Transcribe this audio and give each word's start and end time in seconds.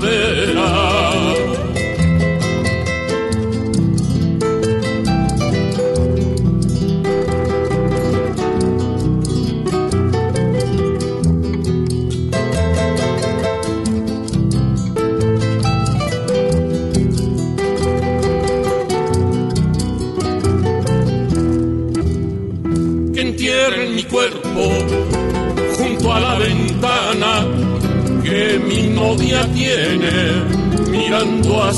Primavera 0.00 0.35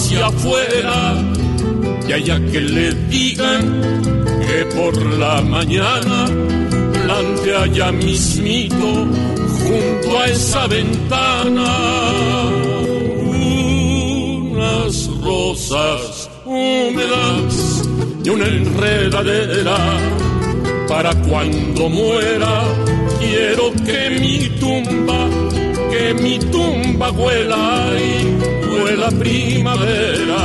hacia 0.08 0.26
afuera 0.26 1.22
y 2.08 2.12
allá 2.12 2.40
que 2.50 2.60
le 2.60 2.94
digan 3.10 4.10
que 4.40 4.64
por 4.74 4.96
la 5.18 5.42
mañana 5.42 6.26
plantea 7.04 7.66
ya 7.66 7.92
mismito 7.92 9.06
junto 9.66 10.18
a 10.18 10.26
esa 10.28 10.66
ventana 10.66 11.68
unas 14.46 15.10
rosas 15.22 16.30
húmedas 16.46 17.86
y 18.24 18.28
una 18.30 18.46
enredadera 18.46 19.78
para 20.88 21.14
cuando 21.28 21.90
muera 21.90 22.64
quiero 23.20 23.72
que 23.84 24.10
mi 24.18 24.48
tumba, 24.58 25.28
que 25.98 26.14
mi 26.14 26.38
tumba 26.38 27.10
huela 27.10 27.90
y 27.98 28.72
huela 28.72 29.10
primavera. 29.10 30.42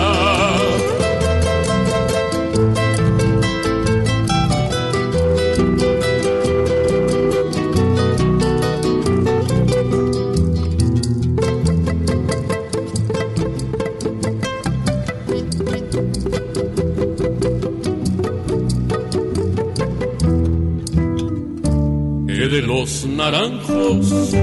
de 22.43 22.61
los 22.61 23.05
naranjos 23.07 24.33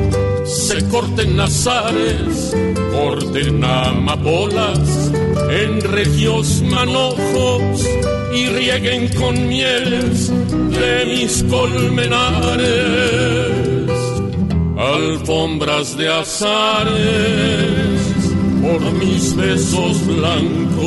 se 0.51 0.87
corten 0.89 1.37
nazares, 1.37 2.55
corten 2.93 3.63
amapolas 3.63 5.13
en 5.49 5.81
regios 5.81 6.63
manojos 6.63 7.87
y 8.35 8.47
rieguen 8.47 9.09
con 9.15 9.47
mieles 9.49 10.29
de 10.29 11.07
mis 11.07 11.45
colmenares, 11.45 12.69
alfombras 14.77 15.97
de 15.97 16.09
azares 16.09 16.91
por 18.61 18.81
mis 18.93 19.37
besos 19.37 20.05
blancos 20.05 20.81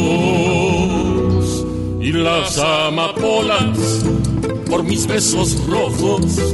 y 2.01 2.11
las 2.11 2.57
amapolas 2.57 4.03
por 4.69 4.83
mis 4.83 5.07
besos 5.07 5.55
rojos. 5.67 6.53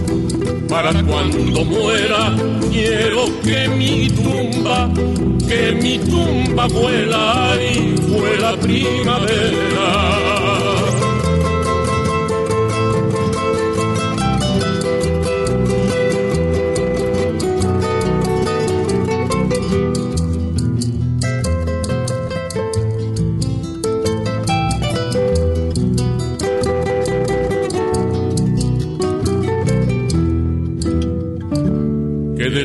Para 0.70 0.94
cuando 1.04 1.66
muera, 1.66 2.36
quiero 2.72 3.26
que 3.42 3.68
mi 3.70 4.08
tumba, 4.10 4.88
que 5.48 5.72
mi 5.72 5.98
tumba 5.98 6.68
vuela 6.68 7.58
y 7.60 7.96
vuela 8.08 8.56
primavera. 8.56 10.29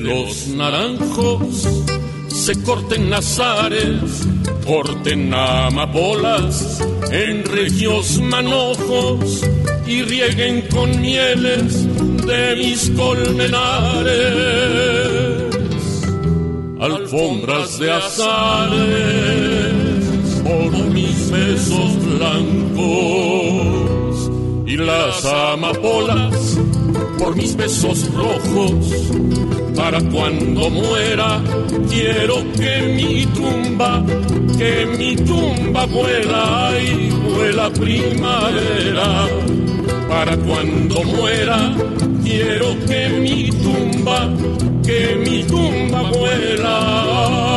Los 0.05 0.49
naranjos 0.49 1.67
se 2.29 2.63
corten 2.63 3.09
nazares, 3.09 4.27
corten 4.67 5.33
amapolas 5.33 6.79
en 7.11 7.43
regios 7.45 8.21
manojos 8.21 9.41
y 9.87 10.03
rieguen 10.03 10.69
con 10.69 11.01
mieles 11.01 11.87
de 12.27 12.57
mis 12.57 12.91
colmenares, 12.91 13.55
alfombras 16.81 17.79
de 17.79 17.91
azares 17.91 19.73
por 20.43 20.71
mis 20.91 21.31
besos 21.31 21.97
blancos 22.19 22.85
y 24.67 24.77
las 24.77 25.25
amapolas 25.25 26.59
por 27.19 27.37
mis 27.37 27.57
besos 27.57 28.13
rojos. 28.13 29.11
Para 29.77 30.01
cuando 30.11 30.71
muera, 30.71 31.43
quiero 31.89 32.37
que 32.53 32.95
mi 32.97 33.27
tumba, 33.27 34.05
que 34.57 34.87
mi 34.99 35.17
tumba 35.17 35.87
vuela 35.87 36.73
y 36.81 37.11
vuela 37.11 37.71
primavera. 37.71 39.29
Para 40.09 40.37
cuando 40.37 41.03
muera, 41.05 41.75
quiero 42.23 42.77
que 42.87 43.09
mi 43.09 43.51
tumba, 43.51 44.31
que 44.85 45.17
mi 45.25 45.43
tumba 45.45 46.03
vuela 46.11 47.54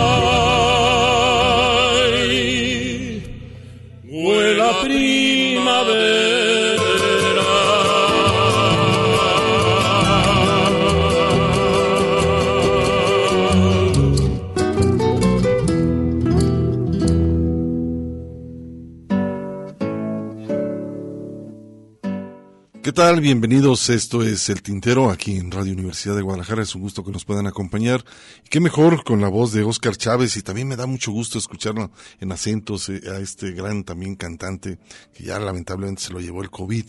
tal? 22.98 23.22
Bienvenidos. 23.22 23.92
Esto 23.92 24.24
es 24.24 24.50
El 24.50 24.64
Tintero 24.64 25.12
aquí 25.12 25.38
en 25.38 25.52
Radio 25.52 25.74
Universidad 25.74 26.16
de 26.16 26.24
Guadalajara. 26.24 26.64
Es 26.64 26.74
un 26.74 26.82
gusto 26.82 27.04
que 27.04 27.12
nos 27.12 27.26
puedan 27.26 27.46
acompañar. 27.46 28.04
Y 28.44 28.50
qué 28.50 28.60
mejor 28.60 29.04
con 29.04 29.22
la 29.22 29.28
voz 29.28 29.52
de 29.52 29.62
Oscar 29.62 29.96
Chávez. 29.96 30.36
Y 30.36 30.42
también 30.42 30.68
me 30.68 30.76
da 30.76 30.88
mucho 30.88 31.12
gusto 31.12 31.38
escucharlo 31.38 31.92
en 32.20 32.32
acentos 32.32 32.90
eh, 32.90 33.00
a 33.16 33.20
este 33.20 33.52
gran 33.52 33.84
también 33.84 34.16
cantante 34.16 34.80
que 35.14 35.26
ya 35.26 35.38
lamentablemente 35.38 36.02
se 36.02 36.12
lo 36.12 36.20
llevó 36.20 36.42
el 36.42 36.50
COVID 36.50 36.86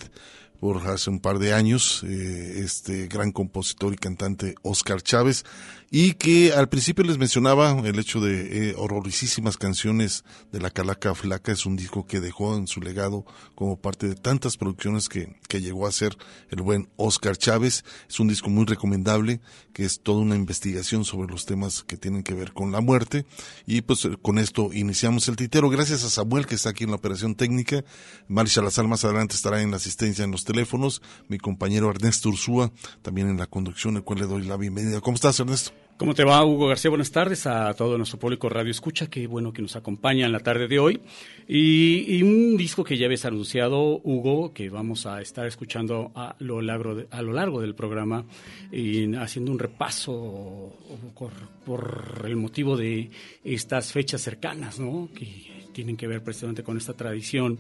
por 0.61 0.79
hace 0.89 1.11
un 1.11 1.21
par 1.21 1.39
de 1.39 1.53
años, 1.53 2.03
eh, 2.05 2.63
este 2.65 3.07
gran 3.07 3.31
compositor 3.31 3.93
y 3.93 3.97
cantante 3.97 4.55
Oscar 4.63 5.03
Chávez 5.03 5.45
y 5.91 6.13
que 6.15 6.53
al 6.53 6.69
principio 6.69 7.05
les 7.05 7.17
mencionaba 7.17 7.71
el 7.85 7.99
hecho 7.99 8.21
de 8.21 8.71
eh, 8.71 8.75
horrorísimas 8.77 9.57
canciones 9.57 10.25
de 10.53 10.61
La 10.61 10.71
Calaca 10.71 11.15
Flaca, 11.15 11.53
es 11.53 11.65
un 11.65 11.77
disco 11.77 12.07
que 12.07 12.21
dejó 12.21 12.57
en 12.57 12.67
su 12.67 12.81
legado 12.81 13.25
como 13.55 13.81
parte 13.81 14.07
de 14.07 14.15
tantas 14.15 14.57
producciones 14.57 15.09
que, 15.09 15.37
que 15.49 15.61
llegó 15.63 15.87
a 15.87 15.89
hacer 15.89 16.17
el 16.51 16.61
buen 16.61 16.91
Oscar 16.97 17.37
Chávez, 17.37 17.85
es 18.09 18.21
un 18.21 18.29
disco 18.29 18.51
muy 18.51 18.67
recomendable, 18.67 19.41
que 19.73 19.85
es 19.85 20.01
toda 20.01 20.21
una 20.21 20.37
investigación 20.37 21.05
sobre 21.05 21.29
los 21.33 21.47
temas 21.47 21.85
que 21.85 21.97
tienen 21.97 22.23
que 22.23 22.35
ver 22.35 22.53
con 22.53 22.71
la 22.71 22.81
muerte, 22.81 23.25
y 23.67 23.81
pues 23.81 24.07
con 24.21 24.39
esto 24.39 24.71
iniciamos 24.73 25.29
el 25.29 25.37
titero, 25.37 25.71
gracias 25.71 26.05
a 26.05 26.11
Samuel 26.11 26.47
que 26.47 26.55
está 26.55 26.71
aquí 26.71 26.85
en 26.85 26.91
la 26.91 26.97
operación 26.97 27.35
técnica, 27.35 27.83
Marisha 28.27 28.61
Lazar 28.61 28.87
más 28.87 29.05
adelante 29.05 29.35
estará 29.35 29.63
en 29.63 29.71
la 29.71 29.79
asistencia 29.79 30.25
en 30.25 30.33
los 30.33 30.45
teléfonos, 30.45 31.01
mi 31.29 31.39
compañero 31.39 31.91
Ernesto 31.91 32.29
Ursúa 32.29 32.73
también 33.01 33.29
en 33.29 33.39
la 33.39 33.47
conducción, 33.47 33.97
el 33.97 34.03
cual 34.03 34.21
le 34.21 34.27
doy 34.27 34.45
la 34.45 34.57
bienvenida. 34.57 35.01
¿Cómo 35.01 35.15
estás 35.15 35.41
Ernesto? 35.41 35.78
¿Cómo 35.99 36.15
te 36.15 36.23
va, 36.23 36.45
Hugo 36.45 36.69
García? 36.69 36.91
Buenas 36.91 37.11
tardes 37.11 37.45
a 37.49 37.75
todo 37.75 37.99
nuestro 37.99 38.21
público 38.21 38.49
Radio 38.49 38.71
Escucha. 38.71 39.09
Qué 39.09 39.27
bueno 39.27 39.53
que 39.53 39.63
nos 39.63 39.75
acompaña 39.75 40.27
en 40.27 40.33
la 40.33 40.39
tarde 40.39 40.69
de 40.69 40.79
hoy. 40.79 41.01
Y, 41.49 42.23
un 42.23 42.57
disco 42.57 42.85
que 42.85 42.97
ya 42.97 43.07
habías 43.07 43.25
anunciado, 43.25 44.01
Hugo, 44.05 44.53
que 44.53 44.71
vamos 44.71 45.07
a 45.07 45.21
estar 45.21 45.45
escuchando 45.45 46.13
a 46.15 46.37
lo 46.39 46.63
largo, 46.63 47.03
a 47.11 47.21
lo 47.21 47.33
largo 47.33 47.61
del 47.61 47.75
programa, 47.75 48.25
y 48.71 49.13
haciendo 49.17 49.51
un 49.51 49.59
repaso 49.59 50.73
por, 51.19 51.33
por, 51.67 52.25
el 52.27 52.37
motivo 52.37 52.77
de 52.77 53.11
estas 53.43 53.91
fechas 53.91 54.21
cercanas, 54.21 54.79
¿no? 54.79 55.09
Que 55.13 55.67
tienen 55.73 55.97
que 55.97 56.07
ver 56.07 56.23
precisamente 56.23 56.63
con 56.63 56.77
esta 56.77 56.93
tradición 56.93 57.59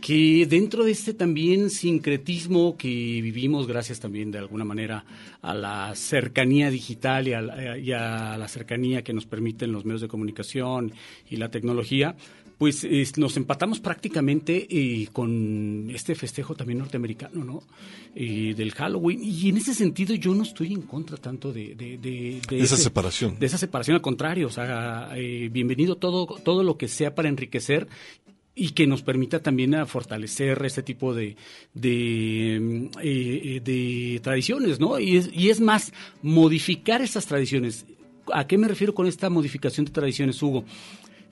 que 0.00 0.46
dentro 0.46 0.84
de 0.84 0.92
este 0.92 1.14
también 1.14 1.70
sincretismo 1.70 2.76
que 2.76 2.88
vivimos, 2.88 3.66
gracias 3.66 4.00
también 4.00 4.30
de 4.30 4.38
alguna 4.38 4.64
manera 4.64 5.04
a 5.40 5.54
la 5.54 5.94
cercanía 5.94 6.70
digital 6.70 7.28
y 7.28 7.32
a 7.32 8.36
la, 8.36 8.48
cercanía 8.48 9.02
que 9.02 9.12
nos 9.12 9.26
permiten 9.26 9.72
los 9.72 9.84
medios 9.84 10.02
de 10.02 10.08
comunicación 10.08 10.92
y 11.30 11.36
la 11.36 11.50
tecnología, 11.50 12.16
pues 12.58 12.86
nos 13.18 13.36
empatamos 13.36 13.80
prácticamente 13.80 14.66
eh, 14.70 15.08
con 15.12 15.90
este 15.90 16.14
festejo 16.14 16.54
también 16.54 16.78
norteamericano, 16.78 17.44
¿no? 17.44 17.62
del 18.14 18.72
Halloween. 18.72 19.20
Y 19.22 19.48
en 19.48 19.56
ese 19.56 19.74
sentido 19.74 20.14
yo 20.14 20.34
no 20.34 20.44
estoy 20.44 20.72
en 20.72 20.82
contra 20.82 21.16
tanto 21.16 21.52
de... 21.52 21.74
De, 21.74 22.40
esa 22.50 22.76
separación. 22.76 23.38
De 23.38 23.46
esa 23.46 23.58
separación, 23.58 23.96
al 23.96 24.02
contrario, 24.02 24.46
o 24.46 24.50
sea, 24.50 25.10
eh, 25.16 25.48
bienvenido 25.50 25.96
todo, 25.96 26.26
todo 26.26 26.62
lo 26.62 26.76
que 26.78 26.88
sea 26.88 27.14
para 27.14 27.28
enriquecer 27.28 27.88
y 28.54 28.70
que 28.70 28.86
nos 28.86 29.02
permita 29.02 29.40
también 29.40 29.74
a 29.74 29.86
fortalecer 29.86 30.64
este 30.64 30.82
tipo 30.82 31.12
de, 31.14 31.36
de, 31.74 32.88
eh, 33.02 33.62
eh, 33.64 34.20
tradiciones, 34.22 34.78
¿no? 34.78 34.98
Y 35.00 35.16
es, 35.16 35.30
y 35.32 35.50
es 35.50 35.60
más, 35.60 35.92
modificar 36.22 37.02
estas 37.02 37.26
tradiciones. 37.26 37.84
¿A 38.32 38.46
qué 38.46 38.56
me 38.56 38.68
refiero 38.68 38.94
con 38.94 39.06
esta 39.06 39.28
modificación 39.28 39.86
de 39.86 39.92
tradiciones, 39.92 40.40
Hugo? 40.42 40.64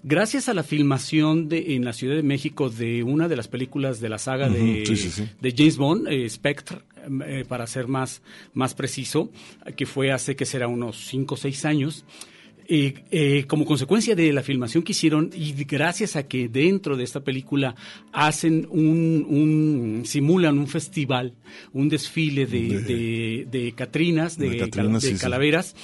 Gracias 0.03 0.49
a 0.49 0.55
la 0.55 0.65
filmación 0.65 1.49
de, 1.49 1.77
en 1.77 1.85
la 1.85 1.93
Ciudad 1.93 2.17
de 2.17 2.25
México 2.25 2.69
de 2.69 3.05
una 3.05 3.29
de 3.29 3.37
las 3.37 3.47
películas 3.47 4.01
de 4.01 4.09
la 4.09 4.19
saga 4.19 4.49
de, 4.49 4.83
de, 5.41 5.55
James 5.57 5.77
Bond, 5.77 6.09
eh, 6.09 6.29
Spectre, 6.29 6.79
para 7.47 7.69
ser 7.69 7.87
más, 7.87 8.21
más 8.53 8.75
preciso, 8.75 9.31
que 9.77 9.87
fue 9.87 10.11
hace 10.11 10.35
que 10.35 10.45
será 10.45 10.67
unos 10.67 11.07
5 11.07 11.35
o 11.35 11.39
6 11.39 11.65
años, 11.67 12.05
eh, 12.69 13.45
como 13.49 13.65
consecuencia 13.65 14.15
de 14.15 14.33
la 14.33 14.43
filmación 14.43 14.83
que 14.83 14.93
hicieron 14.93 15.31
y 15.35 15.53
gracias 15.65 16.17
a 16.17 16.27
que 16.27 16.49
dentro 16.49 16.97
de 16.97 17.05
esta 17.05 17.21
película 17.21 17.75
hacen 18.13 18.67
un, 18.71 20.03
simulan 20.05 20.59
un 20.59 20.69
festival, 20.69 21.35
un 21.73 21.89
desfile 21.89 22.47
de, 22.47 23.47
de, 23.51 23.73
Catrinas, 23.73 24.39
de, 24.39 24.71
calaveras, 25.21 25.75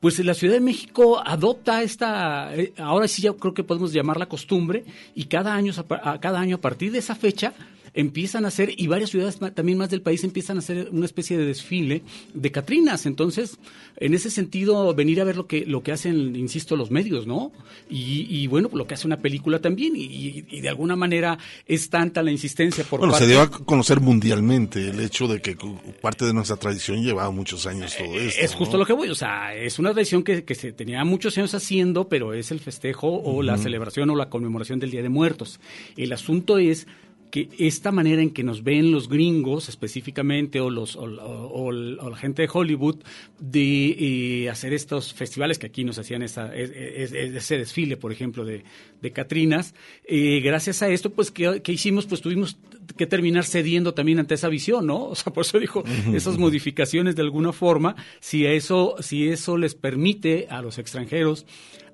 pues 0.00 0.18
la 0.20 0.34
Ciudad 0.34 0.54
de 0.54 0.60
México 0.60 1.20
adopta 1.24 1.82
esta, 1.82 2.54
eh, 2.54 2.72
ahora 2.78 3.08
sí 3.08 3.22
ya 3.22 3.32
creo 3.32 3.54
que 3.54 3.64
podemos 3.64 3.92
llamarla 3.92 4.26
costumbre 4.26 4.84
y 5.14 5.24
cada 5.24 5.54
año, 5.54 5.72
cada 6.20 6.40
año 6.40 6.56
a 6.56 6.60
partir 6.60 6.92
de 6.92 6.98
esa 6.98 7.14
fecha 7.14 7.52
empiezan 7.94 8.44
a 8.44 8.48
hacer, 8.48 8.72
y 8.76 8.86
varias 8.86 9.10
ciudades 9.10 9.38
también 9.54 9.78
más 9.78 9.90
del 9.90 10.02
país 10.02 10.24
empiezan 10.24 10.56
a 10.56 10.60
hacer 10.60 10.88
una 10.92 11.06
especie 11.06 11.36
de 11.36 11.46
desfile 11.46 12.02
de 12.34 12.50
Catrinas. 12.52 13.06
Entonces, 13.06 13.58
en 13.96 14.14
ese 14.14 14.30
sentido, 14.30 14.94
venir 14.94 15.20
a 15.20 15.24
ver 15.24 15.36
lo 15.36 15.46
que, 15.46 15.64
lo 15.66 15.82
que 15.82 15.92
hacen, 15.92 16.36
insisto, 16.36 16.76
los 16.76 16.90
medios, 16.90 17.26
¿no? 17.26 17.52
Y, 17.90 18.46
bueno, 18.46 18.70
lo 18.72 18.86
que 18.86 18.94
hace 18.94 19.06
una 19.06 19.18
película 19.18 19.60
también, 19.60 19.94
y, 19.96 20.42
de 20.60 20.68
alguna 20.68 20.96
manera 20.96 21.38
es 21.66 21.90
tanta 21.90 22.22
la 22.22 22.30
insistencia 22.30 22.84
por 22.84 23.00
Bueno, 23.00 23.14
se 23.14 23.26
dio 23.26 23.40
a 23.40 23.50
conocer 23.50 24.00
mundialmente 24.00 24.88
el 24.88 25.00
hecho 25.00 25.26
de 25.26 25.40
que 25.40 25.56
parte 26.00 26.24
de 26.24 26.32
nuestra 26.32 26.56
tradición 26.56 27.02
llevaba 27.02 27.30
muchos 27.30 27.66
años 27.66 27.96
todo 27.96 28.06
eh, 28.06 28.26
esto. 28.26 28.40
Es 28.40 28.54
justo 28.54 28.76
lo 28.76 28.86
que 28.86 28.92
voy, 28.92 29.08
o 29.08 29.14
sea, 29.14 29.54
es 29.54 29.78
una 29.78 29.92
tradición 29.92 30.22
que, 30.22 30.44
que 30.44 30.54
se 30.54 30.72
tenía 30.72 31.04
muchos 31.04 31.36
años 31.38 31.54
haciendo, 31.54 32.08
pero 32.08 32.32
es 32.34 32.50
el 32.50 32.60
festejo 32.60 33.08
o 33.08 33.42
la 33.42 33.56
celebración 33.58 34.10
o 34.10 34.16
la 34.16 34.28
conmemoración 34.28 34.78
del 34.78 34.90
Día 34.90 35.02
de 35.02 35.08
Muertos. 35.08 35.60
El 35.96 36.12
asunto 36.12 36.58
es 36.58 36.86
que 37.30 37.48
esta 37.58 37.92
manera 37.92 38.22
en 38.22 38.30
que 38.30 38.42
nos 38.42 38.64
ven 38.64 38.90
los 38.90 39.08
gringos 39.08 39.68
específicamente 39.68 40.60
o 40.60 40.70
los 40.70 40.96
o, 40.96 41.72
la 41.72 42.16
gente 42.16 42.42
de 42.42 42.48
Hollywood 42.52 42.96
de 43.38 44.42
eh, 44.44 44.50
hacer 44.50 44.72
estos 44.72 45.12
festivales 45.12 45.58
que 45.58 45.66
aquí 45.66 45.84
nos 45.84 45.98
hacían 45.98 46.22
esa, 46.22 46.54
ese 46.54 47.58
desfile 47.58 47.96
por 47.96 48.12
ejemplo 48.12 48.44
de, 48.44 48.64
de 49.00 49.10
Catrinas 49.12 49.74
eh, 50.04 50.40
gracias 50.40 50.82
a 50.82 50.88
esto 50.88 51.10
pues 51.10 51.30
¿qué, 51.30 51.60
hicimos 51.66 52.06
pues 52.06 52.20
tuvimos 52.20 52.56
que 52.96 53.06
terminar 53.06 53.44
cediendo 53.44 53.92
también 53.92 54.18
ante 54.18 54.34
esa 54.34 54.48
visión 54.48 54.86
no 54.86 55.04
o 55.04 55.14
sea 55.14 55.32
por 55.32 55.44
eso 55.44 55.58
dijo 55.58 55.84
esas 56.12 56.38
modificaciones 56.38 57.16
de 57.16 57.22
alguna 57.22 57.52
forma 57.52 57.96
si 58.20 58.46
eso 58.46 58.96
si 59.00 59.28
eso 59.28 59.56
les 59.56 59.74
permite 59.74 60.46
a 60.50 60.62
los 60.62 60.78
extranjeros 60.78 61.46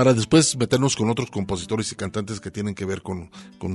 para 0.00 0.14
después 0.14 0.56
meternos 0.56 0.96
con 0.96 1.10
otros 1.10 1.30
compositores 1.30 1.92
y 1.92 1.94
cantantes 1.94 2.40
que 2.40 2.50
tienen 2.50 2.74
que 2.74 2.86
ver 2.86 3.02
con, 3.02 3.28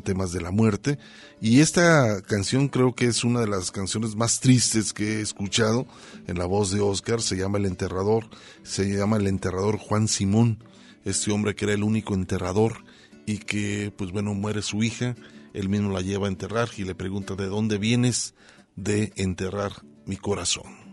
temas 0.04 0.32
de 0.32 0.42
la 0.42 0.50
muerte. 0.50 0.98
Y 1.40 1.60
esta 1.60 2.20
canción 2.24 2.68
creo 2.68 2.96
que 2.96 3.06
es 3.06 3.24
una 3.24 3.42
de 3.42 3.48
las 3.48 3.70
canciones 3.70 4.16
más 4.16 4.40
tristes 4.40 4.92
que 4.92 5.20
he 5.20 5.22
escuchado 5.22 5.86
en 6.26 6.40
la 6.40 6.48
voz 6.48 6.72
de 6.72 6.82
Oscar, 6.82 7.22
se 7.22 7.38
llama 7.38 7.60
El 7.60 7.68
Enterrador, 7.68 8.28
se 8.64 8.86
llama 8.90 9.18
El 9.18 9.28
Enterrador 9.28 9.78
Juan 9.78 10.08
Simón, 10.08 10.64
este 11.04 11.32
hombre 11.32 11.54
que 11.54 11.66
era 11.66 11.76
el 11.76 11.84
único 11.84 12.16
enterrador 12.16 12.84
y 13.28 13.38
que 13.38 13.94
pues 13.96 14.12
bueno 14.12 14.34
muere 14.34 14.64
su 14.64 14.82
hija, 14.82 15.16
él 15.54 15.70
mismo 15.70 15.92
la 15.92 16.02
lleva 16.02 16.26
a 16.26 16.32
enterrar 16.32 16.70
y 16.76 16.86
le 16.86 16.96
pregunta 16.96 17.36
de 17.36 17.46
dónde 17.46 17.78
vienes 17.78 18.34
de 18.76 19.14
enterrar 19.16 19.84
mi 20.08 20.18
corazón. 20.18 20.85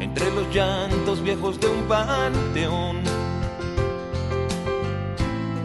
Entre 0.00 0.30
los 0.32 0.54
llantos 0.54 1.22
viejos 1.22 1.58
de 1.60 1.68
un 1.68 1.82
panteón, 1.88 3.02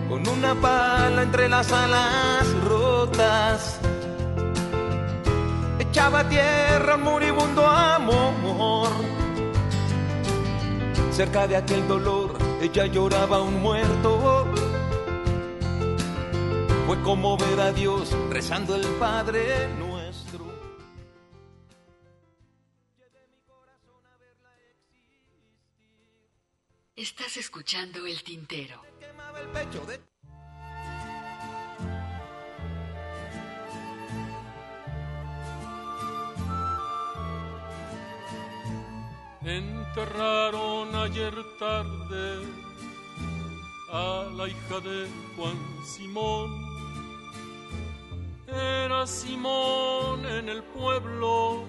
con 0.10 0.28
una 0.28 0.56
pala 0.56 1.24
entre 1.24 1.48
las 1.48 1.72
alas 1.72 2.48
rotas, 2.64 3.80
echaba 5.80 6.28
tierra 6.28 6.96
un 6.96 7.04
moribundo 7.04 7.68
amor. 7.68 8.90
Cerca 11.12 11.48
de 11.48 11.58
aquel 11.58 11.88
dolor, 11.88 12.38
ella 12.62 12.86
lloraba 12.88 13.42
un 13.42 13.62
muerto 13.62 14.48
fue 16.92 17.02
como 17.04 17.38
ver 17.38 17.58
a 17.62 17.72
Dios 17.72 18.12
rezando 18.30 18.76
el 18.76 18.86
Padre 19.00 19.70
nuestro. 19.78 19.91
Escuchando 27.82 28.06
el 28.06 28.24
tintero. 28.24 28.82
Enterraron 39.44 40.96
ayer 40.96 41.34
tarde 41.58 42.46
a 43.92 44.30
la 44.38 44.48
hija 44.48 44.80
de 44.82 45.08
Juan 45.36 45.58
Simón 45.84 46.72
era 48.48 49.08
Simón 49.08 50.24
en 50.28 50.50
el 50.50 50.62
pueblo, 50.62 51.64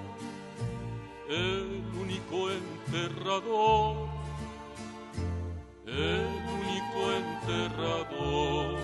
el 1.31 1.83
único 1.99 2.51
enterrador, 2.51 4.22
el 5.99 6.27
único 6.59 7.13
enterrador. 7.13 8.79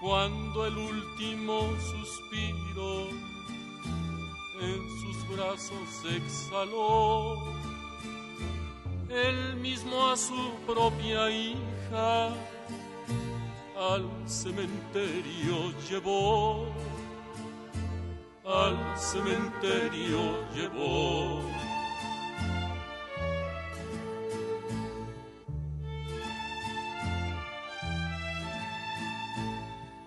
Cuando 0.00 0.66
el 0.66 0.76
último 0.76 1.70
suspiro 1.90 3.08
en 4.60 4.80
sus 5.00 5.36
brazos 5.36 6.04
exhaló, 6.10 7.38
él 9.08 9.56
mismo 9.56 10.08
a 10.10 10.16
su 10.16 10.52
propia 10.66 11.30
hija 11.30 12.28
al 13.78 14.08
cementerio 14.26 15.72
llevó, 15.88 16.66
al 18.52 18.76
cementerio 18.98 20.44
llevó. 20.54 21.40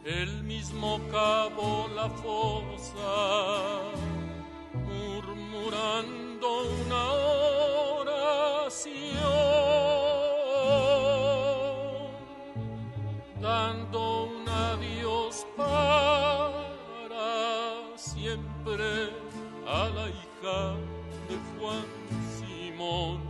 Él 0.04 0.44
mismo 0.44 1.00
cavó 1.12 1.88
la 1.96 2.08
fosa, 2.10 3.82
murmurando 4.74 6.48
una 6.84 7.12
oración, 8.02 8.92
dando 13.42 14.26
un 14.26 14.48
adiós 14.48 15.48
siempre 18.26 19.12
a 19.68 19.88
la 19.98 20.10
hija 20.10 20.60
de 21.30 21.36
Juan 21.54 21.86
Simón, 22.36 23.22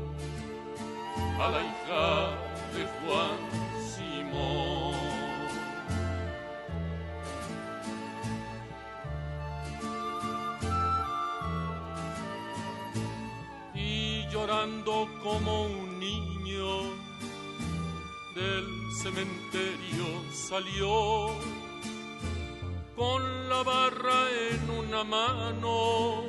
a 1.38 1.50
la 1.50 1.62
hija 1.70 2.08
de 2.76 2.84
Juan 3.02 3.40
Simón. 3.92 4.96
y 13.74 14.26
llorando 14.30 15.10
como 15.22 15.66
un 15.66 16.00
niño 16.00 16.84
del 18.34 18.66
cementerio 19.04 20.06
salió 20.32 21.65
con 22.96 23.50
la 23.50 23.64
barra 23.64 24.30
en 24.52 24.70
una 24.70 25.04
mano 25.04 26.24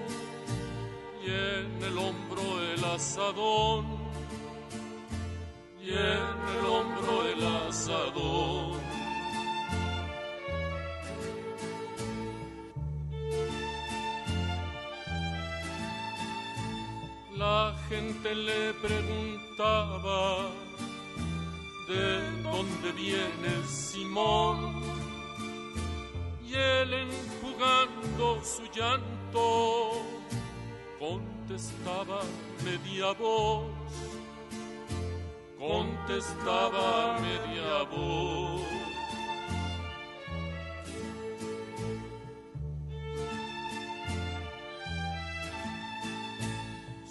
y 1.24 1.30
en 1.30 1.82
el 1.82 1.98
hombro 1.98 2.42
el 2.72 2.84
asadón 2.84 3.86
y 5.80 5.90
en 5.90 6.38
el 6.58 6.66
hombro 6.66 7.26
el 7.28 7.46
asadón 7.68 8.86
La 17.36 17.76
gente 17.90 18.34
le 18.34 18.72
preguntaba, 18.74 20.48
¿de 21.86 22.42
dónde 22.42 22.92
viene 22.92 23.62
Simón? 23.68 25.05
Y 26.48 26.54
él 26.54 26.94
enjugando 26.94 28.40
su 28.44 28.62
llanto, 28.72 30.02
contestaba 31.00 32.22
media 32.64 33.12
voz, 33.12 33.66
contestaba 35.58 37.18
media 37.18 37.82
voz. 37.90 38.62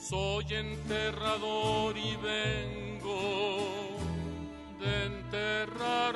Soy 0.01 0.45
enterrador 0.53 1.97
y 1.97 2.15
vengo 2.17 3.97
de 4.79 5.05
enterrar 5.07 6.15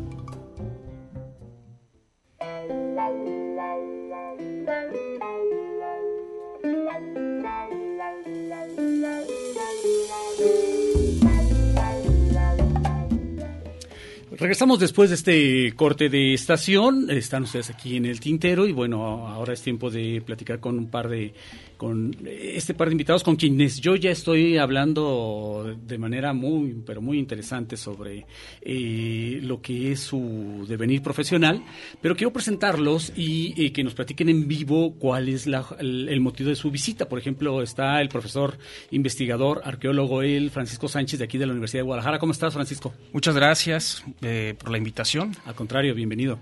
Regresamos 14.51 14.79
después 14.79 15.09
de 15.09 15.15
este 15.15 15.73
corte 15.77 16.09
de 16.09 16.33
estación. 16.33 17.09
Están 17.09 17.43
ustedes 17.43 17.69
aquí 17.69 17.95
en 17.95 18.05
el 18.05 18.19
tintero 18.19 18.67
y 18.67 18.73
bueno, 18.73 19.25
ahora 19.29 19.53
es 19.53 19.61
tiempo 19.61 19.89
de 19.89 20.21
platicar 20.25 20.59
con 20.59 20.77
un 20.77 20.87
par 20.87 21.07
de 21.07 21.33
con 21.81 22.15
este 22.27 22.75
par 22.75 22.89
de 22.89 22.91
invitados 22.91 23.23
con 23.23 23.35
quienes 23.35 23.81
yo 23.81 23.95
ya 23.95 24.11
estoy 24.11 24.59
hablando 24.59 25.75
de 25.81 25.97
manera 25.97 26.31
muy, 26.31 26.75
pero 26.85 27.01
muy 27.01 27.17
interesante 27.17 27.75
sobre 27.75 28.27
eh, 28.61 29.39
lo 29.41 29.63
que 29.63 29.91
es 29.91 29.99
su 29.99 30.63
devenir 30.67 31.01
profesional, 31.01 31.63
pero 31.99 32.15
quiero 32.15 32.31
presentarlos 32.31 33.11
y 33.15 33.65
eh, 33.65 33.73
que 33.73 33.83
nos 33.83 33.95
platiquen 33.95 34.29
en 34.29 34.47
vivo 34.47 34.93
cuál 34.99 35.27
es 35.27 35.47
el, 35.47 36.21
motivo 36.21 36.49
de 36.49 36.55
su 36.55 36.69
visita. 36.69 37.09
Por 37.09 37.17
ejemplo, 37.17 37.63
está 37.63 37.99
el 37.99 38.09
profesor 38.09 38.59
investigador, 38.91 39.63
arqueólogo, 39.63 40.21
él, 40.21 40.51
Francisco 40.51 40.87
Sánchez, 40.87 41.17
de 41.17 41.25
aquí 41.25 41.39
de 41.39 41.47
la 41.47 41.53
Universidad 41.53 41.79
de 41.79 41.85
Guadalajara. 41.85 42.19
¿Cómo 42.19 42.31
estás, 42.31 42.53
Francisco? 42.53 42.93
Muchas 43.11 43.33
gracias 43.33 44.05
eh, 44.21 44.53
por 44.59 44.69
la 44.69 44.77
invitación. 44.77 45.35
Al 45.47 45.55
contrario, 45.55 45.95
bienvenido. 45.95 46.37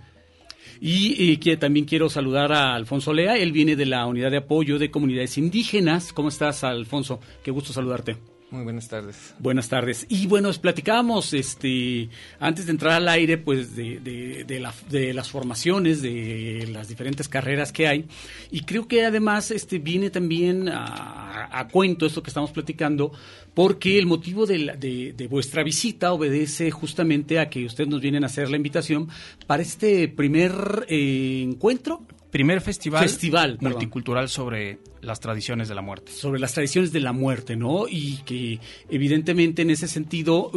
Y, 0.82 1.38
que 1.38 1.58
también 1.58 1.86
quiero 1.86 2.10
saludar 2.10 2.54
a 2.54 2.74
Alfonso 2.74 3.14
Lea, 3.14 3.38
él 3.38 3.52
viene 3.52 3.76
de 3.76 3.86
la 3.86 4.06
Unidad 4.06 4.32
de 4.32 4.38
Apoyo 4.38 4.80
de 4.80 4.90
Comunidades 4.90 5.38
Indígenas. 5.38 6.14
¿Cómo 6.14 6.30
estás, 6.30 6.64
Alfonso? 6.64 7.20
Qué 7.44 7.52
gusto 7.52 7.74
saludarte. 7.74 8.18
Muy 8.52 8.64
buenas 8.64 8.88
tardes. 8.88 9.36
Buenas 9.38 9.70
tardes. 9.70 10.08
Y 10.10 10.26
bueno, 10.26 10.52
platicábamos 10.54 11.34
este, 11.34 12.10
antes 12.40 12.66
de 12.66 12.72
entrar 12.72 12.94
al 12.94 13.08
aire, 13.08 13.38
pues 13.38 13.76
de, 13.76 14.00
de, 14.00 14.60
la, 14.60 14.74
de, 14.90 15.14
las 15.14 15.30
formaciones, 15.30 16.02
de 16.02 16.68
las 16.72 16.88
diferentes 16.88 17.30
carreras 17.30 17.72
que 17.72 17.88
hay. 17.88 18.06
Y 18.50 18.62
creo 18.62 18.88
que 18.88 19.06
además 19.06 19.52
este, 19.52 19.78
viene 19.78 20.10
también 20.10 20.68
a, 20.68 21.68
cuento 21.72 22.08
esto 22.08 22.24
que 22.24 22.32
estamos 22.32 22.52
platicando, 22.52 23.12
porque 23.54 24.00
el 24.00 24.08
motivo 24.08 24.48
de, 24.48 25.14
de, 25.16 25.28
vuestra 25.28 25.64
visita 25.64 26.12
obedece 26.12 26.72
justamente 26.72 27.38
a 27.38 27.50
que 27.52 27.66
ustedes 27.66 27.90
nos 27.90 28.02
vienen 28.02 28.24
a 28.24 28.28
hacer 28.28 28.50
la 28.50 28.58
invitación 28.58 29.10
para 29.46 29.62
este 29.62 30.08
primer 30.08 30.88
eh, 30.88 31.44
encuentro 31.44 32.02
primer 32.32 32.62
festival, 32.62 33.02
festival 33.02 33.58
multicultural 33.62 34.30
sobre 34.30 34.80
las 35.02 35.20
tradiciones 35.20 35.68
de 35.68 35.76
la 35.76 35.82
muerte. 35.82 36.12
Sobre 36.12 36.40
las 36.40 36.54
tradiciones 36.54 36.92
de 36.92 37.00
la 37.00 37.14
muerte, 37.14 37.56
¿no? 37.56 37.86
Y 37.90 38.18
que 38.26 38.60
evidentemente 38.90 39.62
en 39.62 39.72
ese 39.72 39.88
sentido, 39.88 40.52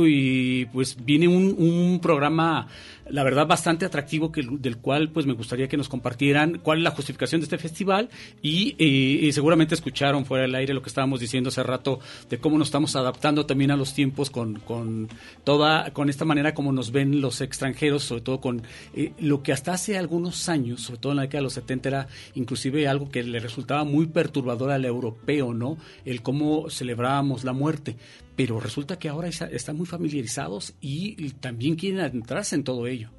pues 0.72 0.96
viene 1.04 1.28
un, 1.28 1.54
un 1.58 2.00
programa 2.00 2.68
la 3.08 3.24
verdad 3.24 3.46
bastante 3.46 3.84
atractivo 3.84 4.32
que, 4.32 4.46
del 4.50 4.78
cual 4.78 5.10
pues 5.10 5.26
me 5.26 5.32
gustaría 5.32 5.68
que 5.68 5.76
nos 5.76 5.88
compartieran 5.88 6.58
cuál 6.62 6.78
es 6.78 6.84
la 6.84 6.90
justificación 6.90 7.40
de 7.40 7.44
este 7.44 7.58
festival 7.58 8.08
y, 8.42 8.74
eh, 8.78 9.32
seguramente 9.32 9.74
escucharon 9.74 10.24
fuera 10.24 10.42
del 10.42 10.54
aire 10.54 10.74
lo 10.74 10.82
que 10.82 10.88
estábamos 10.88 11.20
diciendo 11.20 11.48
hace 11.48 11.62
rato 11.62 12.00
de 12.28 12.38
cómo 12.38 12.58
nos 12.58 12.68
estamos 12.68 12.96
adaptando 12.96 13.46
también 13.46 13.70
a 13.70 13.76
los 13.76 13.94
tiempos 13.94 14.30
con, 14.30 14.60
con 14.60 15.08
toda 15.44 15.92
con 15.92 16.08
esta 16.08 16.24
manera 16.24 16.54
como 16.54 16.72
nos 16.72 16.92
ven 16.92 17.20
los 17.20 17.40
extranjeros 17.40 18.04
sobre 18.04 18.22
todo 18.22 18.40
con 18.40 18.62
eh, 18.94 19.12
lo 19.18 19.42
que 19.42 19.52
hasta 19.52 19.72
hace 19.72 19.98
algunos 19.98 20.48
años 20.48 20.82
sobre 20.82 21.00
todo 21.00 21.12
en 21.12 21.16
la 21.16 21.22
década 21.22 21.38
de 21.38 21.44
los 21.44 21.54
70 21.54 21.88
era 21.88 22.08
inclusive 22.34 22.88
algo 22.88 23.10
que 23.10 23.22
le 23.22 23.40
resultaba 23.40 23.84
muy 23.84 24.06
perturbador 24.06 24.70
al 24.70 24.84
europeo 24.84 25.54
no 25.54 25.76
el 26.04 26.22
cómo 26.22 26.70
celebrábamos 26.70 27.44
la 27.44 27.52
muerte 27.52 27.96
pero 28.36 28.60
resulta 28.60 28.98
que 28.98 29.08
ahora 29.08 29.28
están 29.28 29.76
muy 29.76 29.86
familiarizados 29.86 30.74
y 30.80 31.30
también 31.32 31.76
quieren 31.76 32.00
adentrarse 32.00 32.54
en 32.54 32.64
todo 32.64 32.86
ello. 32.86 33.10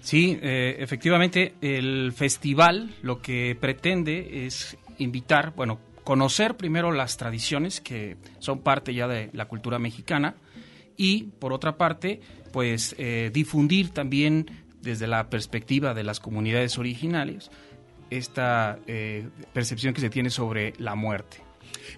Sí, 0.00 0.38
eh, 0.40 0.76
efectivamente, 0.78 1.54
el 1.60 2.12
festival 2.12 2.94
lo 3.02 3.20
que 3.20 3.56
pretende 3.60 4.46
es 4.46 4.76
invitar, 4.98 5.54
bueno, 5.54 5.78
conocer 6.04 6.56
primero 6.56 6.90
las 6.90 7.16
tradiciones 7.16 7.80
que 7.80 8.16
son 8.38 8.60
parte 8.60 8.94
ya 8.94 9.06
de 9.06 9.30
la 9.32 9.46
cultura 9.46 9.78
mexicana 9.78 10.36
y, 10.96 11.24
por 11.38 11.52
otra 11.52 11.76
parte, 11.76 12.20
pues 12.52 12.94
eh, 12.98 13.30
difundir 13.32 13.90
también 13.90 14.46
desde 14.80 15.06
la 15.06 15.28
perspectiva 15.28 15.92
de 15.92 16.04
las 16.04 16.18
comunidades 16.20 16.78
originales 16.78 17.50
esta 18.08 18.78
eh, 18.86 19.28
percepción 19.52 19.94
que 19.94 20.00
se 20.00 20.10
tiene 20.10 20.30
sobre 20.30 20.72
la 20.78 20.94
muerte. 20.94 21.38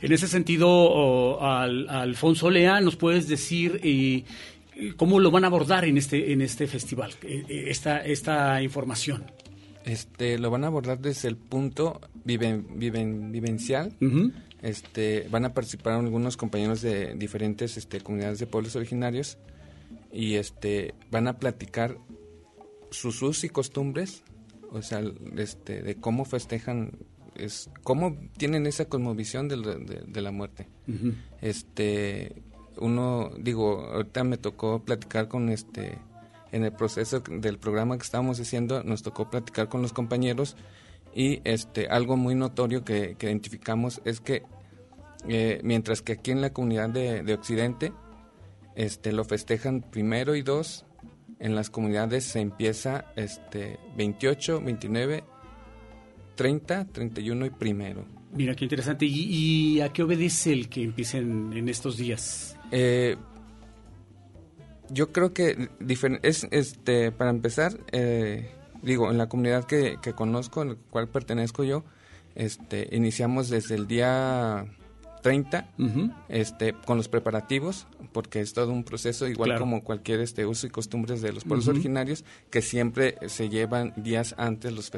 En 0.00 0.12
ese 0.12 0.28
sentido, 0.28 1.40
al, 1.42 1.88
Alfonso 1.88 2.50
Lea, 2.50 2.80
¿nos 2.80 2.96
puedes 2.96 3.28
decir 3.28 3.80
eh, 3.82 4.24
cómo 4.96 5.20
lo 5.20 5.30
van 5.30 5.44
a 5.44 5.46
abordar 5.46 5.84
en 5.84 5.96
este, 5.96 6.32
en 6.32 6.42
este 6.42 6.66
festival, 6.66 7.12
eh, 7.22 7.44
eh, 7.48 7.64
esta, 7.68 7.98
esta 7.98 8.62
información? 8.62 9.24
Este, 9.84 10.38
lo 10.38 10.50
van 10.50 10.64
a 10.64 10.68
abordar 10.68 11.00
desde 11.00 11.28
el 11.28 11.36
punto 11.36 12.00
viven, 12.24 12.66
viven, 12.78 13.32
vivencial. 13.32 13.92
este, 14.60 15.26
van 15.30 15.44
a 15.44 15.54
participar 15.54 15.94
algunos 15.94 16.36
compañeros 16.36 16.82
de 16.82 17.14
diferentes 17.14 17.76
este, 17.76 18.00
comunidades 18.00 18.38
de 18.38 18.46
pueblos 18.46 18.76
originarios 18.76 19.38
y 20.12 20.34
este, 20.34 20.94
van 21.10 21.26
a 21.26 21.38
platicar 21.38 21.96
sus 22.90 23.22
usos 23.22 23.44
y 23.44 23.48
costumbres, 23.48 24.22
o 24.70 24.82
sea, 24.82 25.02
este, 25.36 25.82
de 25.82 25.94
cómo 25.96 26.24
festejan 26.24 26.92
es 27.34 27.70
cómo 27.82 28.16
tienen 28.36 28.66
esa 28.66 28.86
cosmovisión 28.86 29.48
de, 29.48 29.56
de, 30.06 30.20
la 30.20 30.30
muerte. 30.30 30.68
Este, 31.40 32.42
uno, 32.78 33.30
digo, 33.38 33.80
ahorita 33.92 34.24
me 34.24 34.38
tocó 34.38 34.84
platicar 34.84 35.28
con 35.28 35.48
este, 35.48 35.98
en 36.52 36.64
el 36.64 36.72
proceso 36.72 37.20
del 37.20 37.58
programa 37.58 37.96
que 37.96 38.04
estábamos 38.04 38.40
haciendo, 38.40 38.82
nos 38.84 39.02
tocó 39.02 39.30
platicar 39.30 39.68
con 39.68 39.82
los 39.82 39.92
compañeros 39.92 40.56
y 41.14 41.40
este, 41.44 41.88
algo 41.88 42.16
muy 42.16 42.34
notorio 42.34 42.84
que, 42.84 43.16
identificamos 43.20 44.00
es 44.04 44.20
que 44.20 44.42
eh, 45.28 45.60
mientras 45.62 46.02
que 46.02 46.12
aquí 46.12 46.30
en 46.30 46.40
la 46.40 46.52
comunidad 46.52 46.88
de, 46.88 47.22
de 47.22 47.34
Occidente 47.34 47.92
este, 48.74 49.12
lo 49.12 49.24
festejan 49.24 49.82
primero 49.82 50.34
y 50.34 50.42
dos, 50.42 50.84
en 51.38 51.54
las 51.54 51.70
comunidades 51.70 52.24
se 52.24 52.40
empieza 52.40 53.06
este, 53.16 53.78
28, 53.96 54.60
29 54.60 55.24
30, 56.42 56.86
31 56.86 57.46
y 57.46 57.50
primero. 57.50 58.04
Mira, 58.32 58.56
qué 58.56 58.64
interesante. 58.64 59.06
¿Y, 59.06 59.80
a 59.80 59.92
qué 59.92 60.02
obedece 60.02 60.52
el 60.52 60.68
que 60.68 60.82
empiecen 60.82 61.52
en 61.52 61.68
estos 61.68 61.96
días? 61.96 62.56
Eh, 62.72 63.16
yo 64.90 65.12
creo 65.12 65.32
que 65.32 65.68
es 66.22 66.48
este 66.50 67.12
para 67.12 67.30
empezar 67.30 67.78
eh, 67.92 68.50
digo 68.82 69.10
en 69.10 69.18
la 69.18 69.28
comunidad 69.28 69.64
que, 69.64 69.98
que 70.02 70.14
conozco 70.14 70.62
en 70.62 70.68
la 70.70 70.74
cual 70.90 71.08
pertenezco 71.08 71.62
yo 71.62 71.84
este 72.34 72.88
iniciamos 72.90 73.48
desde 73.48 73.76
el 73.76 73.86
día 73.86 74.66
30 75.22 75.68
este, 76.28 76.74
con 76.84 76.96
los 76.96 77.08
preparativos, 77.08 77.86
porque 78.12 78.40
es 78.40 78.52
todo 78.52 78.72
un 78.72 78.84
proceso, 78.84 79.26
igual 79.26 79.58
como 79.58 79.82
cualquier 79.82 80.20
este, 80.20 80.46
uso 80.46 80.66
y 80.66 80.70
costumbres 80.70 81.22
de 81.22 81.32
los 81.32 81.44
pueblos 81.44 81.68
originarios, 81.68 82.24
que 82.50 82.62
siempre 82.62 83.16
se 83.26 83.48
llevan 83.48 83.92
días 83.96 84.34
antes 84.38 84.72
los, 84.72 84.90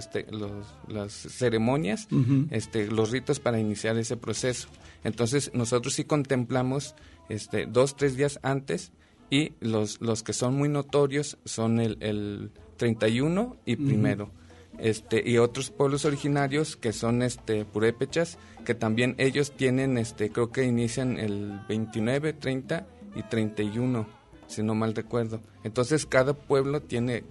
las 0.88 1.12
ceremonias, 1.12 2.08
este, 2.50 2.86
los 2.90 3.10
ritos 3.10 3.40
para 3.40 3.58
iniciar 3.58 3.96
ese 3.96 4.16
proceso. 4.16 4.68
Entonces 5.04 5.50
nosotros 5.54 5.94
sí 5.94 6.04
contemplamos 6.04 6.94
este, 7.28 7.66
dos, 7.66 7.96
tres 7.96 8.16
días 8.16 8.38
antes 8.42 8.92
y 9.30 9.52
los, 9.60 10.00
los 10.00 10.22
que 10.22 10.32
son 10.32 10.54
muy 10.54 10.68
notorios 10.68 11.38
son 11.44 11.80
el, 11.80 11.96
el 12.00 12.50
31 12.76 13.56
y 13.64 13.76
primero. 13.76 14.30
Este 14.78 15.22
y 15.24 15.38
otros 15.38 15.70
pueblos 15.70 16.04
originarios 16.04 16.76
que 16.76 16.92
son 16.92 17.22
este 17.22 17.64
purépechas 17.64 18.38
que 18.64 18.74
también 18.74 19.14
ellos 19.18 19.52
tienen 19.52 19.98
este 19.98 20.30
creo 20.30 20.50
que 20.50 20.64
inician 20.64 21.16
el 21.16 21.60
29 21.68 22.32
30 22.32 22.84
y 23.14 23.22
31 23.22 24.06
si 24.46 24.62
no 24.62 24.74
mal 24.74 24.94
recuerdo 24.94 25.40
entonces 25.62 26.06
cada 26.06 26.34
pueblo 26.34 26.80
tiene 26.80 27.24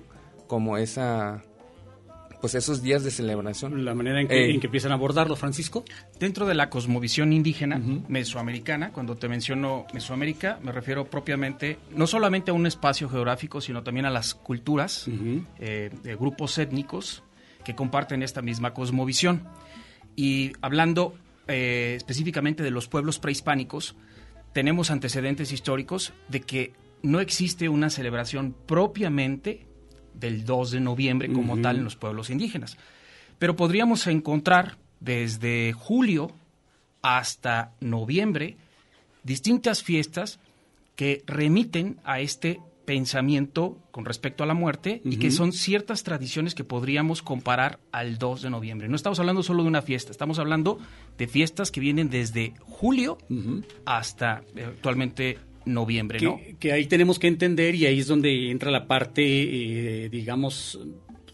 como 0.48 0.78
esa 0.78 1.44
pues 2.44 2.56
esos 2.56 2.84
días 2.84 3.06
de 3.06 3.10
celebración. 3.10 3.86
La 3.86 3.96
manera 3.96 4.20
en 4.20 4.28
que, 4.28 4.52
en 4.52 4.60
que 4.60 4.68
empiezan 4.68 4.92
a 4.92 4.96
abordarlo, 4.96 5.38
Francisco. 5.38 5.86
Dentro 6.20 6.46
de 6.46 6.54
la 6.54 6.70
cosmovisión 6.70 7.32
indígena 7.32 7.82
mesoamericana, 8.10 8.92
cuando 8.92 9.16
te 9.16 9.30
menciono 9.30 9.86
Mesoamérica, 9.94 10.60
me 10.62 10.74
refiero 10.74 11.06
propiamente 11.06 11.80
no 11.96 12.06
solamente 12.06 12.52
a 12.52 12.54
un 12.54 12.66
espacio 12.66 13.08
geográfico, 13.08 13.62
sino 13.62 13.82
también 13.82 14.06
a 14.06 14.10
las 14.10 14.36
culturas, 14.36 15.08
eh, 15.58 15.90
de 16.04 16.16
grupos 16.18 16.58
étnicos, 16.58 17.24
que 17.64 17.76
comparten 17.76 18.22
esta 18.24 18.42
misma 18.42 18.74
cosmovisión. 18.74 19.48
Y 20.18 20.52
hablando 20.60 21.16
eh, 21.48 21.94
específicamente 21.96 22.62
de 22.62 22.72
los 22.72 22.90
pueblos 22.90 23.20
prehispánicos, 23.20 23.96
tenemos 24.54 24.92
antecedentes 24.92 25.52
históricos 25.52 26.14
de 26.30 26.42
que 26.42 26.74
no 27.02 27.20
existe 27.20 27.68
una 27.68 27.90
celebración 27.90 28.56
propiamente 28.66 29.66
del 30.14 30.46
2 30.46 30.72
de 30.72 30.80
noviembre 30.80 31.34
como 31.34 31.60
tal 31.60 31.78
en 31.78 31.84
los 31.84 31.96
pueblos 31.96 32.30
indígenas. 32.30 32.78
Pero 33.40 33.56
podríamos 33.56 34.08
encontrar 34.08 34.78
desde 35.00 35.74
julio 35.74 36.32
hasta 37.02 37.74
noviembre 37.82 38.56
distintas 39.24 39.84
fiestas 39.84 40.40
que 40.96 41.24
remiten 41.26 42.00
a 42.04 42.20
este 42.20 42.62
pensamiento 42.86 43.78
con 43.92 44.06
respecto 44.06 44.44
a 44.44 44.48
la 44.48 44.54
muerte 44.54 45.02
y 45.06 45.18
que 45.18 45.32
son 45.32 45.54
ciertas 45.54 46.04
tradiciones 46.04 46.56
que 46.56 46.64
podríamos 46.64 47.22
comparar 47.22 47.80
al 47.92 48.18
2 48.18 48.44
de 48.44 48.50
noviembre. 48.50 48.90
No 48.90 48.96
estamos 48.96 49.20
hablando 49.20 49.44
solo 49.44 49.64
de 49.64 49.70
una 49.70 49.82
fiesta, 49.82 50.12
estamos 50.12 50.40
hablando 50.40 50.80
de 51.18 51.28
fiestas 51.28 51.72
que 51.72 51.80
vienen 51.80 52.10
desde 52.10 52.54
julio 52.62 53.18
hasta 53.86 54.44
eh, 54.56 54.66
actualmente 54.66 55.38
noviembre, 55.66 56.20
que, 56.20 56.26
¿no? 56.26 56.40
Que 56.60 56.74
ahí 56.74 56.86
tenemos 56.88 57.20
que 57.20 57.28
entender 57.28 57.76
y 57.76 57.86
ahí 57.86 58.00
es 58.00 58.08
donde 58.08 58.52
entra 58.52 58.72
la 58.72 58.86
parte, 58.86 59.24
eh, 59.24 60.10
digamos, 60.10 60.80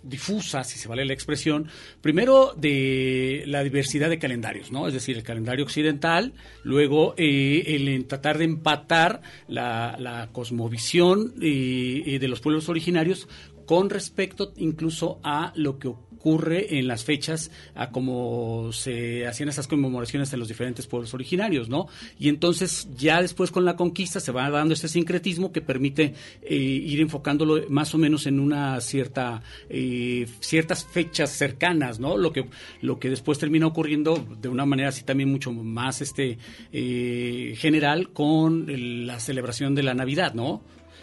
difusa, 0.03 0.63
si 0.63 0.77
se 0.77 0.87
vale 0.87 1.05
la 1.05 1.13
expresión, 1.13 1.67
primero 2.01 2.53
de 2.55 3.43
la 3.47 3.63
diversidad 3.63 4.09
de 4.09 4.19
calendarios, 4.19 4.71
¿no? 4.71 4.87
Es 4.87 4.93
decir, 4.93 5.17
el 5.17 5.23
calendario 5.23 5.65
occidental, 5.65 6.33
luego 6.63 7.13
eh, 7.17 7.63
el 7.67 8.05
tratar 8.05 8.37
de 8.37 8.45
empatar 8.45 9.21
la, 9.47 9.95
la 9.99 10.29
cosmovisión 10.31 11.33
eh, 11.41 12.17
de 12.19 12.27
los 12.27 12.39
pueblos 12.41 12.69
originarios 12.69 13.27
con 13.65 13.89
respecto 13.89 14.53
incluso 14.57 15.19
a 15.23 15.51
lo 15.55 15.77
que 15.77 15.89
ocurre 15.89 16.08
ocurre 16.19 16.77
en 16.77 16.87
las 16.87 17.05
fechas 17.05 17.49
a 17.75 17.91
como 17.91 18.71
se 18.73 19.25
hacían 19.25 19.47
esas 19.47 19.67
conmemoraciones 19.67 20.31
en 20.33 20.39
los 20.39 20.49
diferentes 20.49 20.85
pueblos 20.85 21.13
originarios, 21.13 21.69
¿no? 21.69 21.87
Y 22.19 22.27
entonces 22.27 22.89
ya 22.97 23.21
después 23.21 23.51
con 23.51 23.63
la 23.63 23.77
conquista 23.77 24.19
se 24.19 24.33
va 24.33 24.49
dando 24.49 24.73
este 24.73 24.89
sincretismo 24.89 25.53
que 25.53 25.61
permite 25.61 26.13
eh, 26.41 26.55
ir 26.55 26.99
enfocándolo 26.99 27.69
más 27.69 27.95
o 27.95 27.97
menos 27.97 28.27
en 28.27 28.39
una 28.39 28.81
cierta 28.81 29.41
eh, 29.69 30.27
ciertas 30.41 30.85
fechas 30.85 31.31
cercanas, 31.31 31.99
¿no? 31.99 32.17
Lo 32.17 32.33
que 32.33 32.49
lo 32.81 32.99
que 32.99 33.09
después 33.09 33.39
termina 33.39 33.67
ocurriendo 33.67 34.25
de 34.41 34.49
una 34.49 34.65
manera 34.65 34.89
así 34.89 35.03
también 35.03 35.31
mucho 35.31 35.53
más 35.53 36.01
este 36.01 36.37
eh, 36.73 37.53
general 37.57 38.09
con 38.09 38.65
la 39.07 39.19
celebración 39.21 39.73
de 39.73 39.83
la 39.83 39.93
Navidad, 39.93 40.33
¿no? 40.33 40.61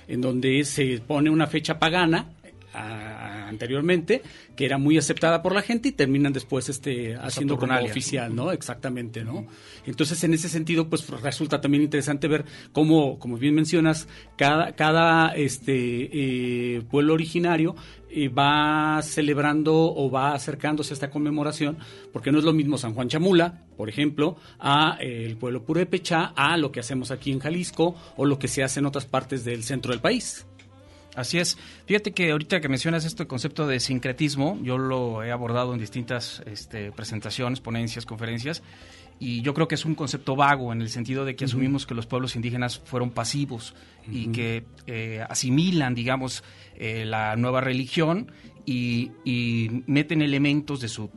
En 0.09 0.21
donde 0.21 0.63
se 0.65 1.01
pone 1.01 1.31
una 1.31 1.47
fecha 1.47 1.79
pagana 1.79 2.36
anteriormente, 2.77 4.23
que 4.55 4.65
era 4.65 4.79
muy 4.79 4.99
aceptada 4.99 5.43
por 5.43 5.55
la 5.55 5.63
gente 5.63 5.89
y 5.89 5.93
terminan 5.93 6.33
después 6.33 6.69
este 6.69 7.17
haciendo 7.17 7.57
como 7.57 7.79
oficial, 7.81 8.35
¿no? 8.35 8.53
Exactamente, 8.53 9.25
¿no? 9.25 9.47
Entonces, 9.87 10.23
en 10.25 10.35
ese 10.35 10.49
sentido, 10.49 10.89
pues 10.89 11.09
resulta 11.09 11.61
también 11.61 11.83
interesante 11.83 12.29
ver 12.29 12.45
cómo, 12.73 13.19
como 13.19 13.37
bien 13.39 13.55
mencionas, 13.55 14.09
cada, 14.37 14.73
cada 14.73 15.35
este 15.35 15.75
eh, 16.13 16.83
pueblo 16.91 17.15
originario 17.15 17.77
eh, 18.09 18.29
va 18.29 19.01
celebrando 19.03 19.75
o 19.75 20.11
va 20.11 20.33
acercándose 20.33 20.93
a 20.93 20.95
esta 20.95 21.11
conmemoración, 21.11 21.79
porque 22.13 22.33
no 22.33 22.39
es 22.39 22.45
lo 22.45 22.53
mismo 22.53 22.79
San 22.79 22.95
Juan 22.95 23.09
Chamula, 23.09 23.65
por 23.77 23.89
ejemplo, 23.89 24.37
a 24.59 24.97
eh, 25.01 25.25
el 25.27 25.37
pueblo 25.37 25.65
Purépecha, 25.65 26.33
a 26.37 26.57
lo 26.57 26.73
que 26.73 26.81
hacemos 26.81 27.11
aquí 27.11 27.33
en 27.33 27.41
Jalisco 27.41 27.95
o 28.17 28.25
lo 28.25 28.39
que 28.39 28.49
se 28.49 28.63
hace 28.63 28.81
en 28.81 28.87
otras 28.87 29.07
partes 29.07 29.45
del 29.45 29.65
centro 29.65 29.93
del 29.93 30.01
país. 30.01 30.47
Así 31.17 31.39
es. 31.39 31.57
Fíjate 31.87 32.13
que 32.13 32.31
ahorita 32.31 32.61
que 32.61 32.69
mencionas 32.69 33.07
este 33.07 33.27
concepto 33.27 33.67
de 33.67 33.81
sincretismo, 33.81 34.59
yo 34.63 34.77
lo 34.77 35.25
he 35.25 35.33
abordado 35.33 35.73
en 35.73 35.81
distintas 35.81 36.43
este, 36.47 36.93
presentaciones, 36.93 37.61
ponencias, 37.61 38.05
conferencias, 38.05 38.63
y 39.19 39.41
yo 39.41 39.55
creo 39.55 39.67
que 39.67 39.77
es 39.77 39.87
un 39.87 39.95
concepto 39.95 40.37
vago 40.37 40.75
en 40.75 40.83
el 40.83 40.91
sentido 40.91 41.25
de 41.25 41.35
que 41.35 41.47
asumimos 41.47 41.87
que 41.87 41.95
los 41.95 42.07
pueblos 42.07 42.37
indígenas 42.37 42.79
fueron 42.79 43.11
pasivos 43.11 43.75
y 44.13 44.29
que 44.29 44.65
eh, 44.87 45.25
asimilan, 45.29 45.95
digamos, 45.95 46.45
eh, 46.77 47.07
la 47.07 47.35
nueva 47.37 47.63
religión 47.63 48.31
y, 48.67 49.11
meten 49.87 50.21
elementos 50.21 50.81
de 50.81 50.89
su 50.89 51.11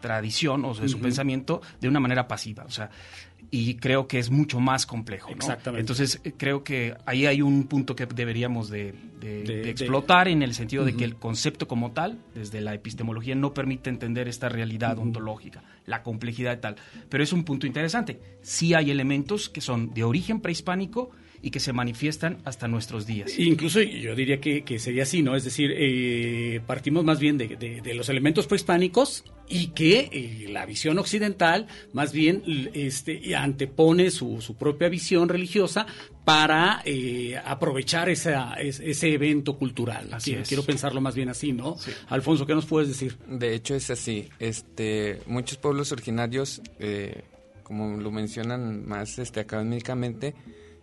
tradición 0.00 0.64
o 0.64 0.74
de 0.74 0.88
su 0.88 0.98
pensamiento 0.98 1.62
de 1.80 1.88
una 1.88 2.00
manera 2.00 2.26
pasiva. 2.26 2.64
O 2.64 2.70
sea, 2.70 2.90
y 3.56 3.76
creo 3.76 4.08
que 4.08 4.18
es 4.18 4.30
mucho 4.30 4.58
más 4.58 4.84
complejo. 4.84 5.30
Exactamente. 5.30 5.80
Entonces 5.80 6.20
eh, 6.24 6.32
creo 6.36 6.64
que 6.64 6.96
ahí 7.06 7.26
hay 7.26 7.40
un 7.40 7.68
punto 7.68 7.94
que 7.94 8.04
deberíamos 8.04 8.68
de, 8.68 8.94
explotar 9.22 10.26
en 10.26 10.42
el 10.42 10.54
sentido 10.54 10.84
de 10.84 10.96
que 10.96 11.04
el 11.04 11.14
concepto 11.14 11.68
como 11.68 11.92
tal, 11.92 12.18
desde 12.34 12.60
la 12.60 12.74
epistemología, 12.74 13.36
no 13.36 13.54
permite 13.54 13.90
entender 13.90 14.26
esta 14.26 14.48
realidad 14.48 14.98
ontológica, 14.98 15.62
la 15.86 16.02
complejidad 16.02 16.58
y 16.58 16.60
tal. 16.60 16.76
Pero 17.08 17.22
es 17.22 17.32
un 17.32 17.44
punto 17.44 17.68
interesante. 17.68 18.20
Sí 18.42 18.74
hay 18.74 18.90
elementos 18.90 19.48
que 19.48 19.60
son 19.60 19.94
de 19.94 20.02
origen 20.02 20.40
prehispánico 20.40 21.12
y 21.44 21.50
que 21.50 21.60
se 21.60 21.74
manifiestan 21.74 22.38
hasta 22.46 22.68
nuestros 22.68 23.04
días. 23.04 23.38
Incluso 23.38 23.82
yo 23.82 24.14
diría 24.14 24.40
que, 24.40 24.78
sería 24.78 25.02
así, 25.02 25.20
¿no? 25.20 25.36
Es 25.36 25.44
decir, 25.44 25.74
eh, 25.76 26.62
partimos 26.66 27.04
más 27.04 27.20
bien 27.20 27.36
de, 27.36 27.82
los 27.94 28.08
elementos 28.08 28.46
prehispánicos 28.46 29.24
y 29.46 29.66
que 29.68 30.08
eh, 30.10 30.46
la 30.48 30.64
visión 30.64 30.98
occidental 30.98 31.66
más 31.92 32.14
bien 32.14 32.42
este, 32.72 33.36
antepone 33.36 34.10
su, 34.10 34.40
su 34.40 34.56
propia 34.56 34.88
visión 34.88 35.28
religiosa 35.28 35.86
para 36.24 36.80
eh, 36.86 37.38
aprovechar 37.44 38.08
esa, 38.08 38.54
ese 38.54 39.12
evento 39.12 39.58
cultural. 39.58 40.14
Así 40.14 40.34
quiero, 40.48 40.62
pensarlo 40.62 41.02
más 41.02 41.14
bien 41.14 41.28
así, 41.28 41.52
¿no? 41.52 41.76
Alfonso, 42.08 42.46
¿qué 42.46 42.54
nos 42.54 42.64
puedes 42.64 42.88
decir? 42.88 43.18
De 43.28 43.54
hecho 43.54 43.74
es 43.74 43.90
así. 43.90 44.30
Este, 44.38 45.20
muchos 45.26 45.58
pueblos 45.58 45.92
originarios, 45.92 46.62
como 47.64 47.98
lo 47.98 48.10
mencionan 48.10 48.88
más 48.88 49.18
este, 49.18 49.40
académicamente, 49.40 50.34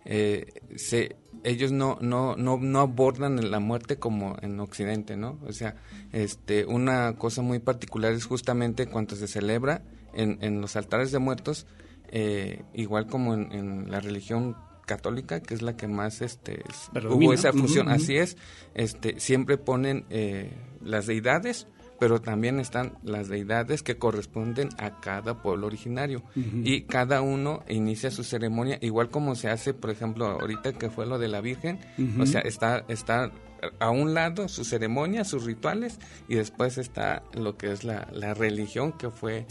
eh, 0.04 0.46
se, 0.76 1.16
ellos 1.44 1.72
no, 1.72 1.98
no, 2.00 2.36
no, 2.36 2.58
no 2.58 2.80
abordan 2.80 3.50
la 3.50 3.60
muerte 3.60 3.96
como 3.96 4.36
en 4.42 4.58
Occidente, 4.60 5.16
¿no? 5.16 5.38
O 5.46 5.52
sea, 5.52 5.76
este, 6.12 6.64
una 6.64 7.16
cosa 7.16 7.42
muy 7.42 7.58
particular 7.58 8.12
es 8.12 8.24
justamente 8.26 8.86
cuando 8.86 9.16
se 9.16 9.28
celebra 9.28 9.82
en, 10.14 10.38
en 10.40 10.60
los 10.60 10.76
altares 10.76 11.12
de 11.12 11.18
muertos, 11.18 11.66
eh, 12.08 12.62
igual 12.74 13.06
como 13.06 13.34
en, 13.34 13.90
la 13.90 14.00
religión 14.00 14.56
católica, 14.86 15.40
que 15.40 15.54
es 15.54 15.62
la 15.62 15.76
que 15.76 15.88
más 15.88 16.20
este, 16.20 16.62
hubo 17.08 17.32
esa 17.32 17.52
función, 17.52 17.88
así 17.88 18.16
es, 18.16 18.36
este, 18.74 19.18
siempre 19.20 19.56
ponen 19.56 20.04
eh, 20.10 20.52
las 20.82 21.06
deidades 21.06 21.68
pero 22.02 22.20
también 22.20 22.58
están 22.58 22.94
las 23.04 23.28
deidades 23.28 23.84
que 23.84 23.96
corresponden 23.96 24.70
a 24.76 24.98
cada 24.98 25.40
pueblo 25.40 25.68
originario 25.68 26.24
y 26.34 26.80
cada 26.82 27.22
uno 27.22 27.62
inicia 27.68 28.10
su 28.10 28.24
ceremonia 28.24 28.76
igual 28.80 29.08
como 29.08 29.36
se 29.36 29.48
hace, 29.48 29.72
por 29.72 29.90
ejemplo, 29.90 30.26
ahorita 30.26 30.72
que 30.72 30.90
fue 30.90 31.06
lo 31.06 31.20
de 31.20 31.28
la 31.28 31.40
Virgen, 31.40 31.78
o 32.18 32.26
sea, 32.26 32.40
está 32.40 32.84
está 32.88 33.30
a 33.78 33.90
un 33.90 34.14
lado 34.14 34.48
su 34.48 34.64
ceremonia, 34.64 35.22
sus 35.22 35.44
rituales 35.44 36.00
y 36.26 36.34
después 36.34 36.76
está 36.76 37.22
lo 37.34 37.56
que 37.56 37.70
es 37.70 37.84
la, 37.84 38.08
la 38.10 38.34
religión 38.34 38.90
que 38.90 39.08
fue 39.08 39.46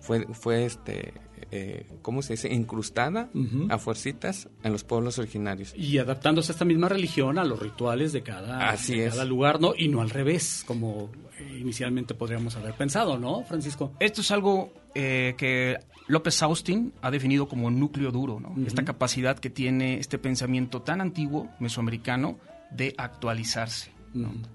fue 0.00 0.26
fue 0.32 0.64
este 0.64 1.14
eh, 1.52 1.86
¿cómo 2.00 2.22
se 2.22 2.32
dice? 2.32 2.52
incrustada 2.52 3.28
a 3.68 3.78
fuercitas 3.78 4.48
en 4.62 4.72
los 4.72 4.84
pueblos 4.84 5.18
originarios. 5.18 5.74
Y 5.76 5.98
adaptándose 5.98 6.50
a 6.50 6.54
esta 6.54 6.64
misma 6.64 6.88
religión 6.88 7.38
a 7.38 7.44
los 7.44 7.60
rituales 7.60 8.12
de 8.12 8.22
cada, 8.22 8.70
Así 8.70 8.98
cada 9.04 9.24
lugar, 9.24 9.60
¿no? 9.60 9.74
Y 9.76 9.88
no 9.88 10.00
al 10.00 10.10
revés, 10.10 10.64
como 10.66 11.10
inicialmente 11.58 12.14
podríamos 12.14 12.56
haber 12.56 12.74
pensado, 12.74 13.18
¿no, 13.18 13.42
Francisco? 13.44 13.92
Esto 14.00 14.20
es 14.20 14.30
algo 14.30 14.72
eh, 14.94 15.34
que 15.36 15.78
López 16.08 16.42
Austin 16.42 16.92
ha 17.02 17.10
definido 17.10 17.48
como 17.48 17.70
núcleo 17.70 18.10
duro, 18.10 18.40
¿no? 18.40 18.54
Esta 18.66 18.84
capacidad 18.84 19.38
que 19.38 19.50
tiene 19.50 19.98
este 19.98 20.18
pensamiento 20.18 20.82
tan 20.82 21.00
antiguo, 21.00 21.48
mesoamericano, 21.58 22.38
de 22.70 22.94
actualizarse. 22.96 23.92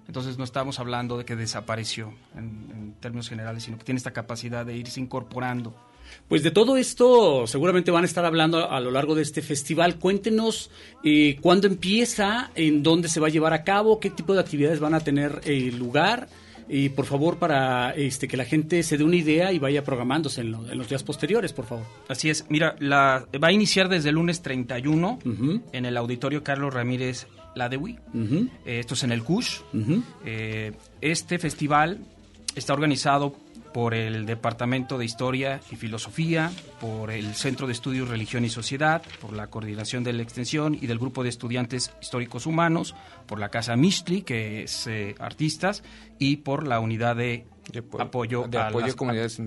Entonces 0.08 0.38
no 0.38 0.44
estamos 0.44 0.80
hablando 0.80 1.18
de 1.18 1.26
que 1.26 1.36
desapareció 1.36 2.14
en, 2.36 2.68
en, 2.72 2.94
términos 3.00 3.28
generales, 3.28 3.64
sino 3.64 3.80
que 3.80 3.84
tiene 3.84 3.98
esta 3.98 4.12
capacidad 4.12 4.64
de 4.64 4.78
irse 4.78 5.00
incorporando 5.00 5.74
pues 6.28 6.44
de 6.44 6.52
todo 6.52 6.78
esto 6.78 7.48
seguramente 7.48 7.92
van 7.92 8.04
a 8.04 8.08
estar 8.08 8.26
hablando 8.26 8.70
a, 8.70 8.80
lo 8.80 8.92
largo 8.92 9.16
de 9.16 9.22
este 9.22 9.42
festival. 9.42 9.98
Cuéntenos 9.98 10.70
eh, 11.04 11.38
cuándo 11.42 11.68
empieza, 11.68 12.52
en 12.56 12.84
dónde 12.84 13.08
se 13.08 13.20
va 13.20 13.28
a 13.28 13.30
llevar 13.30 13.54
a 13.54 13.64
cabo, 13.64 14.00
qué 14.00 14.10
tipo 14.10 14.34
de 14.34 14.42
actividades 14.42 14.80
van 14.80 14.94
a 14.94 15.00
tener 15.00 15.42
eh, 15.46 15.72
lugar. 15.72 16.28
Y 16.70 16.90
por 16.90 17.06
favor, 17.06 17.38
para 17.38 17.92
este, 17.92 18.28
que 18.28 18.38
la 18.38 18.46
gente 18.46 18.84
se 18.84 18.98
dé 18.98 19.04
una 19.04 19.16
idea 19.16 19.52
y 19.52 19.60
vaya 19.60 19.84
programándose 19.84 20.42
en, 20.42 20.52
los 20.52 20.90
días 20.90 21.04
posteriores, 21.04 21.54
por 21.54 21.66
favor. 21.66 21.86
Así 22.08 22.30
es. 22.30 22.46
Mira, 22.50 22.76
la, 22.80 23.26
va 23.42 23.48
a 23.48 23.52
iniciar 23.52 23.90
desde 23.90 24.10
el 24.10 24.16
lunes 24.16 24.42
31 24.42 25.20
en 25.72 25.86
el 25.86 25.98
auditorio 25.98 26.44
Carlos 26.44 26.74
Ramírez 26.74 27.28
Ladewi. 27.56 27.98
Uh 28.14 28.48
esto 28.66 28.94
es 28.94 29.04
en 29.04 29.12
el 29.12 29.24
CUSH. 29.24 29.62
este 31.02 31.40
festival 31.40 32.00
está 32.56 32.74
organizado 32.74 33.36
por 33.78 33.94
el 33.94 34.26
Departamento 34.26 34.98
de 34.98 35.06
Historia 35.06 35.62
y 35.70 35.76
Filosofía, 35.76 36.52
por 36.82 37.12
el 37.12 37.36
Centro 37.36 37.68
de 37.68 37.74
Estudios 37.74 38.10
Religión 38.10 38.44
y 38.44 38.50
Sociedad, 38.50 39.04
por 39.22 39.34
la 39.34 39.52
Coordinación 39.52 40.04
de 40.04 40.14
la 40.14 40.24
Extensión 40.24 40.74
y 40.74 40.88
del 40.88 40.98
Grupo 40.98 41.22
de 41.22 41.30
Estudiantes 41.30 41.94
Históricos 42.02 42.48
Humanos, 42.48 42.96
por 43.28 43.38
la 43.38 43.50
Casa 43.50 43.76
Mistli, 43.76 44.24
que 44.24 44.64
es 44.64 44.88
eh, 44.88 45.14
artistas, 45.20 45.84
y 46.18 46.38
por 46.38 46.66
la 46.66 46.80
Unidad 46.80 47.18
de, 47.18 47.46
apoyo, 48.00 48.46
a 48.46 48.72
las 48.72 48.96
comunidades 48.96 49.40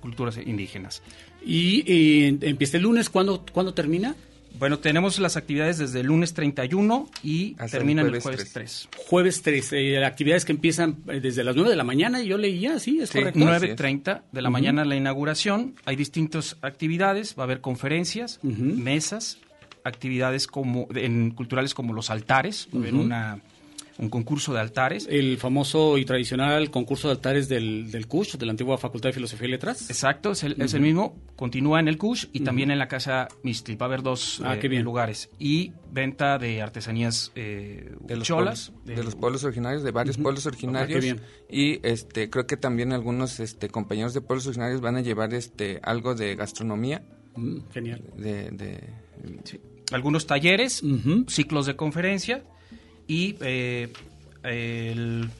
culturas 0.00 0.36
indígenas. 0.36 1.02
¿Y 1.44 1.82
eh, 1.92 2.38
empieza 2.42 2.76
el 2.76 2.84
lunes? 2.84 3.10
¿Cuándo, 3.10 3.44
¿Cuándo 3.52 3.74
termina? 3.74 4.14
Bueno, 4.58 4.78
tenemos 4.78 5.18
las 5.18 5.36
actividades 5.36 5.78
desde 5.78 6.00
el 6.00 6.06
lunes 6.06 6.32
31 6.32 7.08
y 7.22 7.54
terminan 7.70 8.06
el, 8.06 8.20
jueves 8.20 8.52
3. 8.52 8.88
Jueves 9.08 9.42
3, 9.42 9.72
eh, 9.72 10.04
actividades 10.04 10.44
que 10.44 10.52
empiezan 10.52 10.96
eh, 11.08 11.20
desde 11.20 11.42
las 11.42 11.56
9 11.56 11.70
de 11.70 11.76
la 11.76 11.84
mañana, 11.84 12.22
yo 12.22 12.38
leía, 12.38 12.78
¿sí? 12.78 13.00
¿Es 13.00 13.10
correcto? 13.10 13.40
9.30 13.40 14.22
de 14.30 14.42
la 14.42 14.50
mañana 14.50 14.84
la 14.84 14.94
inauguración, 14.94 15.74
hay 15.84 15.96
distintas 15.96 16.56
actividades, 16.62 17.34
va 17.36 17.42
a 17.42 17.44
haber 17.44 17.60
conferencias, 17.60 18.38
mesas, 18.42 19.38
actividades 19.82 20.46
como 20.46 20.86
en, 20.94 21.32
culturales 21.32 21.74
como 21.74 21.92
los 21.92 22.10
altares, 22.10 22.68
va 22.72 22.78
a 22.78 22.82
haber 22.82 22.94
una, 22.94 23.40
un 23.98 24.08
concurso 24.10 24.52
de 24.52 24.60
altares. 24.60 25.06
El 25.08 25.38
famoso 25.38 25.98
y 25.98 26.04
tradicional 26.04 26.70
concurso 26.70 27.08
de 27.08 27.12
altares 27.12 27.48
del, 27.48 27.90
del 27.92 28.06
CUSH, 28.08 28.36
de 28.38 28.46
la 28.46 28.50
antigua 28.50 28.76
Facultad 28.76 29.10
de 29.10 29.12
Filosofía 29.14 29.46
y 29.46 29.50
Letras. 29.52 29.88
Exacto, 29.88 30.32
es 30.32 30.42
el, 30.42 30.60
es 30.60 30.74
el 30.74 30.80
mismo, 30.80 31.16
continúa 31.36 31.78
en 31.80 31.86
el 31.88 31.96
CUSH 31.96 32.26
y 32.32 32.40
también 32.40 32.70
en 32.72 32.78
la 32.78 32.88
Casa 32.88 33.28
Mistli. 33.44 33.76
Va 33.76 33.86
a 33.86 33.88
haber 33.88 34.02
dos 34.02 34.40
Ah, 34.44 34.56
eh, 34.56 34.58
qué 34.58 34.68
bien. 34.68 34.82
lugares. 34.82 35.30
Y 35.38 35.72
venta 35.92 36.38
de 36.38 36.60
artesanías 36.60 37.30
eh, 37.36 37.92
de 38.00 38.16
los 38.16 38.26
cholas. 38.26 38.70
pueblos, 38.70 38.96
de, 38.96 39.04
los 39.04 39.14
pueblos 39.14 39.44
originarios, 39.44 39.82
de 39.84 39.90
varios 39.92 40.18
pueblos 40.18 40.44
originarios. 40.46 41.00
bien. 41.02 41.20
Y 41.48 41.78
este 41.86 42.28
creo 42.30 42.46
que 42.46 42.56
también 42.56 42.92
algunos 42.92 43.38
este 43.38 43.68
compañeros 43.68 44.12
de 44.14 44.20
pueblos 44.20 44.46
originarios 44.46 44.80
van 44.80 44.96
a 44.96 45.02
llevar 45.02 45.32
este 45.34 45.78
algo 45.84 46.14
de 46.14 46.34
gastronomía, 46.34 47.02
Mm, 47.36 47.58
genial. 47.72 48.00
de, 48.16 48.50
de 48.50 48.80
Sí. 49.44 49.60
Algunos 49.92 50.26
talleres, 50.26 50.82
ciclos 51.28 51.66
de 51.66 51.76
conferencia 51.76 52.44
y 53.06 53.36
eh, 53.40 53.92
el, 54.42 55.30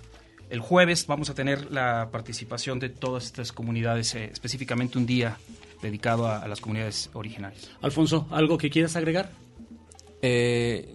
el 0.51 0.61
jueves 0.61 1.07
vamos 1.07 1.31
a 1.31 1.35
tener 1.35 1.71
la 1.71 2.11
participación 2.11 2.79
de 2.79 2.89
todas 2.89 3.25
estas 3.25 3.53
comunidades, 3.53 4.15
eh, 4.15 4.31
específicamente 4.33 4.99
un 4.99 5.07
día 5.07 5.39
dedicado 5.83 6.27
a, 6.27 6.39
a 6.39 6.49
las 6.49 6.61
comunidades 6.61 7.11
originarias. 7.13 7.71
Alfonso, 7.83 8.27
¿algo 8.31 8.57
que 8.59 8.71
quieras 8.71 8.97
agregar? 8.97 9.31
Eh, 10.23 10.95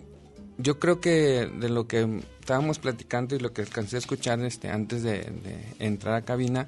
yo 0.57 0.79
creo 0.79 0.99
que 0.99 1.45
de 1.45 1.69
lo 1.69 1.87
que 1.87 2.21
estábamos 2.39 2.79
platicando 2.79 3.35
y 3.35 3.39
lo 3.39 3.53
que 3.53 3.61
alcancé 3.61 3.97
a 3.97 3.99
escuchar 3.99 4.43
este, 4.43 4.69
antes 4.69 5.03
de, 5.03 5.19
de 5.19 5.63
entrar 5.79 6.15
a 6.15 6.21
cabina, 6.23 6.67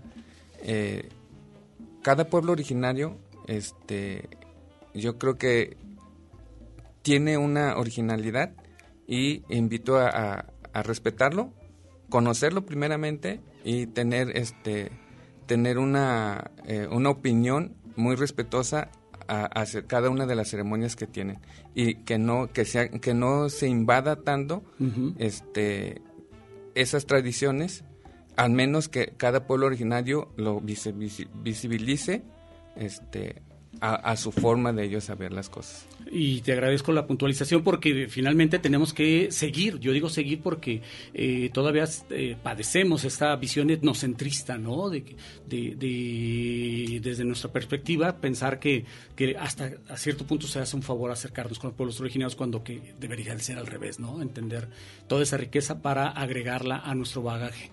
eh, 0.64 1.10
cada 2.04 2.30
pueblo 2.30 2.52
originario, 2.52 3.18
este, 3.48 4.30
yo 4.94 5.18
creo 5.18 5.38
que 5.38 5.76
tiene 7.02 7.38
una 7.38 7.78
originalidad 7.78 8.52
y 9.12 9.44
invito 9.50 9.98
a, 9.98 10.08
a- 10.08 10.46
a 10.74 10.84
respetarlo, 10.84 11.52
conocerlo 12.10 12.66
primeramente 12.66 13.42
y 13.66 13.88
tener, 13.88 14.38
este, 14.38 14.90
tener 15.48 15.78
una, 15.78 16.52
eh, 16.66 16.88
una 16.90 17.10
opinión 17.10 17.76
muy 17.98 18.16
respetuosa 18.16 18.90
a- 19.28 19.46
hacia 19.48 19.86
cada 19.86 20.10
una 20.10 20.26
de 20.26 20.36
las 20.36 20.50
ceremonias 20.50 20.96
que 20.96 21.08
tienen. 21.08 21.40
Y 21.76 21.96
que 22.06 22.18
no 22.18 22.48
que 22.54 22.64
sea 22.64 22.88
que 22.90 23.14
no 23.14 23.50
se 23.50 23.68
invada 23.68 24.16
tanto 24.16 24.64
este 25.20 26.02
esas 26.74 27.06
tradiciones 27.06 27.84
al 28.38 28.52
menos 28.52 28.88
que 28.88 29.14
cada 29.18 29.46
pueblo 29.46 29.66
originario 29.68 30.30
lo 30.38 30.62
visi- 30.62 30.94
visi- 30.98 31.28
visibilice 31.44 32.24
este 32.78 33.42
a, 33.82 34.16
su 34.16 34.32
forma 34.32 34.72
de 34.72 34.86
ellos 34.86 35.04
saber 35.06 35.34
las 35.34 35.50
cosas 35.50 35.88
Y 36.12 36.42
te 36.42 36.52
agradezco 36.54 36.92
la 36.92 37.08
puntualización 37.08 37.64
porque 37.64 38.08
finalmente 38.10 38.60
tenemos 38.60 38.94
que 38.94 39.32
seguir. 39.32 39.80
Yo 39.80 39.92
digo 39.92 40.08
seguir 40.10 40.42
porque 40.42 40.82
eh, 41.14 41.50
todavía 41.52 41.86
eh, 42.12 42.36
padecemos 42.44 43.04
esta 43.06 43.36
visión 43.38 43.70
etnocentrista, 43.72 44.58
¿no? 44.58 44.90
De, 44.90 45.04
de, 45.48 45.76
de- 45.76 47.00
desde 47.02 47.24
nuestra 47.24 47.52
perspectiva, 47.52 48.18
pensar 48.18 48.60
que, 48.60 48.86
que 49.16 49.36
hasta 49.38 49.72
a 49.90 49.98
cierto 49.98 50.26
punto 50.28 50.48
se 50.48 50.60
hace 50.60 50.76
un 50.76 50.84
favor 50.84 51.10
acercarnos 51.12 51.58
con 51.58 51.70
los 51.70 51.76
pueblos 51.78 52.00
originarios 52.00 52.36
cuando 52.36 52.64
que 52.64 52.94
debería 53.00 53.34
de 53.34 53.42
ser 53.42 53.58
al 53.58 53.68
revés, 53.68 54.00
¿no? 54.00 54.22
Entender 54.22 54.70
toda 55.08 55.24
esa 55.24 55.38
riqueza 55.38 55.82
para 55.82 56.08
agregarla 56.10 56.78
a 56.78 56.94
nuestro 56.94 57.24
bagaje. 57.24 57.72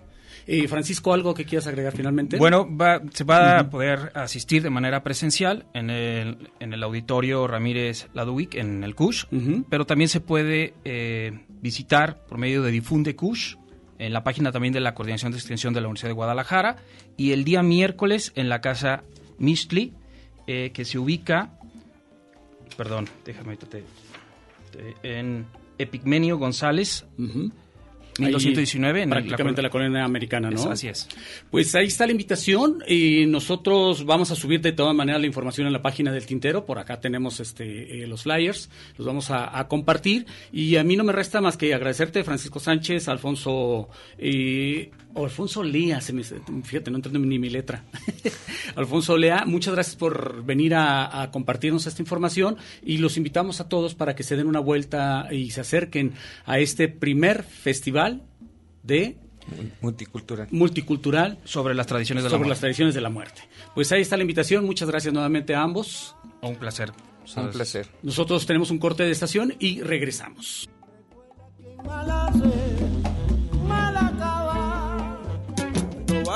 Eh, 0.51 0.67
Francisco, 0.67 1.13
¿algo 1.13 1.33
que 1.35 1.45
quieras 1.45 1.67
agregar 1.67 1.95
finalmente? 1.95 2.37
Bueno, 2.37 2.67
va- 2.75 3.01
se 3.13 3.23
va 3.23 3.59
a 3.59 3.69
poder 3.69 4.11
asistir 4.15 4.63
de 4.63 4.69
manera 4.71 5.03
presencial 5.03 5.65
en 5.75 5.89
el, 5.91 6.49
en 6.59 6.73
el 6.73 6.81
auditorio 6.83 7.45
Ramírez 7.47 8.07
Laduic, 8.13 8.55
en 8.55 8.83
el 8.83 8.95
CUSH, 8.95 9.25
pero 9.69 9.85
también 9.85 10.09
se 10.09 10.21
puede 10.21 10.73
eh, 10.85 11.45
visitar 11.61 12.25
por 12.25 12.37
medio 12.39 12.63
de 12.63 12.71
Difunde 12.71 13.15
CUSH, 13.15 13.57
en 13.99 14.11
la 14.13 14.23
página 14.23 14.51
también 14.51 14.73
de 14.73 14.79
la 14.79 14.95
Coordinación 14.95 15.31
de 15.31 15.37
Extensión 15.37 15.73
de 15.73 15.81
la 15.81 15.87
Universidad 15.87 16.09
de 16.09 16.13
Guadalajara, 16.15 16.77
y 17.15 17.31
el 17.33 17.43
día 17.43 17.61
miércoles 17.61 18.31
en 18.35 18.49
la 18.49 18.59
Casa 18.61 19.03
Mistli, 19.37 19.93
eh, 20.47 20.71
que 20.73 20.83
se 20.85 20.97
ubica, 20.97 21.51
perdón, 22.77 23.07
déjame 23.25 23.55
te- 23.57 23.67
te- 23.67 23.83
en 25.03 25.45
Epigmenio 25.77 26.37
González. 26.37 27.05
1219, 28.19 28.99
Ahí, 28.99 29.03
en 29.03 29.09
prácticamente 29.09 29.61
la, 29.61 29.69
colonia 29.69 30.03
americana, 30.03 30.49
¿no? 30.49 30.71
Así 30.71 30.87
es. 30.87 31.07
Pues 31.49 31.73
ahí 31.75 31.87
está 31.87 32.05
la 32.05 32.11
invitación 32.11 32.83
y 32.87 33.25
nosotros 33.27 34.05
vamos 34.05 34.31
a 34.31 34.35
subir 34.35 34.61
de 34.61 34.71
todas 34.71 34.95
maneras 34.95 35.21
la 35.21 35.27
información 35.27 35.67
en 35.67 35.73
la 35.73 35.81
página 35.81 36.11
del 36.11 36.25
Tintero. 36.25 36.65
Por 36.65 36.79
acá 36.79 36.99
tenemos 36.99 37.39
este 37.39 38.03
eh, 38.03 38.07
los 38.07 38.23
flyers, 38.23 38.69
los 38.97 39.07
vamos 39.07 39.31
a, 39.31 39.57
a 39.57 39.67
compartir 39.67 40.25
y 40.51 40.75
a 40.75 40.83
mí 40.83 40.95
no 40.95 41.03
me 41.03 41.13
resta 41.13 41.41
más 41.41 41.57
que 41.57 41.73
agradecerte, 41.73 42.23
Francisco 42.23 42.59
Sánchez, 42.59 43.07
Alfonso 43.07 43.89
eh, 44.17 44.91
Alfonso 45.25 45.63
Lea, 45.63 46.01
se 46.01 46.13
me, 46.13 46.23
fíjate, 46.23 46.91
no 46.91 46.97
entiendo 46.97 47.19
ni 47.19 47.39
mi 47.39 47.49
letra. 47.49 47.83
Alfonso 48.75 49.17
Lea, 49.17 49.45
muchas 49.45 49.73
gracias 49.73 49.95
por 49.95 50.43
venir 50.43 50.75
a, 50.75 51.21
a 51.21 51.31
compartirnos 51.31 51.87
esta 51.87 52.01
información 52.01 52.57
y 52.83 52.97
los 52.97 53.17
invitamos 53.17 53.59
a 53.61 53.69
todos 53.69 53.95
para 53.95 54.15
que 54.15 54.23
se 54.23 54.35
den 54.35 54.47
una 54.47 54.59
vuelta 54.59 55.27
y 55.31 55.51
se 55.51 55.61
acerquen 55.61 56.13
a 56.45 56.59
este 56.59 56.87
primer 56.87 57.43
festival 57.43 58.23
de 58.83 59.17
multicultural 59.81 60.47
multicultural 60.51 61.39
Sobre 61.43 61.73
las 61.73 61.87
tradiciones 61.87 62.23
de 62.23 62.27
la 62.27 62.31
sobre 62.31 62.39
muerte. 62.39 62.49
las 62.49 62.59
tradiciones 62.59 62.95
de 62.95 63.01
la 63.01 63.09
muerte. 63.09 63.41
Pues 63.73 63.91
ahí 63.91 64.01
está 64.01 64.15
la 64.15 64.21
invitación. 64.23 64.65
Muchas 64.65 64.89
gracias 64.89 65.13
nuevamente 65.13 65.55
a 65.55 65.61
ambos. 65.61 66.15
Un 66.41 66.55
placer. 66.55 66.91
un 67.35 67.49
placer 67.49 67.87
Nosotros 68.03 68.45
tenemos 68.45 68.71
un 68.71 68.77
corte 68.77 69.03
de 69.03 69.11
estación 69.11 69.55
y 69.59 69.81
regresamos. 69.81 70.69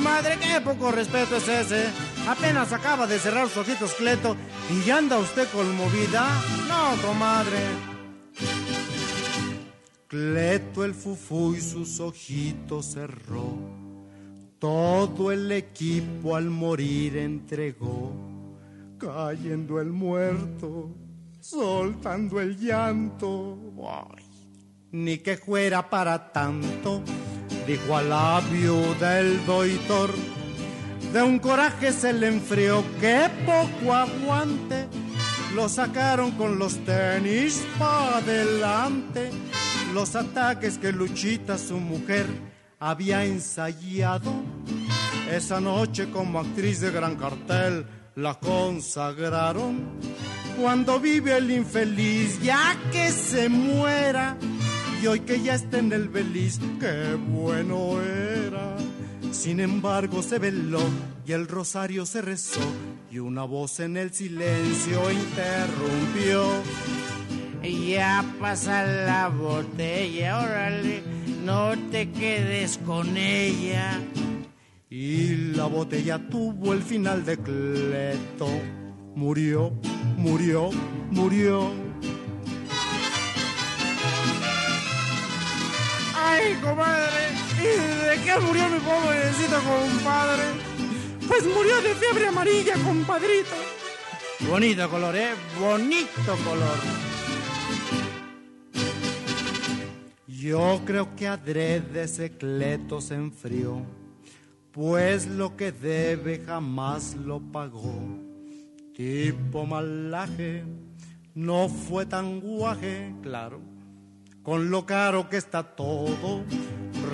Comadre, 0.00 0.38
qué 0.38 0.60
poco 0.62 0.90
respeto 0.90 1.36
es 1.36 1.46
ese. 1.46 1.84
Apenas 2.26 2.72
acaba 2.72 3.06
de 3.06 3.18
cerrar 3.18 3.48
sus 3.48 3.58
ojitos 3.58 3.92
Cleto 3.94 4.34
y 4.70 4.82
ya 4.86 4.96
anda 4.96 5.18
usted 5.18 5.46
conmovida. 5.48 6.26
No, 6.68 7.02
comadre. 7.06 7.58
Cleto 10.08 10.84
el 10.84 10.94
fufú 10.94 11.54
y 11.54 11.60
sus 11.60 12.00
ojitos 12.00 12.92
cerró. 12.92 13.58
Todo 14.58 15.32
el 15.32 15.52
equipo 15.52 16.34
al 16.34 16.48
morir 16.48 17.18
entregó. 17.18 18.12
Cayendo 18.98 19.80
el 19.80 19.90
muerto, 19.90 20.94
soltando 21.40 22.40
el 22.40 22.58
llanto. 22.58 23.58
Ay, 23.86 24.24
ni 24.92 25.18
que 25.18 25.36
fuera 25.36 25.88
para 25.88 26.32
tanto, 26.32 27.02
dijo 27.70 27.96
a 27.96 28.02
la 28.02 28.42
viuda 28.50 29.20
el 29.20 29.46
doitor. 29.46 30.10
De 31.12 31.22
un 31.22 31.38
coraje 31.38 31.92
se 31.92 32.12
le 32.12 32.26
enfrió, 32.26 32.82
que 33.00 33.28
poco 33.46 33.94
aguante. 33.94 34.88
Lo 35.54 35.68
sacaron 35.68 36.32
con 36.32 36.58
los 36.58 36.84
tenis 36.84 37.64
para 37.78 38.18
adelante. 38.18 39.30
Los 39.94 40.16
ataques 40.16 40.78
que 40.78 40.90
Luchita, 40.90 41.58
su 41.58 41.78
mujer, 41.78 42.26
había 42.80 43.24
ensayado. 43.24 44.32
Esa 45.30 45.60
noche 45.60 46.10
como 46.10 46.40
actriz 46.40 46.80
de 46.80 46.90
gran 46.90 47.14
cartel 47.14 47.86
la 48.16 48.34
consagraron. 48.34 49.90
Cuando 50.60 50.98
vive 50.98 51.36
el 51.36 51.52
infeliz, 51.52 52.40
ya 52.42 52.76
que 52.90 53.10
se 53.10 53.48
muera. 53.48 54.36
Y 55.02 55.06
hoy 55.06 55.20
que 55.20 55.40
ya 55.40 55.54
está 55.54 55.78
en 55.78 55.92
el 55.92 56.08
beliz, 56.08 56.60
qué 56.78 57.14
bueno 57.14 58.00
era. 58.02 58.76
Sin 59.32 59.60
embargo 59.60 60.22
se 60.22 60.38
veló 60.38 60.82
y 61.26 61.32
el 61.32 61.48
rosario 61.48 62.04
se 62.04 62.20
rezó 62.20 62.60
y 63.10 63.18
una 63.18 63.44
voz 63.44 63.80
en 63.80 63.96
el 63.96 64.12
silencio 64.12 65.00
interrumpió. 65.10 66.44
Ya 67.62 68.24
pasa 68.40 68.82
la 68.84 69.28
botella, 69.28 70.38
órale, 70.38 71.02
no 71.44 71.72
te 71.90 72.10
quedes 72.10 72.78
con 72.78 73.16
ella. 73.16 74.00
y 74.90 75.52
la 75.54 75.66
botella 75.66 76.18
tuvo 76.28 76.72
el 76.72 76.82
final 76.82 77.24
de 77.24 77.38
Cleto. 77.38 78.48
Murió, 79.14 79.72
murió, 80.16 80.70
murió. 81.10 81.89
¡Ay, 86.30 86.54
comadre! 86.62 87.22
¿Y 87.58 87.70
de 88.06 88.24
qué 88.24 88.38
murió 88.40 88.68
mi 88.68 88.78
pobrecito 88.78 89.58
compadre? 89.70 90.44
Pues 91.26 91.44
murió 91.44 91.82
de 91.82 91.94
fiebre 91.96 92.28
amarilla, 92.28 92.74
compadrito. 92.84 93.56
Bonito 94.48 94.88
color, 94.88 95.16
¿eh? 95.16 95.34
Bonito 95.58 96.36
color. 96.44 96.78
Yo 100.28 100.80
creo 100.86 101.14
que 101.16 101.26
adrede 101.26 102.04
ese 102.04 102.30
Cleto 102.38 103.00
se 103.00 103.14
enfrió, 103.14 103.84
pues 104.70 105.26
lo 105.26 105.56
que 105.56 105.72
debe 105.72 106.42
jamás 106.46 107.14
lo 107.16 107.40
pagó. 107.40 108.18
Tipo 108.94 109.66
malaje, 109.66 110.64
no 111.34 111.68
fue 111.68 112.06
tan 112.06 112.40
guaje, 112.40 113.12
claro, 113.20 113.60
con 114.42 114.70
lo 114.70 114.86
caro 114.86 115.28
que 115.28 115.36
está 115.36 115.62
todo, 115.62 116.42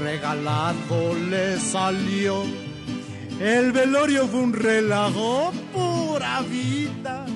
regalado 0.01 1.15
le 1.29 1.59
salió. 1.59 2.45
El 3.41 3.73
velorio 3.73 4.27
fue 4.29 4.41
un 4.41 4.53
relajo, 4.53 5.53
pura 5.73 6.41
vida. 6.43 7.27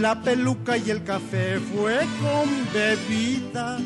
La 0.00 0.22
peluca 0.22 0.76
y 0.76 0.90
el 0.90 1.04
café 1.04 1.60
fue 1.60 1.98
con 2.20 2.72
bebida. 2.72 3.78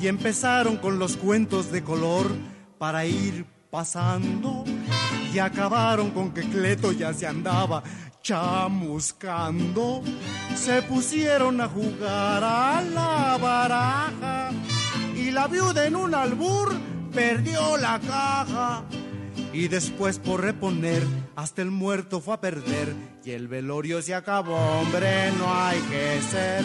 Y 0.00 0.08
empezaron 0.08 0.76
con 0.76 0.98
los 0.98 1.16
cuentos 1.16 1.70
de 1.70 1.82
color 1.82 2.30
para 2.78 3.04
ir 3.04 3.46
pasando. 3.70 4.64
Y 5.32 5.38
acabaron 5.38 6.10
con 6.10 6.32
que 6.32 6.42
Cleto 6.42 6.92
ya 6.92 7.12
se 7.12 7.26
andaba 7.26 7.82
chamuscando. 8.22 10.02
Se 10.56 10.82
pusieron 10.82 11.60
a 11.60 11.68
jugar 11.68 12.42
a 12.42 12.82
la 12.82 13.38
baraja. 13.40 14.50
Y 15.28 15.30
la 15.30 15.46
viuda 15.46 15.86
en 15.86 15.94
un 15.94 16.14
albur 16.14 16.72
perdió 17.12 17.76
la 17.76 18.00
caja. 18.00 18.82
Y 19.52 19.68
después 19.68 20.18
por 20.18 20.40
reponer, 20.40 21.02
hasta 21.36 21.60
el 21.60 21.70
muerto 21.70 22.22
fue 22.22 22.32
a 22.32 22.40
perder. 22.40 22.94
Y 23.26 23.32
el 23.32 23.46
velorio 23.46 24.00
se 24.00 24.14
acabó, 24.14 24.56
hombre, 24.56 25.30
no 25.38 25.52
hay 25.52 25.80
que 25.80 26.22
ser. 26.22 26.64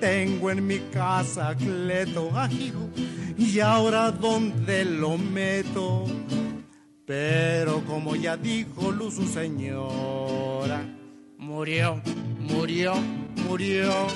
Tengo 0.00 0.50
en 0.50 0.66
mi 0.66 0.80
casa 0.92 1.54
Cleto, 1.54 2.36
ajijo, 2.36 2.90
y 3.38 3.60
ahora 3.60 4.10
dónde 4.10 4.84
lo 4.84 5.16
meto. 5.16 6.06
Pero 7.06 7.84
como 7.84 8.16
ya 8.16 8.36
dijo 8.36 8.90
Luz 8.90 9.14
su 9.14 9.28
señora, 9.28 10.84
murió, 11.38 12.02
murió, 12.40 12.94
murió. 13.46 14.08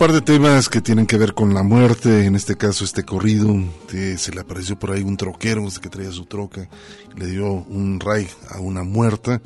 Par 0.00 0.12
de 0.14 0.22
temas 0.22 0.70
que 0.70 0.80
tienen 0.80 1.04
que 1.04 1.18
ver 1.18 1.34
con 1.34 1.52
la 1.52 1.62
muerte, 1.62 2.24
en 2.24 2.34
este 2.34 2.56
caso 2.56 2.86
este 2.86 3.04
corrido, 3.04 3.54
que 3.86 4.16
se 4.16 4.32
le 4.32 4.40
apareció 4.40 4.78
por 4.78 4.92
ahí 4.92 5.02
un 5.02 5.18
troquero 5.18 5.68
que 5.78 5.90
traía 5.90 6.10
su 6.10 6.24
troca, 6.24 6.70
le 7.18 7.26
dio 7.26 7.52
un 7.52 8.00
ray 8.00 8.26
a 8.48 8.60
una 8.60 8.82
muerta. 8.82 9.42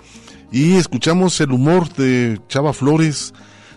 Y 0.53 0.77
escuchamos 0.77 1.41
el 1.41 1.51
humor 1.51 1.93
de 1.95 2.41
Chava 2.49 2.73
Flores, 2.73 3.35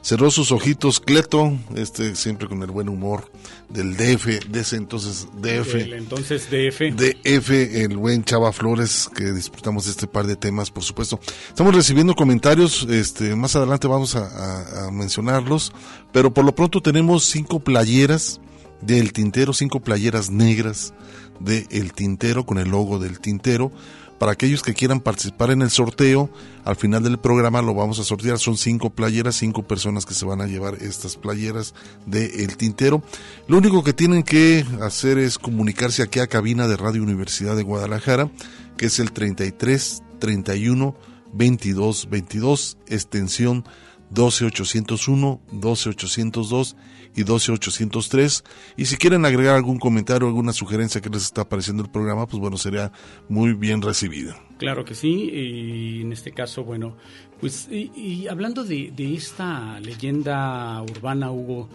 cerró 0.08 0.32
sus 0.32 0.54
ojitos 0.54 1.02
Cleto, 1.02 1.52
este 1.76 2.16
siempre 2.16 2.48
con 2.48 2.64
el 2.64 2.72
buen 2.72 2.88
humor 2.88 3.30
del 3.68 3.98
DF, 3.98 4.48
de 4.50 4.62
ese 4.62 4.78
entonces 4.78 5.28
DF. 5.42 5.76
El 5.76 5.94
entonces 5.96 6.48
DF. 6.50 6.96
DF, 6.96 7.50
el 7.76 7.98
buen 7.98 8.24
Chava 8.24 8.54
Flores, 8.54 9.10
que 9.14 9.34
disfrutamos 9.34 9.84
de 9.84 9.92
este 9.92 10.08
par 10.08 10.26
de 10.26 10.38
temas, 10.38 10.72
por 10.72 10.84
supuesto. 10.84 11.20
Estamos 11.50 11.76
recibiendo 11.76 12.16
comentarios, 12.16 12.88
este, 12.90 13.36
más 13.36 13.58
adelante 13.58 13.88
vamos 13.88 14.16
a, 14.16 14.28
a- 14.28 14.88
a 14.88 14.92
mencionarlos, 14.92 15.74
pero 16.14 16.34
por 16.34 16.46
lo 16.46 16.56
pronto 16.56 16.82
tenemos 16.82 17.26
cinco 17.26 17.60
playeras 17.60 18.40
del 18.82 19.12
tintero, 19.12 19.52
cinco 19.52 19.82
playeras 19.82 20.30
negras 20.30 20.94
de 21.42 21.68
El 21.70 21.92
Tintero 21.94 22.46
con 22.46 22.60
el 22.60 22.70
logo 22.70 22.98
del 22.98 23.20
Tintero. 23.20 23.72
Para 24.20 24.32
aquellos 24.32 24.64
que 24.64 24.74
quieran 24.74 25.00
participar 25.00 25.52
en 25.52 25.62
el 25.62 25.70
sorteo, 25.70 26.30
al 26.66 26.76
final 26.76 27.04
del 27.04 27.20
programa 27.20 27.62
lo 27.62 27.76
vamos 27.76 28.00
a 28.00 28.04
sortear. 28.04 28.40
Son 28.40 28.58
cinco 28.58 28.90
playeras, 28.90 29.36
cinco 29.36 29.64
personas 29.64 30.06
que 30.06 30.16
se 30.16 30.26
van 30.26 30.42
a 30.42 30.48
llevar 30.48 30.76
estas 30.82 31.18
playeras 31.18 31.76
de 32.06 32.44
El 32.44 32.58
Tintero. 32.58 33.04
Lo 33.48 33.58
único 33.58 33.84
que 33.84 33.94
tienen 33.94 34.24
que 34.24 34.66
hacer 34.82 35.20
es 35.20 35.38
comunicarse 35.38 36.02
aquí 36.02 36.20
a 36.20 36.28
cabina 36.28 36.68
de 36.68 36.78
Radio 36.78 37.04
Universidad 37.04 37.56
de 37.56 37.64
Guadalajara, 37.64 38.32
que 38.76 38.88
es 38.88 39.00
el 39.00 39.12
33 39.12 40.02
31 40.20 40.96
22 41.34 42.10
22, 42.10 42.78
extensión 42.88 43.66
12801, 44.10 45.42
12802 45.52 46.76
y 47.18 47.24
12803. 47.24 48.44
Y 48.78 48.86
si 48.86 48.96
quieren 48.96 49.26
agregar 49.26 49.56
algún 49.56 49.80
comentario, 49.80 50.28
alguna 50.28 50.54
sugerencia 50.54 51.02
que 51.02 51.10
les 51.10 51.24
está 51.24 51.42
apareciendo 51.42 51.84
el 51.84 51.90
programa, 51.90 52.28
pues 52.28 52.40
bueno, 52.40 52.58
sería 52.58 52.92
muy 53.28 53.54
bien 53.54 53.82
recibida. 53.82 54.40
Claro 54.60 54.86
que 54.86 54.94
sí, 54.94 55.30
y 55.34 56.02
en 56.02 56.14
este 56.14 56.32
caso, 56.32 56.64
bueno, 56.64 56.96
pues 57.40 57.68
y, 57.72 57.92
y 57.96 58.28
hablando 58.28 58.64
de, 58.64 58.94
de 58.96 59.16
esta 59.16 59.80
leyenda 59.80 60.82
urbana, 60.84 61.32
Hugo, 61.32 61.68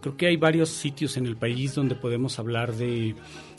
creo 0.00 0.16
que 0.16 0.26
hay 0.26 0.36
varios 0.36 0.70
sitios 0.70 1.16
en 1.16 1.26
el 1.26 1.36
país 1.36 1.74
donde 1.74 1.94
podemos 1.94 2.38
hablar 2.40 2.74
de, 2.74 3.14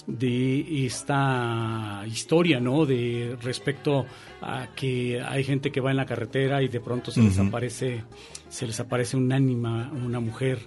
de 0.08 0.86
esta 0.86 2.04
historia, 2.08 2.60
¿no? 2.60 2.86
De 2.86 3.38
respecto 3.42 4.06
a 4.42 4.68
que 4.76 5.22
hay 5.22 5.44
gente 5.44 5.72
que 5.72 5.82
va 5.82 5.92
en 5.92 5.98
la 5.98 6.06
carretera 6.06 6.62
y 6.64 6.70
de 6.70 6.80
pronto 6.80 7.12
se 7.12 7.22
les 7.22 7.38
aparece, 7.38 8.04
se 8.50 8.66
les 8.66 8.80
aparece 8.80 9.18
un 9.18 9.32
ánima, 9.32 9.92
una 9.94 10.20
mujer. 10.20 10.60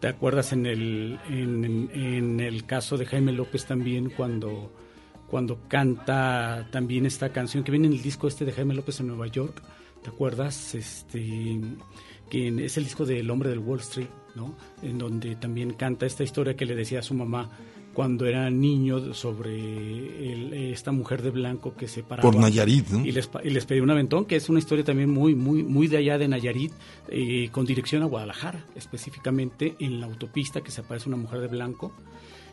¿Te 0.00 0.06
acuerdas 0.06 0.52
en 0.52 0.66
el, 0.66 1.18
en, 1.28 2.40
el 2.40 2.64
caso 2.66 2.96
de 2.96 3.06
Jaime 3.06 3.32
López 3.32 3.66
también 3.66 4.10
cuando 4.10 4.72
cuando 5.28 5.58
canta 5.68 6.68
también 6.70 7.04
esta 7.04 7.30
canción 7.32 7.62
que 7.62 7.70
viene 7.70 7.88
en 7.88 7.92
el 7.92 8.02
disco 8.02 8.28
este 8.28 8.46
de 8.46 8.52
Jaime 8.52 8.74
López 8.74 9.00
en 9.00 9.08
Nueva 9.08 9.26
York, 9.26 9.60
¿te 10.02 10.08
acuerdas? 10.08 10.74
Este 10.74 11.60
que 12.30 12.64
es 12.64 12.76
el 12.76 12.84
disco 12.84 13.04
del 13.04 13.28
hombre 13.30 13.50
del 13.50 13.58
Wall 13.58 13.80
Street, 13.80 14.08
¿no? 14.36 14.56
En 14.82 14.98
donde 14.98 15.34
también 15.36 15.72
canta 15.74 16.06
esta 16.06 16.22
historia 16.22 16.54
que 16.54 16.64
le 16.64 16.76
decía 16.76 17.00
a 17.00 17.02
su 17.02 17.14
mamá 17.14 17.50
cuando 17.98 18.26
era 18.26 18.48
niño 18.48 19.12
sobre 19.12 19.56
el- 20.32 20.52
esta 20.72 20.92
mujer 20.92 21.20
de 21.20 21.30
blanco 21.30 21.74
que 21.74 21.88
se 21.88 22.04
paraba 22.04 22.30
Por 22.30 22.38
Nayarit, 22.40 22.86
¿no? 22.90 23.04
y 23.04 23.10
les, 23.10 23.28
y 23.42 23.50
les 23.50 23.66
pedía 23.66 23.82
un 23.82 23.90
aventón, 23.90 24.24
que 24.24 24.36
es 24.36 24.48
una 24.48 24.60
historia 24.60 24.84
también 24.84 25.10
muy 25.10 25.34
muy 25.34 25.64
muy 25.64 25.88
de 25.88 25.96
allá 25.96 26.16
de 26.16 26.28
Nayarit, 26.28 26.70
eh, 27.08 27.48
con 27.50 27.66
dirección 27.66 28.04
a 28.04 28.06
Guadalajara, 28.06 28.64
específicamente 28.76 29.74
en 29.80 29.98
la 29.98 30.06
autopista 30.06 30.60
que 30.60 30.70
se 30.70 30.82
aparece 30.82 31.08
una 31.08 31.18
mujer 31.18 31.40
de 31.40 31.48
blanco 31.48 31.90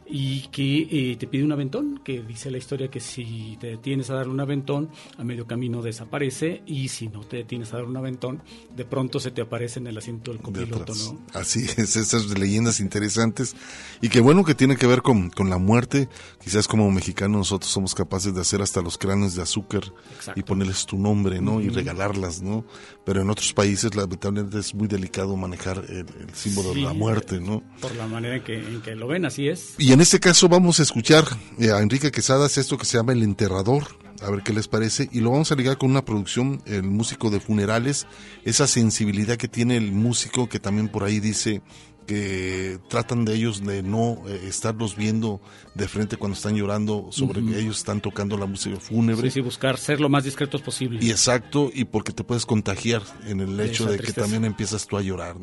y 0.07 0.47
que 0.49 1.11
eh, 1.11 1.15
te 1.17 1.27
pide 1.27 1.43
un 1.43 1.51
aventón, 1.51 1.99
que 2.03 2.21
dice 2.21 2.51
la 2.51 2.57
historia 2.57 2.89
que 2.89 2.99
si 2.99 3.57
te 3.59 3.67
detienes 3.67 4.09
a 4.09 4.15
darle 4.15 4.33
un 4.33 4.39
aventón, 4.39 4.89
a 5.17 5.23
medio 5.23 5.47
camino 5.47 5.81
desaparece 5.81 6.61
y 6.65 6.89
si 6.89 7.07
no 7.07 7.21
te 7.21 7.37
detienes 7.37 7.73
a 7.73 7.77
dar 7.77 7.85
un 7.85 7.97
aventón, 7.97 8.41
de 8.75 8.85
pronto 8.85 9.19
se 9.19 9.31
te 9.31 9.41
aparece 9.41 9.79
en 9.79 9.87
el 9.87 9.97
asiento 9.97 10.31
del 10.31 10.39
de 10.39 10.43
copiloto. 10.43 10.93
¿no? 10.93 11.19
Así 11.33 11.65
es, 11.77 11.95
esas 11.95 12.37
leyendas 12.37 12.79
interesantes 12.79 13.55
y 14.01 14.09
que 14.09 14.19
bueno 14.19 14.43
que 14.43 14.53
tiene 14.53 14.75
que 14.75 14.85
ver 14.87 15.01
con, 15.01 15.29
con 15.29 15.49
la 15.49 15.57
muerte. 15.57 16.07
Quizás 16.43 16.67
como 16.67 16.89
mexicanos 16.91 17.37
nosotros 17.37 17.71
somos 17.71 17.95
capaces 17.95 18.33
de 18.35 18.41
hacer 18.41 18.61
hasta 18.61 18.81
los 18.81 18.97
cráneos 18.97 19.35
de 19.35 19.41
azúcar 19.41 19.83
Exacto. 20.15 20.39
y 20.39 20.43
ponerles 20.43 20.85
tu 20.85 20.97
nombre, 20.97 21.41
¿no? 21.41 21.61
Y 21.61 21.69
regalarlas, 21.69 22.41
¿no? 22.41 22.65
Pero 23.03 23.21
en 23.21 23.29
otros 23.29 23.53
países 23.53 23.95
lamentablemente 23.95 24.59
es 24.59 24.73
muy 24.75 24.87
delicado 24.87 25.35
manejar 25.35 25.83
el, 25.89 26.05
el 26.19 26.33
símbolo 26.33 26.73
Sí, 26.73 26.81
de 26.81 26.85
la 26.85 26.93
muerte, 26.93 27.39
¿no? 27.39 27.63
Por 27.81 27.95
la 27.95 28.07
manera 28.07 28.35
en 28.35 28.43
que, 28.43 28.57
en 28.57 28.81
que 28.81 28.95
lo 28.95 29.07
ven, 29.07 29.25
así 29.25 29.47
es. 29.47 29.75
Y 29.77 29.94
en 29.95 30.01
este 30.01 30.19
caso 30.19 30.49
vamos 30.49 30.81
a 30.81 30.83
escuchar 30.83 31.23
eh, 31.57 31.71
a 31.71 31.79
Enrique 31.79 32.11
Quesadas 32.11 32.57
esto 32.57 32.77
que 32.77 32.83
se 32.83 32.97
llama 32.97 33.13
El 33.13 33.23
Enterrador, 33.23 33.97
a 34.21 34.29
ver 34.29 34.43
qué 34.43 34.51
les 34.51 34.67
parece, 34.67 35.07
y 35.13 35.21
lo 35.21 35.31
vamos 35.31 35.53
a 35.53 35.55
ligar 35.55 35.77
con 35.77 35.89
una 35.89 36.03
producción, 36.03 36.61
el 36.65 36.83
músico 36.83 37.29
de 37.29 37.39
funerales, 37.39 38.05
esa 38.43 38.67
sensibilidad 38.67 39.37
que 39.37 39.47
tiene 39.47 39.77
el 39.77 39.93
músico 39.93 40.49
que 40.49 40.59
también 40.59 40.89
por 40.89 41.05
ahí 41.05 41.21
dice 41.21 41.61
que 42.07 42.77
tratan 42.89 43.23
de 43.23 43.35
ellos 43.35 43.65
de 43.65 43.83
no 43.83 44.21
eh, 44.27 44.47
estarlos 44.49 44.97
viendo 44.97 45.39
de 45.75 45.87
frente 45.87 46.17
cuando 46.17 46.35
están 46.35 46.55
llorando 46.55 47.07
sobre 47.11 47.41
que 47.41 47.57
ellos 47.57 47.77
están 47.77 48.01
tocando 48.01 48.37
la 48.37 48.47
música 48.47 48.77
fúnebre. 48.81 49.29
Sí, 49.29 49.35
sí, 49.35 49.39
buscar 49.39 49.77
ser 49.77 50.01
lo 50.01 50.09
más 50.09 50.25
discretos 50.25 50.61
posible. 50.61 50.99
Y 51.01 51.09
exacto, 51.09 51.71
y 51.73 51.85
porque 51.85 52.11
te 52.11 52.25
puedes 52.25 52.45
contagiar 52.45 53.01
en 53.27 53.39
el 53.39 53.57
hecho 53.61 53.85
de 53.85 53.97
que 53.97 54.11
también 54.11 54.43
empiezas 54.43 54.85
tú 54.87 54.97
a 54.97 55.01
llorar. 55.01 55.37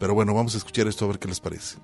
Pero 0.00 0.14
bueno, 0.14 0.34
vamos 0.34 0.56
a 0.56 0.58
escuchar 0.58 0.88
esto 0.88 1.04
a 1.04 1.08
ver 1.08 1.20
qué 1.20 1.28
les 1.28 1.38
parece. 1.38 1.76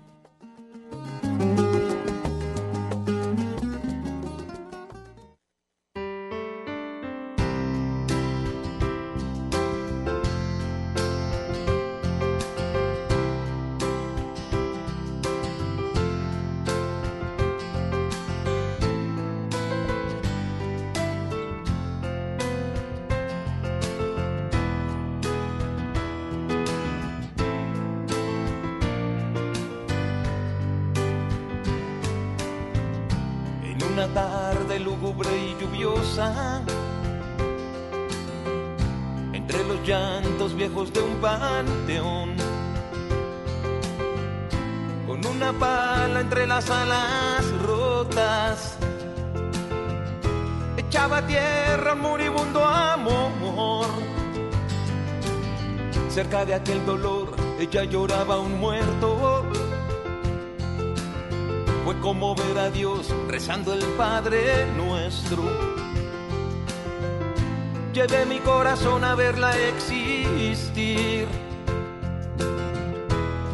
Corazón 68.44 69.04
a 69.04 69.14
verla 69.14 69.52
existir. 69.68 71.26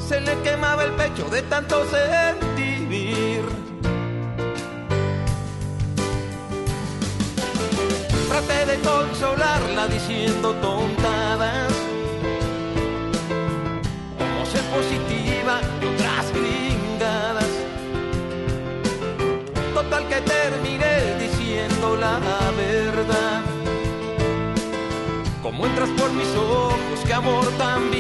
Se 0.07 0.21
le 0.21 0.41
quemaba 0.43 0.85
el 0.85 0.93
pecho 0.93 1.29
de 1.31 1.43
tanto 1.43 1.85
sentir. 1.89 2.50
Como 25.61 25.71
entras 25.71 25.91
por 25.91 26.11
mis 26.15 26.29
ojos, 26.37 27.01
qué 27.07 27.13
amor 27.13 27.45
tan 27.59 27.91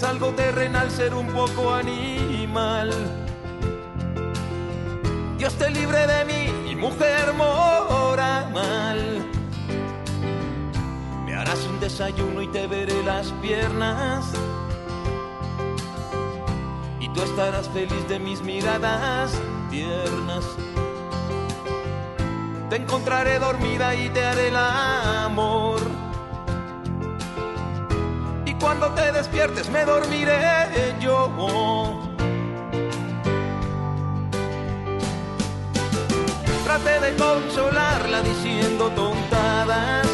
Es 0.00 0.06
algo 0.06 0.28
terrenal 0.28 0.90
ser 0.90 1.12
un 1.12 1.26
poco 1.26 1.74
animal. 1.74 2.90
Dios 5.36 5.52
te 5.56 5.68
libre 5.68 6.06
de 6.06 6.24
mí, 6.24 6.74
mujer 6.74 7.34
moral. 7.34 8.50
Me 11.26 11.34
harás 11.34 11.62
un 11.66 11.78
desayuno 11.80 12.40
y 12.40 12.48
te 12.48 12.66
veré 12.66 13.02
las 13.02 13.30
piernas. 13.42 14.24
Y 16.98 17.06
tú 17.10 17.20
estarás 17.20 17.68
feliz 17.68 18.08
de 18.08 18.18
mis 18.18 18.40
miradas 18.40 19.38
tiernas. 19.68 20.46
Te 22.70 22.76
encontraré 22.76 23.38
dormida 23.38 23.94
y 23.94 24.08
te 24.08 24.24
haré 24.24 24.48
el 24.48 24.56
amor. 24.56 25.59
Cuando 28.80 29.02
te 29.02 29.12
despiertes 29.12 29.68
me 29.68 29.84
dormiré 29.84 30.96
yo. 31.00 31.30
Trate 36.64 37.00
de 37.00 37.14
consolarla 37.16 38.22
diciendo 38.22 38.90
tontadas. 38.90 40.06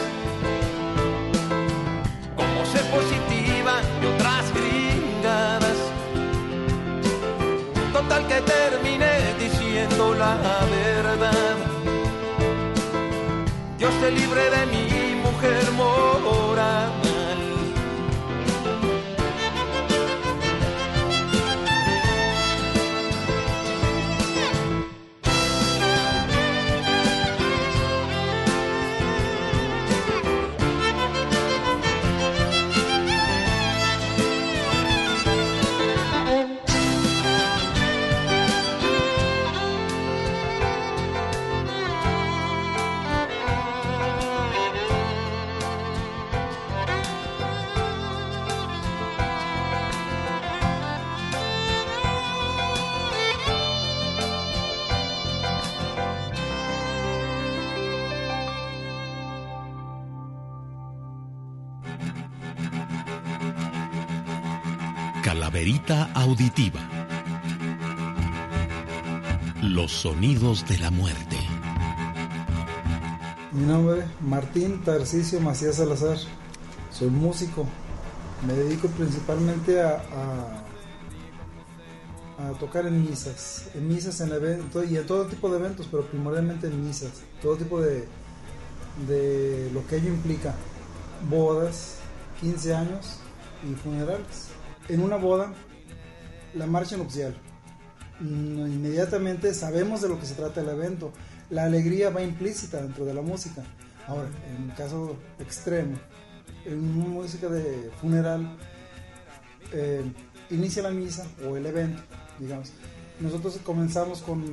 Como 2.35 2.67
ser 2.67 2.85
positiva 2.91 3.75
y 4.03 4.07
otras 4.07 4.53
gringadas. 4.53 5.79
Total 7.93 8.27
que 8.27 8.41
terminé 8.41 9.35
diciendo 9.39 10.15
la 10.15 10.37
verdad. 10.71 11.57
Dios 13.79 13.95
te 14.01 14.11
libre 14.11 14.51
de 14.51 14.67
mi 14.67 15.15
mujer 15.23 15.71
moral. 15.73 17.06
Auditiva. 65.89 66.81
Los 69.63 69.93
sonidos 69.93 70.67
de 70.67 70.79
la 70.79 70.91
muerte. 70.91 71.37
Mi 73.53 73.67
nombre 73.67 74.01
es 74.01 74.07
Martín 74.21 74.83
Tarcisio 74.83 75.41
Macías 75.41 75.77
Salazar. 75.77 76.17
Soy 76.91 77.09
músico. 77.09 77.67
Me 78.45 78.55
dedico 78.55 78.89
principalmente 78.89 79.81
a, 79.81 80.03
a, 82.37 82.49
a 82.49 82.53
tocar 82.59 82.87
en 82.89 83.09
misas. 83.09 83.71
En 83.75 83.87
misas 83.87 84.21
en 84.21 84.33
eventos 84.33 84.91
y 84.91 84.97
en 84.97 85.07
todo 85.07 85.27
tipo 85.27 85.49
de 85.51 85.59
eventos, 85.59 85.87
pero 85.89 86.05
primordialmente 86.05 86.67
en 86.67 86.85
misas. 86.85 87.13
Todo 87.41 87.57
tipo 87.57 87.81
de, 87.81 88.09
de 89.07 89.71
lo 89.73 89.87
que 89.87 89.99
ello 89.99 90.09
implica. 90.09 90.53
Bodas, 91.31 91.99
15 92.41 92.75
años 92.75 93.21
y 93.63 93.75
funerales. 93.75 94.49
En 94.89 95.01
una 95.01 95.17
boda, 95.17 95.53
la 96.57 96.67
marcha 96.67 96.97
nupcial. 96.97 97.35
Mm, 98.21 98.67
Inmediatamente 98.67 99.53
sabemos 99.55 100.01
de 100.01 100.09
lo 100.09 100.19
que 100.19 100.27
se 100.27 100.35
trata 100.35 100.61
el 100.61 100.69
evento. 100.69 101.13
La 101.51 101.65
alegría 101.65 102.11
va 102.11 102.23
implícita 102.23 102.81
dentro 102.83 103.05
de 103.05 103.15
la 103.15 103.23
música. 103.23 103.63
Ahora, 104.07 104.29
en 104.49 104.65
un 104.65 104.71
caso 104.71 105.17
extremo, 105.39 105.97
en 106.65 106.79
una 106.79 107.09
música 107.09 107.49
de 107.49 107.91
funeral, 108.01 108.57
eh, 109.73 110.03
inicia 110.51 110.83
la 110.83 110.91
misa 110.91 111.27
o 111.49 111.57
el 111.57 111.67
evento, 111.67 112.03
digamos. 112.39 112.73
Nosotros 113.21 113.59
comenzamos 113.65 114.21
con, 114.23 114.45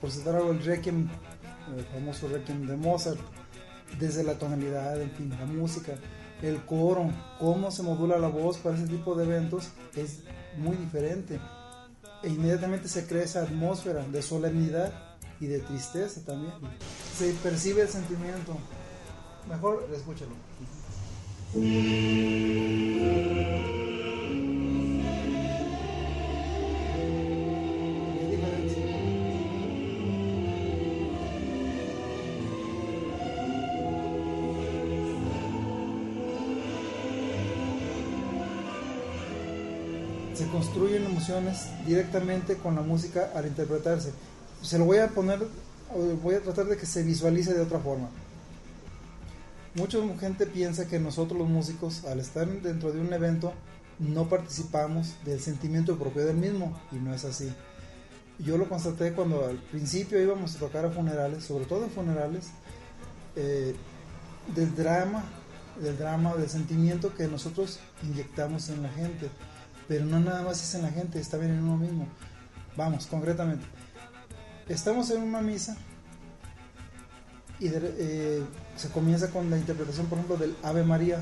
por 0.00 0.10
citar 0.10 0.36
algo, 0.36 0.52
el 0.52 0.62
Requiem, 0.62 1.08
el 1.76 1.84
famoso 1.84 2.28
Requiem 2.28 2.66
de 2.66 2.76
Mozart, 2.76 3.18
desde 3.98 4.22
la 4.22 4.34
tonalidad, 4.34 5.00
en 5.00 5.10
fin, 5.10 5.30
la 5.30 5.46
música, 5.46 5.94
el 6.42 6.64
coro, 6.64 7.10
cómo 7.38 7.70
se 7.70 7.82
modula 7.82 8.18
la 8.18 8.28
voz 8.28 8.58
para 8.58 8.76
ese 8.76 8.86
tipo 8.86 9.14
de 9.14 9.24
eventos 9.24 9.70
es 9.96 10.20
muy 10.58 10.76
diferente. 10.76 11.40
E 12.22 12.28
inmediatamente 12.28 12.88
se 12.88 13.06
crea 13.06 13.22
esa 13.22 13.42
atmósfera 13.42 14.02
de 14.06 14.22
solemnidad 14.22 14.92
y 15.40 15.46
de 15.46 15.60
tristeza 15.60 16.20
también. 16.24 16.52
Se 17.16 17.32
percibe 17.34 17.82
el 17.82 17.88
sentimiento. 17.88 18.56
Mejor 19.48 19.88
escúchalo. 19.94 20.32
Construyen 40.50 41.04
emociones 41.04 41.66
directamente 41.86 42.56
con 42.56 42.74
la 42.74 42.82
música 42.82 43.30
al 43.34 43.46
interpretarse. 43.46 44.12
Se 44.62 44.78
lo 44.78 44.84
voy 44.84 44.98
a 44.98 45.08
poner, 45.08 45.46
voy 46.22 46.34
a 46.34 46.40
tratar 46.40 46.66
de 46.66 46.76
que 46.76 46.86
se 46.86 47.02
visualice 47.02 47.54
de 47.54 47.60
otra 47.60 47.78
forma. 47.78 48.08
Mucha 49.74 49.98
gente 50.18 50.46
piensa 50.46 50.88
que 50.88 50.98
nosotros 50.98 51.38
los 51.38 51.48
músicos, 51.48 52.04
al 52.04 52.20
estar 52.20 52.48
dentro 52.48 52.90
de 52.92 53.00
un 53.00 53.12
evento, 53.12 53.52
no 53.98 54.28
participamos 54.28 55.14
del 55.24 55.40
sentimiento 55.40 55.96
propio 55.96 56.24
del 56.24 56.36
mismo, 56.36 56.78
y 56.90 56.96
no 56.96 57.14
es 57.14 57.24
así. 57.24 57.52
Yo 58.38 58.56
lo 58.56 58.68
constaté 58.68 59.12
cuando 59.12 59.46
al 59.46 59.56
principio 59.56 60.20
íbamos 60.20 60.56
a 60.56 60.58
tocar 60.58 60.84
a 60.84 60.90
funerales, 60.90 61.44
sobre 61.44 61.64
todo 61.64 61.84
en 61.84 61.90
funerales, 61.90 62.48
eh, 63.36 63.74
del 64.54 64.74
drama, 64.74 65.24
del 65.80 65.98
drama, 65.98 66.34
del 66.34 66.48
sentimiento 66.48 67.14
que 67.14 67.26
nosotros 67.26 67.78
inyectamos 68.02 68.68
en 68.70 68.82
la 68.82 68.88
gente 68.88 69.28
pero 69.88 70.04
no 70.04 70.20
nada 70.20 70.42
más 70.42 70.62
es 70.62 70.74
en 70.74 70.82
la 70.82 70.90
gente, 70.90 71.18
está 71.18 71.36
bien 71.38 71.52
en 71.52 71.64
uno 71.64 71.76
mismo. 71.76 72.06
Vamos, 72.76 73.06
concretamente. 73.06 73.64
Estamos 74.68 75.10
en 75.10 75.22
una 75.22 75.40
misa 75.40 75.76
y 77.58 77.68
eh, 77.72 78.44
se 78.76 78.88
comienza 78.90 79.30
con 79.30 79.50
la 79.50 79.58
interpretación, 79.58 80.06
por 80.06 80.18
ejemplo, 80.18 80.36
del 80.36 80.54
Ave 80.62 80.84
María. 80.84 81.20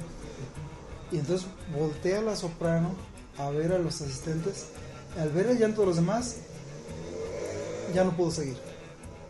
Y 1.12 1.18
entonces 1.18 1.46
voltea 1.72 2.20
la 2.20 2.34
soprano 2.34 2.94
a 3.38 3.48
ver 3.50 3.72
a 3.72 3.78
los 3.78 4.00
asistentes. 4.02 4.66
Al 5.18 5.30
ver 5.30 5.46
el 5.46 5.58
llanto 5.58 5.82
de 5.82 5.86
los 5.86 5.96
demás, 5.96 6.38
ya 7.94 8.04
no 8.04 8.16
pudo 8.16 8.32
seguir. 8.32 8.58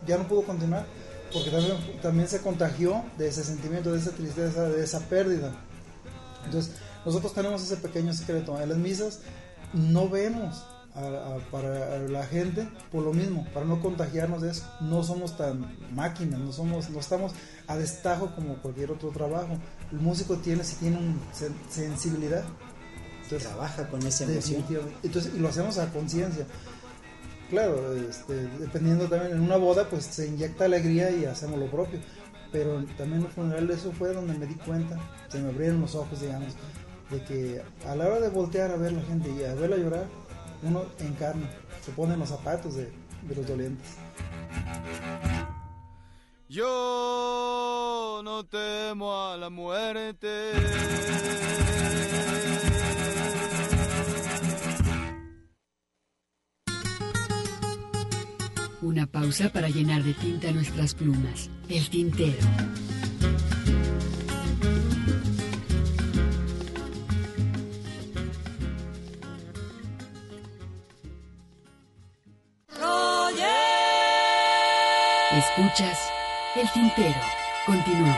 Ya 0.05 0.17
no 0.17 0.27
pudo 0.27 0.41
continuar 0.43 0.85
porque 1.33 1.49
también, 1.49 1.77
también 2.01 2.27
se 2.27 2.41
contagió 2.41 3.03
de 3.17 3.27
ese 3.27 3.43
sentimiento, 3.43 3.91
de 3.91 3.99
esa 3.99 4.11
tristeza, 4.11 4.69
de 4.69 4.83
esa 4.83 4.99
pérdida. 5.01 5.53
Entonces, 6.45 6.73
nosotros 7.07 7.33
tenemos 7.33 7.63
ese 7.63 7.77
pequeño 7.77 8.13
secreto. 8.13 8.59
En 8.59 8.67
las 8.67 8.77
misas 8.77 9.21
no 9.71 10.09
vemos 10.09 10.65
para 11.51 11.99
la 11.99 12.25
gente 12.25 12.67
por 12.91 13.03
lo 13.03 13.13
mismo, 13.13 13.47
para 13.53 13.65
no 13.65 13.81
contagiarnos 13.81 14.41
de 14.41 14.51
eso. 14.51 14.65
No 14.81 15.03
somos 15.03 15.37
tan 15.37 15.73
máquinas, 15.95 16.39
no 16.39 16.51
somos, 16.51 16.89
no 16.89 16.99
estamos 16.99 17.31
a 17.67 17.77
destajo 17.77 18.35
como 18.35 18.55
cualquier 18.57 18.91
otro 18.91 19.09
trabajo. 19.09 19.57
El 19.91 19.99
músico 19.99 20.35
tiene, 20.35 20.65
si 20.65 20.75
tiene 20.75 20.97
una 20.97 21.15
sensibilidad. 21.69 22.43
Trabaja 23.29 23.89
con 23.89 24.05
esa 24.05 24.25
emoción. 24.25 24.65
Entonces, 25.03 25.33
y 25.33 25.39
lo 25.39 25.47
hacemos 25.47 25.77
a 25.77 25.91
conciencia. 25.91 26.45
Claro, 27.49 27.93
este, 27.93 28.47
dependiendo 28.59 29.07
también, 29.07 29.33
en 29.33 29.41
una 29.41 29.55
boda 29.55 29.89
pues 29.89 30.05
se 30.05 30.27
inyecta 30.27 30.65
alegría 30.65 31.09
y 31.11 31.23
hacemos 31.23 31.57
lo 31.57 31.71
propio. 31.71 31.99
Pero 32.51 32.83
también 32.97 33.21
en 33.21 33.27
el 33.27 33.31
funeral 33.31 33.69
eso 33.69 33.91
fue 33.91 34.13
donde 34.13 34.33
me 34.33 34.45
di 34.45 34.55
cuenta, 34.55 34.97
se 35.27 35.39
me 35.39 35.49
abrieron 35.49 35.81
los 35.81 35.95
ojos, 35.95 36.21
digamos, 36.21 36.53
de 37.09 37.23
que 37.23 37.61
a 37.85 37.95
la 37.95 38.07
hora 38.07 38.19
de 38.19 38.29
voltear 38.29 38.71
a 38.71 38.77
ver 38.77 38.93
la 38.93 39.01
gente 39.03 39.29
y 39.29 39.43
a 39.43 39.53
verla 39.55 39.77
llorar, 39.77 40.07
uno 40.63 40.85
encarna, 40.99 41.49
se 41.81 41.91
pone 41.91 42.13
en 42.13 42.19
los 42.19 42.29
zapatos 42.29 42.75
de, 42.75 42.91
de 43.23 43.35
los 43.35 43.47
dolientes. 43.47 43.97
Yo 46.49 48.21
no 48.23 48.45
temo 48.45 49.27
a 49.27 49.37
la 49.37 49.49
muerte. 49.49 50.51
Una 58.81 59.05
pausa 59.07 59.49
para 59.49 59.67
llenar 59.67 60.03
de 60.03 60.13
tinta 60.13 60.51
nuestras 60.51 60.93
plumas. 60.93 61.49
El 61.67 61.89
tintero. 61.89 62.47
Escuchas 75.37 75.99
El 76.55 76.67
Tintero. 76.71 77.15
Continuamos. 77.67 78.17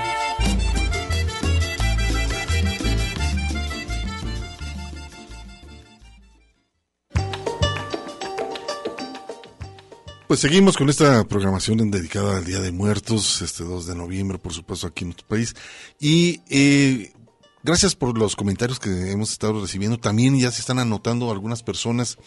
Pues 10.29 10.39
seguimos 10.39 10.77
con 10.77 10.89
esta 10.89 11.25
programación 11.25 11.91
dedicada 11.91 12.37
al 12.37 12.45
Día 12.45 12.61
de 12.61 12.71
Muertos, 12.71 13.41
este 13.41 13.65
2 13.65 13.87
de 13.87 13.95
noviembre, 13.95 14.37
por 14.37 14.53
supuesto, 14.53 14.87
aquí 14.87 15.03
en 15.03 15.09
nuestro 15.09 15.27
país. 15.27 15.55
Y 15.99 16.39
eh, 16.49 17.11
gracias 17.63 17.95
por 17.95 18.17
los 18.17 18.35
comentarios 18.35 18.79
que 18.79 19.11
hemos 19.11 19.31
estado 19.31 19.61
recibiendo. 19.61 19.99
También 19.99 20.37
ya 20.39 20.51
se 20.51 20.61
están 20.61 20.79
anotando 20.79 21.31
algunas 21.31 21.63
personas 21.63 22.17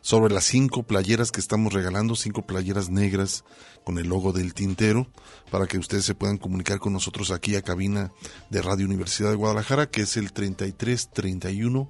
sobre 0.00 0.32
las 0.32 0.44
cinco 0.44 0.82
playeras 0.82 1.30
que 1.30 1.40
estamos 1.40 1.72
regalando, 1.72 2.16
cinco 2.16 2.42
playeras 2.42 2.90
negras 2.90 3.44
con 3.84 3.98
el 3.98 4.08
logo 4.08 4.32
del 4.32 4.54
tintero, 4.54 5.06
para 5.50 5.66
que 5.66 5.78
ustedes 5.78 6.04
se 6.04 6.14
puedan 6.14 6.38
comunicar 6.38 6.78
con 6.78 6.92
nosotros 6.92 7.30
aquí 7.30 7.56
a 7.56 7.62
cabina 7.62 8.12
de 8.50 8.62
Radio 8.62 8.86
Universidad 8.86 9.30
de 9.30 9.36
Guadalajara, 9.36 9.90
que 9.90 10.02
es 10.02 10.16
el 10.16 10.32
33 10.32 11.10
31 11.12 11.88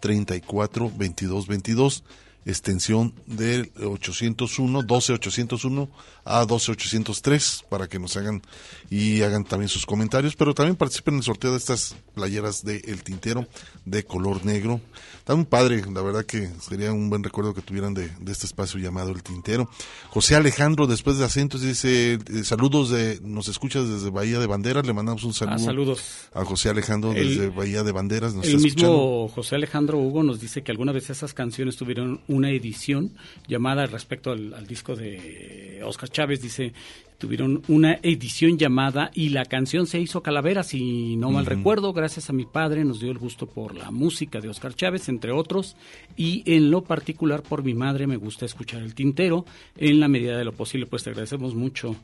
34 0.00 0.92
22 0.96 1.46
22 1.46 2.04
extensión 2.46 3.14
del 3.26 3.72
801, 3.76 4.82
12801 4.82 5.90
a 6.38 6.44
12803 6.44 7.64
para 7.68 7.88
que 7.88 7.98
nos 7.98 8.16
hagan 8.16 8.42
y 8.88 9.22
hagan 9.22 9.44
también 9.44 9.68
sus 9.68 9.86
comentarios, 9.86 10.36
pero 10.36 10.54
también 10.54 10.76
participen 10.76 11.14
en 11.14 11.18
el 11.18 11.24
sorteo 11.24 11.52
de 11.52 11.58
estas 11.58 11.96
playeras 12.14 12.64
de 12.64 12.78
El 12.86 13.02
Tintero 13.02 13.46
de 13.84 14.04
color 14.04 14.44
negro. 14.44 14.80
Está 15.18 15.34
muy 15.34 15.44
padre, 15.44 15.82
la 15.92 16.02
verdad 16.02 16.24
que 16.24 16.48
sería 16.60 16.92
un 16.92 17.08
buen 17.08 17.22
recuerdo 17.22 17.54
que 17.54 17.62
tuvieran 17.62 17.94
de, 17.94 18.10
este 18.26 18.46
espacio 18.46 18.80
llamado 18.80 19.10
El 19.10 19.22
Tintero. 19.22 19.68
José 20.08 20.34
Alejandro, 20.34 20.86
después 20.86 21.18
de 21.18 21.24
acentos, 21.24 21.62
dice 21.62 22.14
eh, 22.14 22.44
saludos 22.44 22.90
de, 22.90 23.20
nos 23.22 23.48
escuchas 23.48 23.88
desde 23.88 24.10
Bahía 24.10 24.38
de 24.38 24.46
Banderas, 24.46 24.86
le 24.86 24.92
mandamos 24.92 25.24
un 25.24 25.34
saludo 25.34 25.56
ah, 25.56 25.58
saludos. 25.58 26.02
a 26.32 26.44
José 26.44 26.70
Alejandro 26.70 27.12
desde 27.12 27.48
Bahía 27.48 27.82
de 27.82 27.92
Banderas. 27.92 28.34
el 28.42 28.58
mismo 28.58 29.28
José 29.28 29.56
Alejandro 29.56 29.98
Hugo 29.98 30.22
nos 30.22 30.40
dice 30.40 30.62
que 30.62 30.72
alguna 30.72 30.92
vez 30.92 31.10
esas 31.10 31.34
canciones 31.34 31.76
tuvieron 31.76 32.20
una 32.28 32.50
edición 32.50 33.12
llamada 33.46 33.86
respecto 33.86 34.32
al, 34.32 34.66
disco 34.66 34.94
de 34.94 35.82
Oscar 35.84 36.08
Chávez, 36.08 36.19
dice, 36.26 36.72
tuvieron 37.18 37.62
una 37.68 37.98
edición 38.02 38.58
llamada 38.58 39.10
y 39.14 39.28
la 39.28 39.44
canción 39.44 39.86
se 39.86 40.00
hizo 40.00 40.22
Calavera, 40.22 40.62
si 40.62 41.16
no 41.16 41.30
mal 41.30 41.46
recuerdo, 41.46 41.92
gracias 41.92 42.30
a 42.30 42.32
mi 42.32 42.46
padre 42.46 42.84
nos 42.84 43.00
dio 43.00 43.12
el 43.12 43.18
gusto 43.18 43.46
por 43.46 43.74
la 43.76 43.90
música 43.90 44.40
de 44.40 44.48
Oscar 44.48 44.74
Chávez, 44.74 45.08
entre 45.08 45.30
otros, 45.30 45.76
y 46.16 46.42
en 46.46 46.70
lo 46.70 46.82
particular 46.82 47.42
por 47.42 47.62
mi 47.62 47.74
madre 47.74 48.06
me 48.06 48.16
gusta 48.16 48.46
escuchar 48.46 48.82
el 48.82 48.94
tintero, 48.94 49.44
en 49.76 50.00
la 50.00 50.08
medida 50.08 50.38
de 50.38 50.44
lo 50.44 50.52
posible, 50.52 50.86
pues 50.86 51.04
te 51.04 51.10
agradecemos 51.10 51.54
mucho 51.54 51.94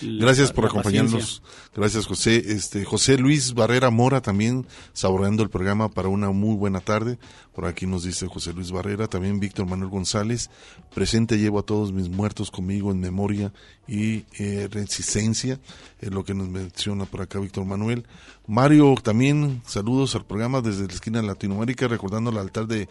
Gracias 0.00 0.52
por 0.52 0.66
acompañarnos. 0.66 1.42
Gracias, 1.74 2.06
José. 2.06 2.42
Este, 2.46 2.84
José 2.84 3.18
Luis 3.18 3.54
Barrera 3.54 3.90
Mora 3.90 4.20
también 4.20 4.66
saboreando 4.92 5.42
el 5.42 5.50
programa 5.50 5.88
para 5.88 6.08
una 6.08 6.30
muy 6.30 6.56
buena 6.56 6.80
tarde. 6.80 7.18
Por 7.54 7.66
aquí 7.66 7.86
nos 7.86 8.04
dice 8.04 8.26
José 8.26 8.52
Luis 8.52 8.70
Barrera. 8.70 9.06
También 9.08 9.40
Víctor 9.40 9.66
Manuel 9.66 9.90
González. 9.90 10.50
Presente 10.94 11.38
llevo 11.38 11.58
a 11.58 11.62
todos 11.62 11.92
mis 11.92 12.08
muertos 12.08 12.50
conmigo 12.50 12.90
en 12.90 13.00
memoria 13.00 13.52
y 13.86 14.24
eh, 14.38 14.68
resistencia. 14.70 15.58
Es 16.00 16.10
lo 16.10 16.24
que 16.24 16.34
nos 16.34 16.48
menciona 16.48 17.04
por 17.04 17.22
acá 17.22 17.38
Víctor 17.38 17.64
Manuel. 17.64 18.04
Mario, 18.46 18.96
también 19.00 19.62
saludos 19.66 20.16
al 20.16 20.24
programa 20.24 20.60
desde 20.60 20.86
la 20.86 20.92
esquina 20.92 21.20
de 21.20 21.26
Latinoamérica, 21.28 21.86
recordando 21.86 22.30
el 22.30 22.38
altar 22.38 22.66
de 22.66 22.88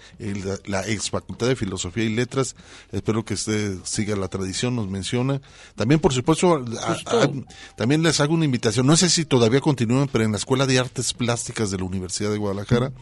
la 0.66 0.88
ex 0.88 1.10
Facultad 1.10 1.48
de 1.48 1.58
Filosofía 1.58 2.06
y 2.06 2.16
Letras. 2.16 2.56
Espero 2.92 3.26
que 3.26 3.34
usted 3.34 3.78
siga 3.84 4.16
la 4.16 4.30
tradición, 4.30 4.76
nos 4.76 4.88
menciona. 4.88 5.42
También, 5.76 6.00
por 6.00 6.14
supuesto, 6.14 6.64
también 7.76 8.02
les 8.02 8.20
hago 8.22 8.34
una 8.34 8.46
invitación. 8.46 8.88
No 8.88 8.96
sé 8.96 9.10
si 9.10 9.26
todavía 9.26 9.60
continúan, 9.60 10.08
pero 10.10 10.24
en 10.24 10.32
la 10.32 10.38
Escuela 10.38 10.66
de 10.66 10.80
Artes 10.80 11.14
Plásticas 11.14 11.70
de 11.70 11.80
la 11.80 11.84
Universidad 11.84 12.32
de 12.32 12.38
Guadalajara, 12.38 12.94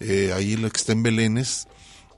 eh, 0.00 0.32
ahí 0.34 0.56
lo 0.56 0.68
que 0.70 0.78
está 0.78 0.92
en 0.92 1.04
Belénes, 1.04 1.68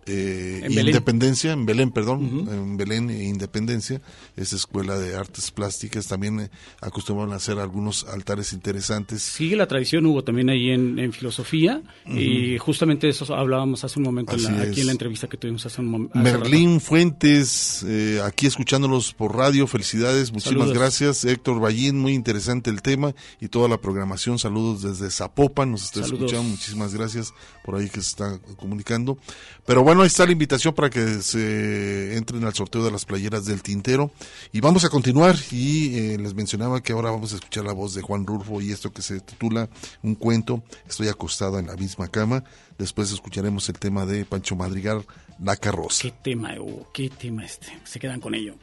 eh, 0.07 0.67
Independencia, 0.69 1.53
en 1.53 1.67
Belén, 1.67 1.91
perdón, 1.91 2.47
en 2.51 2.77
Belén 2.77 3.11
e 3.11 3.25
Independencia, 3.25 4.01
es 4.37 4.53
escuela 4.53 4.99
de 4.99 5.17
artes 5.17 5.51
plásticas, 5.51 6.07
también 6.07 6.41
eh, 6.41 6.51
acostumbran 6.81 7.33
a 7.33 7.37
hacer 7.37 7.59
algunos 7.59 8.05
altares 8.05 8.53
interesantes. 8.53 9.23
Sigue 9.23 9.57
la 9.57 9.67
tradición, 9.67 10.05
hubo 10.07 10.23
también 10.23 10.51
ahí 10.51 10.71
en, 10.71 11.13
filosofía, 11.13 11.83
y 12.07 12.59
justamente 12.59 13.09
eso 13.09 13.33
hablábamos 13.35 13.85
hace 13.85 13.99
un 13.99 14.05
momento 14.05 14.35
aquí 14.35 14.81
en 14.81 14.87
la 14.87 14.93
entrevista 14.93 15.29
que 15.29 15.37
tuvimos 15.37 15.65
hace 15.65 15.81
un 15.81 15.89
momento. 15.89 16.19
Merlín 16.19 16.81
Fuentes, 16.81 17.85
eh, 17.87 18.21
aquí 18.25 18.47
escuchándolos 18.47 19.15
por 19.15 19.37
radio, 19.37 19.67
felicidades, 19.67 20.33
muchísimas 20.33 20.73
gracias. 20.73 21.25
Héctor 21.25 21.61
Ballín, 21.61 21.99
muy 21.99 22.15
interesante 22.15 22.71
el 22.71 22.83
tema 22.83 23.15
y 23.41 23.49
toda 23.49 23.69
la 23.69 23.79
programación, 23.79 24.39
saludos 24.39 24.83
desde 24.83 25.11
Zapopan, 25.11 25.71
nos 25.71 25.85
está 25.85 26.01
escuchando, 26.01 26.43
muchísimas 26.43 26.95
gracias 26.95 27.33
por 27.65 27.77
ahí 27.77 27.89
que 27.89 28.01
se 28.01 28.09
está 28.09 28.39
comunicando. 28.57 29.19
Pero 29.67 29.83
bueno, 29.83 29.94
ahí 30.03 30.07
está 30.09 30.27
la 30.27 30.33
invitación 30.33 30.75
para 30.75 30.91
que 30.91 31.23
se 31.23 32.17
entren 32.17 32.45
al 32.45 32.55
sorteo 32.55 32.85
de 32.85 32.91
las 32.91 33.05
playeras 33.05 33.45
del 33.47 33.63
tintero. 33.63 34.11
Y 34.53 34.61
vamos 34.61 34.85
a 34.85 34.89
continuar. 34.89 35.37
Y 35.51 35.97
eh, 35.97 36.19
les 36.19 36.35
mencionaba 36.35 36.83
que 36.83 36.93
ahora 36.93 37.11
vamos 37.11 37.33
a 37.33 37.37
escuchar 37.37 37.65
la 37.65 37.73
voz 37.73 37.95
de 37.95 38.03
Juan 38.03 38.27
Rulfo 38.27 38.61
y 38.61 38.73
esto 38.73 38.93
que 38.93 39.03
se 39.03 39.21
titula 39.21 39.69
Un 40.03 40.15
cuento. 40.15 40.63
Estoy 40.89 41.09
acostada 41.09 41.61
en 41.61 41.67
la 41.67 41.77
misma 41.77 42.09
cama. 42.09 42.45
Después 42.79 43.13
escucharemos 43.13 43.69
el 43.69 43.79
tema 43.79 44.07
de 44.07 44.25
Pancho 44.25 44.57
Madrigal, 44.57 45.05
La 45.39 45.57
Carroza. 45.57 46.03
¿Qué 46.03 46.15
tema, 46.23 46.55
¿Qué 46.93 47.11
tema 47.11 47.45
este? 47.45 47.67
Se 47.85 48.01
quedan 48.01 48.21
con 48.21 48.35
ello. 48.35 48.55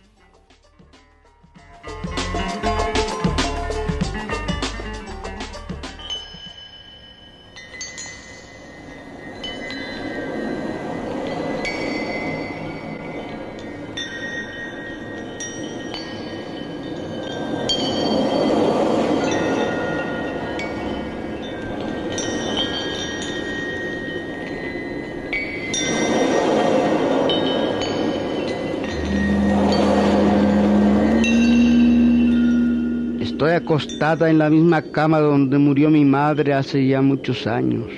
Acostada 33.55 34.29
en 34.29 34.37
la 34.37 34.49
misma 34.49 34.81
cama 34.81 35.19
donde 35.19 35.57
murió 35.57 35.89
mi 35.89 36.05
madre 36.05 36.53
hace 36.53 36.85
ya 36.87 37.01
muchos 37.01 37.47
años, 37.47 37.89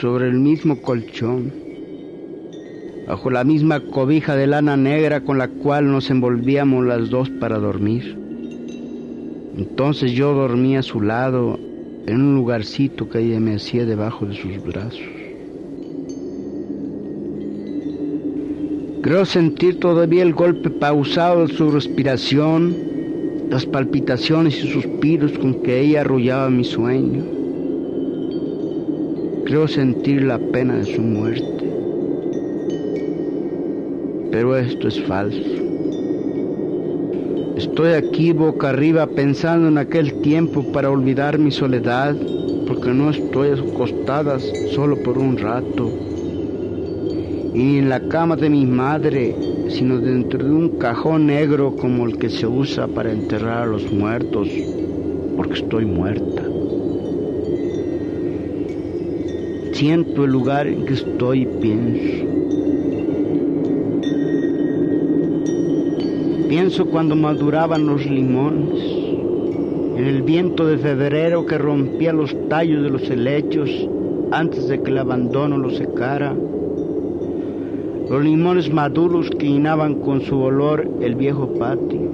sobre 0.00 0.28
el 0.28 0.34
mismo 0.34 0.80
colchón, 0.80 1.52
bajo 3.06 3.30
la 3.30 3.44
misma 3.44 3.80
cobija 3.80 4.36
de 4.36 4.46
lana 4.46 4.76
negra 4.76 5.22
con 5.22 5.38
la 5.38 5.48
cual 5.48 5.90
nos 5.90 6.10
envolvíamos 6.10 6.84
las 6.84 7.10
dos 7.10 7.30
para 7.30 7.58
dormir. 7.58 8.16
Entonces 9.56 10.12
yo 10.12 10.34
dormía 10.34 10.80
a 10.80 10.82
su 10.82 11.00
lado 11.00 11.58
en 12.06 12.22
un 12.22 12.36
lugarcito 12.36 13.08
que 13.08 13.18
ella 13.18 13.40
me 13.40 13.56
hacía 13.56 13.84
debajo 13.84 14.24
de 14.26 14.34
sus 14.34 14.62
brazos. 14.64 15.00
Creo 19.02 19.24
sentir 19.24 19.78
todavía 19.78 20.22
el 20.22 20.34
golpe 20.34 20.70
pausado 20.70 21.46
de 21.46 21.54
su 21.54 21.70
respiración, 21.70 22.76
las 23.50 23.66
palpitaciones 23.66 24.62
y 24.62 24.68
suspiros 24.68 25.32
con 25.38 25.62
que 25.62 25.80
ella 25.80 26.02
arrullaba 26.02 26.50
mi 26.50 26.64
sueño. 26.64 27.24
Creo 29.44 29.66
sentir 29.66 30.22
la 30.22 30.38
pena 30.38 30.76
de 30.76 30.84
su 30.84 31.00
muerte. 31.00 31.64
Pero 34.30 34.56
esto 34.56 34.88
es 34.88 35.00
falso. 35.04 35.40
Estoy 37.56 37.92
aquí 37.92 38.32
boca 38.32 38.68
arriba 38.68 39.06
pensando 39.06 39.68
en 39.68 39.78
aquel 39.78 40.20
tiempo 40.20 40.62
para 40.72 40.90
olvidar 40.90 41.38
mi 41.38 41.50
soledad, 41.50 42.14
porque 42.66 42.90
no 42.90 43.10
estoy 43.10 43.50
acostada 43.50 44.38
solo 44.74 45.02
por 45.02 45.18
un 45.18 45.38
rato 45.38 45.90
y 47.58 47.78
en 47.78 47.88
la 47.88 48.00
cama 48.08 48.36
de 48.36 48.48
mi 48.48 48.64
madre, 48.66 49.34
sino 49.68 49.98
dentro 49.98 50.44
de 50.44 50.50
un 50.50 50.78
cajón 50.78 51.26
negro 51.26 51.76
como 51.76 52.06
el 52.06 52.18
que 52.18 52.30
se 52.30 52.46
usa 52.46 52.88
para 52.88 53.12
enterrar 53.12 53.64
a 53.64 53.66
los 53.66 53.92
muertos, 53.92 54.48
porque 55.36 55.54
estoy 55.54 55.84
muerta. 55.84 56.42
Siento 59.72 60.24
el 60.24 60.32
lugar 60.32 60.66
en 60.66 60.84
que 60.86 60.94
estoy 60.94 61.42
y 61.42 61.46
pienso. 61.46 62.26
Pienso 66.48 66.86
cuando 66.86 67.14
maduraban 67.14 67.86
los 67.86 68.04
limones, 68.06 68.82
en 69.96 70.04
el 70.04 70.22
viento 70.22 70.66
de 70.66 70.78
febrero 70.78 71.44
que 71.44 71.58
rompía 71.58 72.12
los 72.12 72.34
tallos 72.48 72.82
de 72.82 72.90
los 72.90 73.08
helechos 73.10 73.70
antes 74.30 74.66
de 74.68 74.80
que 74.82 74.90
el 74.90 74.98
abandono 74.98 75.58
los 75.58 75.76
secara 75.76 76.34
los 78.08 78.24
limones 78.24 78.72
maduros 78.72 79.28
que 79.30 79.48
llenaban 79.48 79.96
con 79.96 80.22
su 80.22 80.40
olor 80.40 80.88
el 81.02 81.14
viejo 81.14 81.52
patio. 81.58 82.08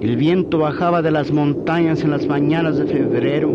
El 0.00 0.16
viento 0.16 0.58
bajaba 0.58 1.02
de 1.02 1.10
las 1.10 1.32
montañas 1.32 2.04
en 2.04 2.10
las 2.12 2.24
mañanas 2.28 2.78
de 2.78 2.86
febrero 2.86 3.50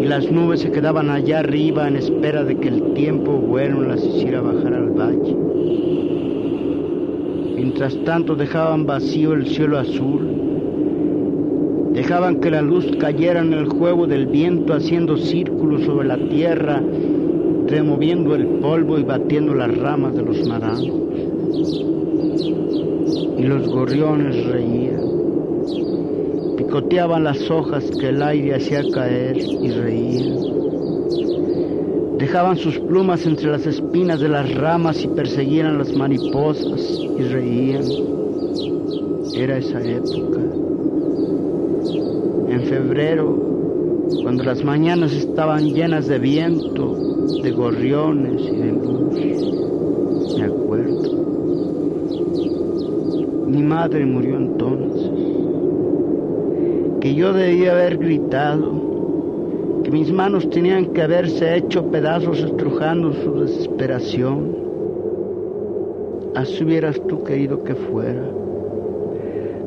y 0.00 0.06
las 0.06 0.30
nubes 0.32 0.60
se 0.60 0.70
quedaban 0.70 1.10
allá 1.10 1.40
arriba 1.40 1.86
en 1.86 1.96
espera 1.96 2.42
de 2.42 2.56
que 2.56 2.68
el 2.68 2.94
tiempo 2.94 3.32
bueno 3.32 3.82
las 3.82 4.02
hiciera 4.02 4.40
bajar 4.40 4.72
al 4.72 4.90
valle. 4.90 5.36
Mientras 7.56 8.02
tanto 8.04 8.36
dejaban 8.36 8.86
vacío 8.86 9.34
el 9.34 9.46
cielo 9.46 9.78
azul, 9.78 10.26
dejaban 11.92 12.40
que 12.40 12.50
la 12.50 12.62
luz 12.62 12.86
cayera 12.98 13.40
en 13.40 13.52
el 13.52 13.66
juego 13.66 14.06
del 14.06 14.26
viento 14.26 14.72
haciendo 14.72 15.18
círculos 15.18 15.82
sobre 15.82 16.08
la 16.08 16.16
tierra 16.16 16.80
removiendo 17.66 18.34
el 18.34 18.46
polvo 18.60 18.98
y 18.98 19.04
batiendo 19.04 19.54
las 19.54 19.76
ramas 19.76 20.14
de 20.14 20.22
los 20.22 20.46
naranjos. 20.46 21.00
Y 23.38 23.42
los 23.42 23.68
gorriones 23.68 24.46
reían, 24.46 25.00
picoteaban 26.56 27.24
las 27.24 27.50
hojas 27.50 27.90
que 27.98 28.08
el 28.10 28.22
aire 28.22 28.54
hacía 28.54 28.82
caer 28.92 29.36
y 29.38 29.70
reían. 29.70 30.38
Dejaban 32.18 32.56
sus 32.56 32.78
plumas 32.78 33.26
entre 33.26 33.50
las 33.50 33.66
espinas 33.66 34.20
de 34.20 34.28
las 34.28 34.54
ramas 34.54 35.02
y 35.02 35.08
perseguían 35.08 35.66
a 35.66 35.78
las 35.78 35.92
mariposas 35.94 36.80
y 37.18 37.22
reían. 37.22 37.84
Era 39.34 39.58
esa 39.58 39.82
época. 39.82 40.40
En 42.48 42.62
febrero, 42.66 43.36
cuando 44.22 44.44
las 44.44 44.62
mañanas 44.62 45.12
estaban 45.12 45.74
llenas 45.74 46.06
de 46.06 46.18
viento, 46.18 47.03
de 47.44 47.50
gorriones 47.50 48.40
y 48.40 48.56
de 48.56 48.72
luz. 48.72 49.14
Me 50.38 50.44
acuerdo. 50.46 51.12
Mi 53.46 53.62
madre 53.62 54.06
murió 54.06 54.36
entonces. 54.36 55.10
Que 57.02 57.14
yo 57.14 57.34
debía 57.34 57.72
haber 57.72 57.98
gritado. 57.98 59.82
Que 59.84 59.90
mis 59.90 60.10
manos 60.10 60.48
tenían 60.48 60.86
que 60.94 61.02
haberse 61.02 61.56
hecho 61.56 61.90
pedazos 61.90 62.40
estrujando 62.40 63.12
su 63.12 63.40
desesperación. 63.40 64.56
Así 66.34 66.64
hubieras 66.64 66.98
tú 67.06 67.22
querido 67.24 67.62
que 67.62 67.74
fuera. 67.74 68.24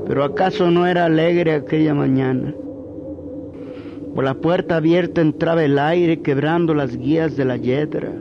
Pero 0.08 0.24
acaso 0.24 0.72
no 0.72 0.88
era 0.88 1.06
alegre 1.06 1.54
aquella 1.54 1.94
mañana 1.94 2.56
por 4.18 4.24
la 4.24 4.34
puerta 4.34 4.78
abierta 4.78 5.22
entraba 5.22 5.63
el 5.63 5.78
aire 5.78 6.24
quebrando 6.24 6.74
las 6.74 6.97
guías 6.97 7.38
de 7.38 7.45
la 7.45 7.55
yedra. 7.55 8.11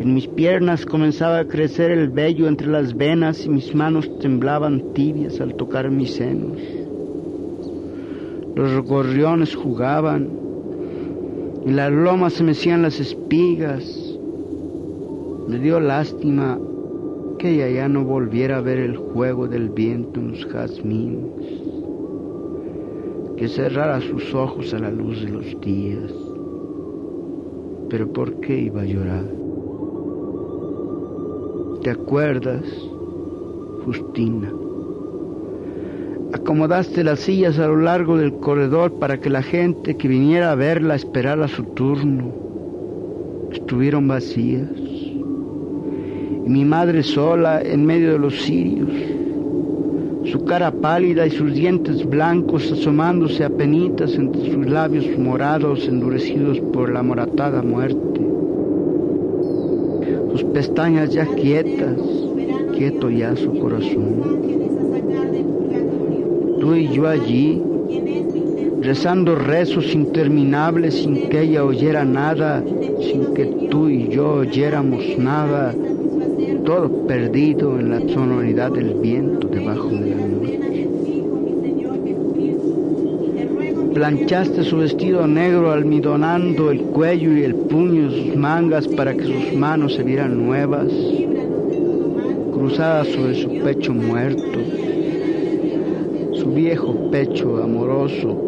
En 0.00 0.14
mis 0.14 0.26
piernas 0.26 0.86
comenzaba 0.86 1.40
a 1.40 1.44
crecer 1.44 1.90
el 1.90 2.08
vello 2.08 2.48
entre 2.48 2.68
las 2.68 2.96
venas 2.96 3.44
y 3.44 3.50
mis 3.50 3.74
manos 3.74 4.10
temblaban 4.20 4.94
tibias 4.94 5.38
al 5.42 5.54
tocar 5.56 5.90
mis 5.90 6.14
senos. 6.14 6.56
Los 8.56 8.82
gorriones 8.86 9.54
jugaban, 9.54 10.30
y 11.66 11.70
las 11.70 11.92
lomas 11.92 12.32
se 12.32 12.42
mecían 12.42 12.80
las 12.80 12.98
espigas. 12.98 13.84
Me 15.46 15.58
dio 15.58 15.78
lástima 15.78 16.58
que 17.38 17.50
ella 17.50 17.68
ya 17.68 17.88
no 17.90 18.02
volviera 18.02 18.56
a 18.56 18.62
ver 18.62 18.78
el 18.78 18.96
juego 18.96 19.46
del 19.46 19.68
viento 19.68 20.20
en 20.20 20.30
los 20.30 20.46
jazmines 20.46 21.53
cerrara 23.48 24.00
sus 24.00 24.34
ojos 24.34 24.72
a 24.74 24.78
la 24.78 24.90
luz 24.90 25.22
de 25.22 25.30
los 25.30 25.60
días. 25.60 26.12
Pero 27.88 28.12
¿por 28.12 28.40
qué 28.40 28.58
iba 28.58 28.82
a 28.82 28.84
llorar? 28.84 29.24
¿Te 31.82 31.90
acuerdas, 31.90 32.64
Justina? 33.84 34.52
Acomodaste 36.32 37.04
las 37.04 37.20
sillas 37.20 37.58
a 37.58 37.68
lo 37.68 37.76
largo 37.76 38.16
del 38.16 38.34
corredor 38.34 38.98
para 38.98 39.20
que 39.20 39.30
la 39.30 39.42
gente 39.42 39.96
que 39.96 40.08
viniera 40.08 40.50
a 40.50 40.56
verla 40.56 40.94
esperara 40.94 41.46
su 41.46 41.64
turno. 41.64 42.32
Estuvieron 43.52 44.08
vacías. 44.08 44.70
Y 44.76 46.48
mi 46.48 46.64
madre 46.64 47.02
sola 47.02 47.62
en 47.62 47.86
medio 47.86 48.12
de 48.12 48.18
los 48.18 48.34
cirios 48.42 49.13
su 50.34 50.44
cara 50.44 50.72
pálida 50.72 51.28
y 51.28 51.30
sus 51.30 51.54
dientes 51.54 52.04
blancos 52.04 52.72
asomándose 52.72 53.44
a 53.44 53.50
penitas 53.50 54.16
entre 54.16 54.50
sus 54.50 54.66
labios 54.66 55.16
morados 55.16 55.86
endurecidos 55.86 56.58
por 56.72 56.92
la 56.92 57.04
moratada 57.04 57.62
muerte. 57.62 58.20
Sus 60.32 60.42
pestañas 60.42 61.10
ya 61.10 61.24
quietas, 61.24 62.00
quieto 62.76 63.10
ya 63.10 63.36
su 63.36 63.56
corazón. 63.60 64.22
Tú 66.58 66.74
y 66.74 66.88
yo 66.88 67.06
allí, 67.06 67.62
rezando 68.82 69.36
rezos 69.36 69.94
interminables 69.94 70.94
sin 70.94 71.28
que 71.28 71.42
ella 71.42 71.64
oyera 71.64 72.04
nada, 72.04 72.60
sin 72.98 73.34
que 73.34 73.68
tú 73.70 73.88
y 73.88 74.08
yo 74.08 74.32
oyéramos 74.32 75.16
nada 75.16 75.72
todo 76.64 77.06
perdido 77.06 77.78
en 77.78 77.90
la 77.90 78.00
sonoridad 78.00 78.72
del 78.72 78.94
viento 78.94 79.48
debajo 79.48 79.88
de 79.90 80.10
la 80.10 80.16
noche. 80.16 80.88
Planchaste 83.92 84.64
su 84.64 84.78
vestido 84.78 85.26
negro 85.26 85.70
almidonando 85.70 86.70
el 86.70 86.80
cuello 86.80 87.36
y 87.36 87.44
el 87.44 87.54
puño 87.54 88.10
de 88.10 88.24
sus 88.24 88.36
mangas 88.36 88.88
para 88.88 89.14
que 89.14 89.24
sus 89.24 89.52
manos 89.54 89.94
se 89.94 90.02
vieran 90.02 90.46
nuevas, 90.46 90.88
cruzadas 92.52 93.08
sobre 93.08 93.34
su 93.34 93.50
pecho 93.62 93.92
muerto, 93.92 94.58
su 96.32 96.50
viejo 96.50 97.10
pecho 97.10 97.62
amoroso 97.62 98.40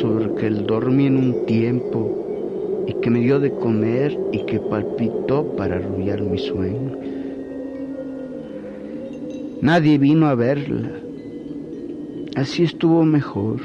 sobre 0.00 0.26
el 0.26 0.34
que 0.34 0.46
él 0.46 0.64
dormí 0.66 1.06
en 1.06 1.16
un 1.16 1.46
tiempo 1.46 2.84
y 2.86 2.94
que 2.94 3.10
me 3.10 3.20
dio 3.20 3.40
de 3.40 3.50
comer 3.50 4.16
y 4.32 4.38
que 4.44 4.60
palpitó 4.60 5.44
para 5.56 5.76
arrullar 5.76 6.22
mis 6.22 6.42
sueños. 6.42 7.13
Nadie 9.64 9.96
vino 9.96 10.26
a 10.26 10.34
verla. 10.34 10.90
Así 12.36 12.64
estuvo 12.64 13.02
mejor. 13.06 13.62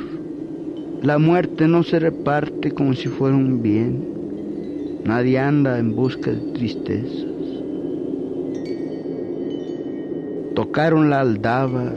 La 1.02 1.18
muerte 1.18 1.68
no 1.68 1.84
se 1.84 2.00
reparte 2.00 2.72
como 2.72 2.93
si 2.93 3.10
fuera 3.10 3.36
un 3.36 3.62
bien. 3.62 4.08
Nadie 5.04 5.39
anda 5.39 5.78
en 5.78 5.97
busca 5.97 6.32
de 6.32 6.54
tristezas. 6.54 7.26
Tocaron 10.56 11.10
la 11.10 11.20
aldaba 11.20 11.91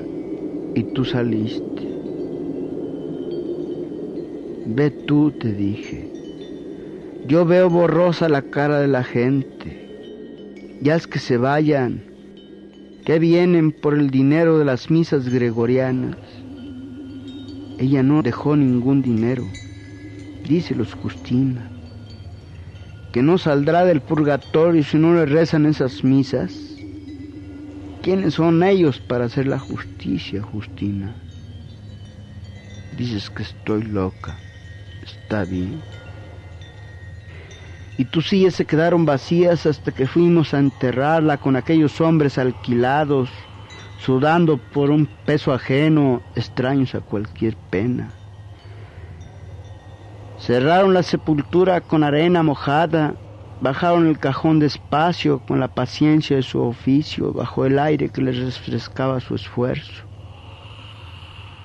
y 0.75 0.83
tú 0.95 1.05
saliste. 1.05 1.89
Ve 4.67 4.91
tú, 4.91 5.31
te 5.31 5.53
dije. 5.53 6.11
Yo 7.29 7.47
veo 7.47 7.71
borrosa 7.71 8.29
la 8.29 8.43
cara 8.43 8.81
de 8.81 8.89
la 8.89 9.05
gente. 9.05 10.81
Ya 10.81 10.97
es 10.97 11.07
que 11.07 11.21
se 11.21 11.37
vayan 11.37 12.12
que 13.05 13.19
vienen 13.19 13.73
por 13.73 13.95
el 13.95 14.11
dinero 14.11 14.59
de 14.59 14.65
las 14.65 14.91
misas 14.91 15.29
gregorianas. 15.29 16.45
Ella 17.79 18.03
no 18.03 18.23
dejó 18.23 18.57
ningún 18.57 19.03
dinero, 19.03 19.59
díselos 20.43 20.95
Justina. 20.95 21.79
que 23.13 23.23
no 23.23 23.39
saldrá 23.39 23.85
del 23.85 24.03
purgatorio 24.03 24.83
si 24.85 24.99
no 24.99 25.15
le 25.15 25.27
rezan 25.27 25.67
esas 25.67 26.05
misas. 26.05 26.83
¿Quiénes 28.01 28.35
son 28.35 28.63
ellos 28.63 29.01
para 29.01 29.27
hacer 29.27 29.47
la 29.47 29.59
justicia, 29.59 30.43
Justina? 30.43 31.27
Dices 32.91 33.31
que 33.31 33.43
estoy 33.43 33.83
loca. 33.85 34.47
Está 35.03 35.45
bien. 35.45 36.02
Y 37.97 38.07
tus 38.07 38.29
sillas 38.29 38.55
se 38.55 38.67
quedaron 38.67 39.05
vacías 39.05 39.67
hasta 39.67 39.93
que 39.93 40.07
fuimos 40.07 40.55
a 40.55 40.59
enterrarla 40.59 41.39
con 41.39 41.57
aquellos 41.57 42.01
hombres 42.01 42.39
alquilados, 42.39 43.31
sudando 43.97 44.59
por 44.59 44.91
un 44.91 45.07
peso 45.25 45.53
ajeno, 45.53 46.23
extraños 46.35 46.95
a 46.95 47.01
cualquier 47.01 47.57
pena. 47.71 48.19
Cerraron 50.37 50.95
la 50.95 51.03
sepultura 51.03 51.81
con 51.83 52.03
arena 52.03 52.43
mojada, 52.43 53.15
bajaron 53.61 54.09
el 54.09 54.19
cajón 54.19 54.59
despacio 54.59 55.39
con 55.47 55.61
la 55.61 55.69
paciencia 55.69 56.35
de 56.37 56.43
su 56.43 56.61
oficio, 56.61 57.33
bajo 57.33 57.65
el 57.65 57.79
aire 57.79 58.11
que 58.11 58.23
les 58.23 58.39
refrescaba 58.39 59.21
su 59.21 59.37
esfuerzo. 59.37 60.03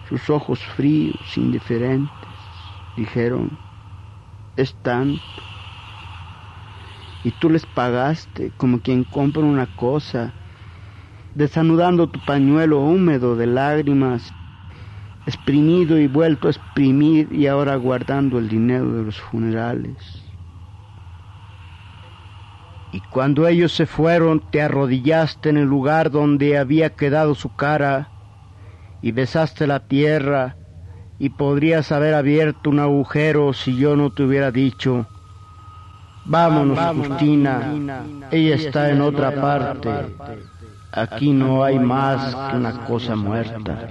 Sus 0.08 0.30
ojos 0.30 0.64
fríos, 0.64 1.38
indiferentes, 1.38 2.12
dijeron, 2.96 3.58
es 4.56 4.76
tanto. 4.82 5.57
Y 7.24 7.32
tú 7.32 7.50
les 7.50 7.66
pagaste 7.66 8.52
como 8.58 8.82
quien 8.82 9.04
compra 9.04 9.44
una 9.44 9.68
cosa, 9.68 10.36
desanudando 11.34 12.10
tu 12.10 12.20
pañuelo 12.20 12.80
húmedo 12.80 13.36
de 13.36 13.48
lágrimas, 13.48 14.34
exprimido 15.26 16.00
y 16.00 16.08
vuelto 16.08 16.48
a 16.48 16.52
exprimir 16.52 17.32
y 17.34 17.48
ahora 17.48 17.76
guardando 17.76 18.40
el 18.40 18.48
dinero 18.48 18.94
de 18.94 19.04
los 19.04 19.20
funerales. 19.20 19.98
Y 22.92 23.02
cuando 23.02 23.48
ellos 23.48 23.74
se 23.74 23.86
fueron, 23.86 24.40
te 24.40 24.62
arrodillaste 24.62 25.50
en 25.50 25.58
el 25.58 25.66
lugar 25.66 26.10
donde 26.10 26.58
había 26.58 26.96
quedado 26.96 27.36
su 27.36 27.54
cara 27.54 28.14
y 29.02 29.12
besaste 29.12 29.68
la 29.68 29.86
tierra 29.88 30.58
y 31.20 31.30
podrías 31.30 31.92
haber 31.92 32.14
abierto 32.14 32.70
un 32.70 32.80
agujero 32.80 33.52
si 33.54 33.76
yo 33.78 33.96
no 33.96 34.12
te 34.12 34.24
hubiera 34.24 34.52
dicho, 34.52 35.08
vámonos, 36.28 36.80
Justina, 37.08 37.74
ella 38.32 38.56
está 38.56 38.90
en 38.92 39.02
otra 39.02 39.34
parte, 39.42 39.90
aquí 40.92 41.32
no 41.32 41.64
hay 41.64 41.80
más 41.80 42.36
que 42.36 42.58
una 42.58 42.86
cosa 42.86 43.16
muerta. 43.16 43.90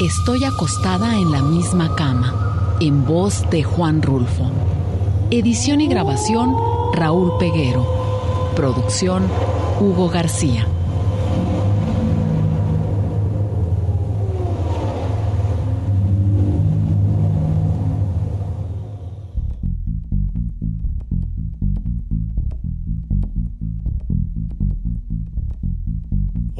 Estoy 0.00 0.44
acostada 0.44 1.16
en 1.18 1.30
la 1.30 1.40
misma 1.40 1.94
cama, 1.94 2.76
en 2.80 3.04
voz 3.06 3.48
de 3.50 3.62
Juan 3.62 4.02
Rulfo. 4.02 4.50
Edición 5.30 5.80
y 5.80 5.86
grabación 5.86 6.54
Raúl 6.92 7.32
Peguero. 7.38 7.86
Producción 8.56 9.22
Hugo 9.80 10.08
García. 10.08 10.66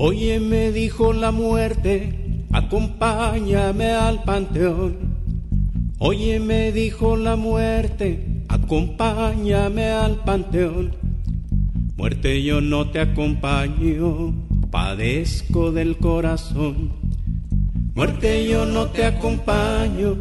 Oye, 0.07 0.39
me 0.39 0.71
dijo 0.71 1.15
la 1.15 1.31
muerte, 1.31 2.45
acompáñame 2.53 3.93
al 3.93 4.23
panteón. 4.23 4.99
Oye, 5.99 6.39
me 6.41 6.73
dijo 6.73 7.17
la 7.17 7.37
muerte, 7.37 8.45
acompáñame 8.49 9.87
al 9.87 10.17
panteón. 10.17 10.95
Muerte, 11.97 12.43
yo 12.43 12.61
no 12.61 12.91
te 12.91 13.01
acompaño, 13.01 14.35
padezco 14.71 15.73
del 15.73 15.97
corazón. 15.97 16.91
Muerte, 17.95 18.47
yo 18.47 18.67
no 18.67 18.89
te 18.89 19.07
acompaño, 19.07 20.19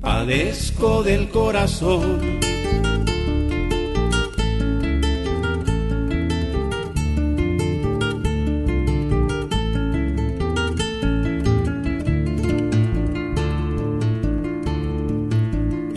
padezco 0.00 1.02
del 1.02 1.28
corazón. 1.28 2.40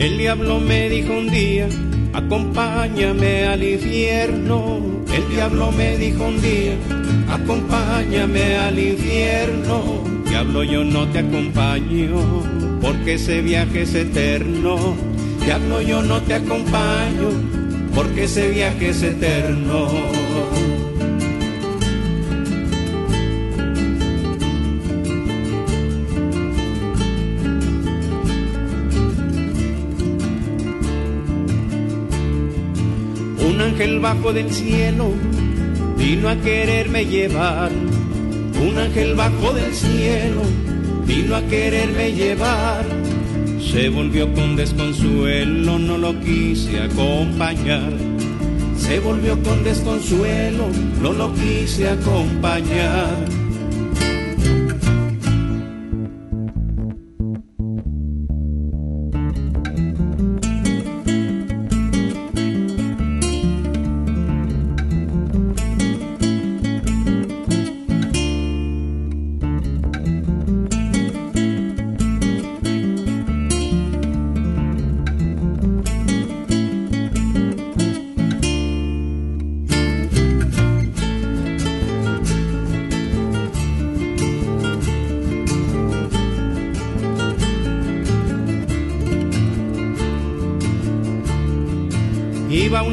El 0.10 0.18
diablo 0.18 0.60
me 0.60 0.89
dijo 0.89 1.14
un 1.14 1.30
día, 1.30 1.70
acompáñame 2.14 3.45
al 3.45 3.62
infierno. 3.64 4.80
El 5.14 5.30
diablo 5.30 5.72
me 5.72 5.97
dijo 5.97 6.26
un 6.26 6.41
día, 6.41 6.74
acompáñame 7.30 8.57
al 8.57 8.80
infierno. 8.80 10.03
Diablo 10.28 10.64
yo 10.64 10.84
no 10.84 11.07
te 11.10 11.20
acompaño, 11.20 12.18
porque 12.82 13.14
ese 13.14 13.41
viaje 13.41 13.84
es 13.84 13.93
eterno. 13.93 14.95
Diablo 15.45 15.80
yo 15.80 16.01
no 16.01 16.20
te 16.24 16.34
acompaño, 16.34 17.30
porque 17.93 18.24
ese 18.24 18.49
viaje 18.49 18.89
es 18.89 19.03
eterno. 19.03 19.89
Bajo 34.02 34.32
del 34.32 34.50
cielo 34.50 35.12
vino 35.97 36.30
a 36.30 36.36
quererme 36.38 37.06
llevar. 37.06 37.70
Un 37.72 38.78
ángel 38.78 39.14
bajo 39.16 39.52
del 39.54 39.74
cielo 39.74 40.41
vino 41.06 41.36
a 41.36 41.41
quererme 41.41 42.14
llevar. 42.14 42.86
Se 43.60 43.89
volvió 43.89 44.34
con 44.34 44.56
desconsuelo, 44.56 45.78
no 45.78 45.97
lo 45.97 46.18
quise 46.22 46.80
acompañar. 46.80 47.91
Se 48.78 49.00
volvió 49.02 49.41
con 49.43 49.64
desconsuelo, 49.66 50.68
no 51.02 51.12
lo 51.12 51.34
quise 51.34 51.89
acompañar. 51.89 53.38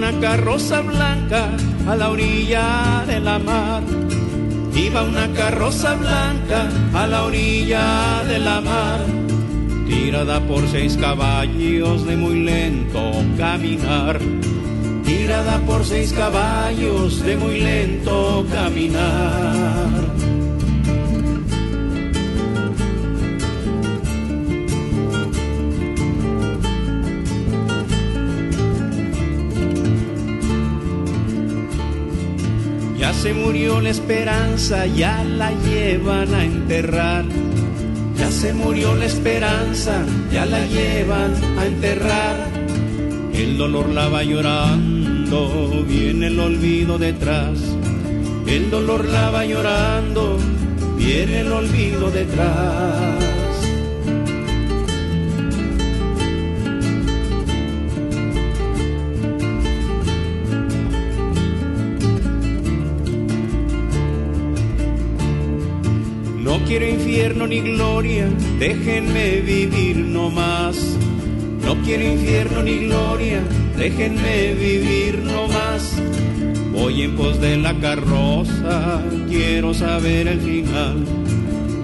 Una 0.09 0.21
carroza 0.21 0.83
blanca 0.83 1.51
a 1.89 1.97
la 1.97 2.11
orilla 2.11 3.05
de 3.09 3.19
la 3.19 3.41
mar. 3.41 3.83
Iba 4.73 5.03
una 5.03 5.27
carroza 5.33 5.95
blanca 5.97 6.69
a 6.95 7.07
la 7.09 7.25
orilla 7.25 8.23
de 8.29 8.39
la 8.39 8.61
mar. 8.61 9.01
Tirada 9.89 10.41
por 10.47 10.69
seis 10.69 10.97
caballos 10.97 12.07
de 12.07 12.17
muy 12.17 12.45
lento 12.45 13.11
caminar. 13.37 14.21
Tirada 15.05 15.59
por 15.67 15.85
seis 15.85 16.13
caballos 16.13 17.23
de 17.25 17.37
muy 17.37 17.61
lento 17.61 18.47
caminar. 18.53 20.26
Se 33.27 33.35
murió 33.35 33.81
la 33.81 33.91
esperanza, 33.91 34.87
ya 34.87 35.25
la 35.25 35.51
llevan 35.51 36.33
a 36.33 36.45
enterrar. 36.45 37.25
Ya 38.17 38.31
se 38.31 38.53
murió 38.53 38.95
la 38.95 39.07
esperanza, 39.07 40.05
ya 40.33 40.47
la 40.47 40.65
llevan 40.67 41.35
a 41.59 41.67
enterrar. 41.67 42.37
El 43.35 43.59
dolor 43.59 43.89
la 43.89 44.09
va 44.09 44.23
llorando, 44.23 45.85
viene 45.89 46.29
el 46.29 46.39
olvido 46.39 46.99
detrás. 46.99 47.59
El 48.47 48.71
dolor 48.71 49.05
la 49.07 49.31
va 49.31 49.45
llorando, 49.45 50.39
viene 50.97 51.41
el 51.41 51.51
olvido 51.51 52.13
detrás. 52.13 53.46
Infierno 67.17 67.47
ni 67.47 67.61
gloria, 67.61 68.29
déjenme 68.59 69.41
vivir 69.41 69.97
no 69.97 70.29
más. 70.29 70.77
No 71.63 71.75
quiero 71.83 72.05
infierno 72.05 72.63
ni 72.63 72.77
gloria, 72.87 73.43
déjenme 73.75 74.53
vivir 74.53 75.21
no 75.21 75.49
más. 75.49 75.97
Voy 76.75 77.05
en 77.05 77.17
pos 77.17 77.41
de 77.41 77.57
la 77.57 77.73
carroza, 77.81 79.01
quiero 79.31 79.73
saber 79.73 80.29
el 80.29 80.43
final. 80.43 81.07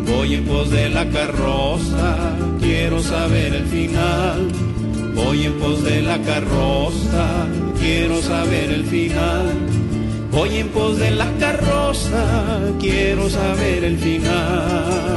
Voy 0.07 0.35
en 0.35 0.45
pos 0.45 0.71
de 0.71 0.91
la 0.91 1.09
carroza, 1.09 2.37
quiero 2.61 3.03
saber 3.03 3.55
el 3.55 3.65
final. 3.65 4.49
Voy 5.15 5.47
en 5.47 5.55
pos 5.55 5.83
de 5.83 6.03
la 6.03 6.19
carroza, 6.21 7.47
quiero 7.81 8.21
saber 8.21 8.71
el 8.71 8.85
final. 8.85 9.72
Voy 10.33 10.57
en 10.57 10.69
pos 10.71 10.99
de 10.99 11.11
la 11.11 11.31
carroza, 11.39 12.59
quiero 12.81 13.29
saber 13.29 13.85
el 13.85 13.99
final. 13.99 15.13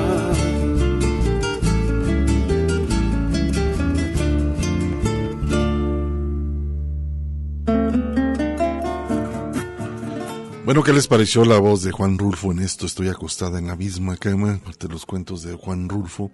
Bueno, 10.65 10.83
¿qué 10.83 10.91
les 10.91 11.07
pareció 11.07 11.45
la 11.45 11.59
voz 11.59 11.83
de 11.83 11.91
Juan 11.91 12.17
Rulfo 12.17 12.51
en 12.51 12.59
esto? 12.59 12.85
Estoy 12.85 13.07
acostada 13.07 13.59
en 13.59 13.67
la 13.67 13.75
misma 13.75 14.17
cama, 14.17 14.59
parte 14.65 14.87
de 14.87 14.93
los 14.93 15.05
cuentos 15.05 15.43
de 15.43 15.53
Juan 15.53 15.87
Rulfo, 15.87 16.31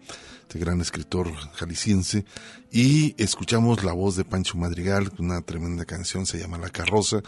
este 0.52 0.60
gran 0.60 0.82
escritor 0.82 1.32
jalisciense, 1.54 2.26
y 2.74 3.16
escuchamos 3.18 3.86
la 3.86 3.94
voz 3.94 4.18
de 4.18 4.26
Pancho 4.26 4.58
Madrigal, 4.58 5.10
una 5.18 5.40
tremenda 5.44 5.86
canción, 5.86 6.26
se 6.26 6.40
llama 6.40 6.58
La 6.58 6.70
Carroza, 6.70 7.22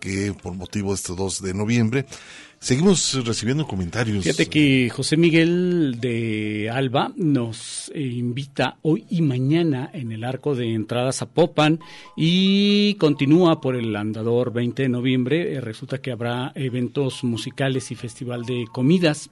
que 0.00 0.34
por 0.42 0.54
motivo 0.54 0.88
de 0.88 0.96
este 0.96 1.14
2 1.14 1.42
de 1.42 1.54
noviembre, 1.54 2.04
seguimos 2.58 3.24
recibiendo 3.24 3.64
comentarios. 3.68 4.24
Fíjate 4.24 4.46
que 4.46 4.90
José 4.90 5.16
Miguel 5.16 5.98
de 6.00 6.68
Alba 6.68 7.12
nos 7.14 7.92
eh, 7.94 8.00
invita 8.00 8.78
hoy 8.82 9.06
y 9.08 9.22
mañana 9.22 9.88
en 9.94 10.10
el 10.10 10.24
arco 10.24 10.56
de 10.56 10.74
entradas 10.74 11.22
a 11.22 11.26
Popan 11.26 11.78
y 12.16 12.94
continúa 12.94 13.60
por 13.60 13.76
el 13.76 13.94
andador 13.94 14.52
20 14.52 14.82
de 14.82 14.88
noviembre. 14.88 15.54
Eh, 15.54 15.60
resulta 15.60 15.98
que 15.98 16.10
habrá 16.10 16.50
eventos 16.56 17.22
musicales 17.22 17.92
y 17.92 17.94
festival 17.94 18.44
de 18.44 18.64
comidas 18.72 19.30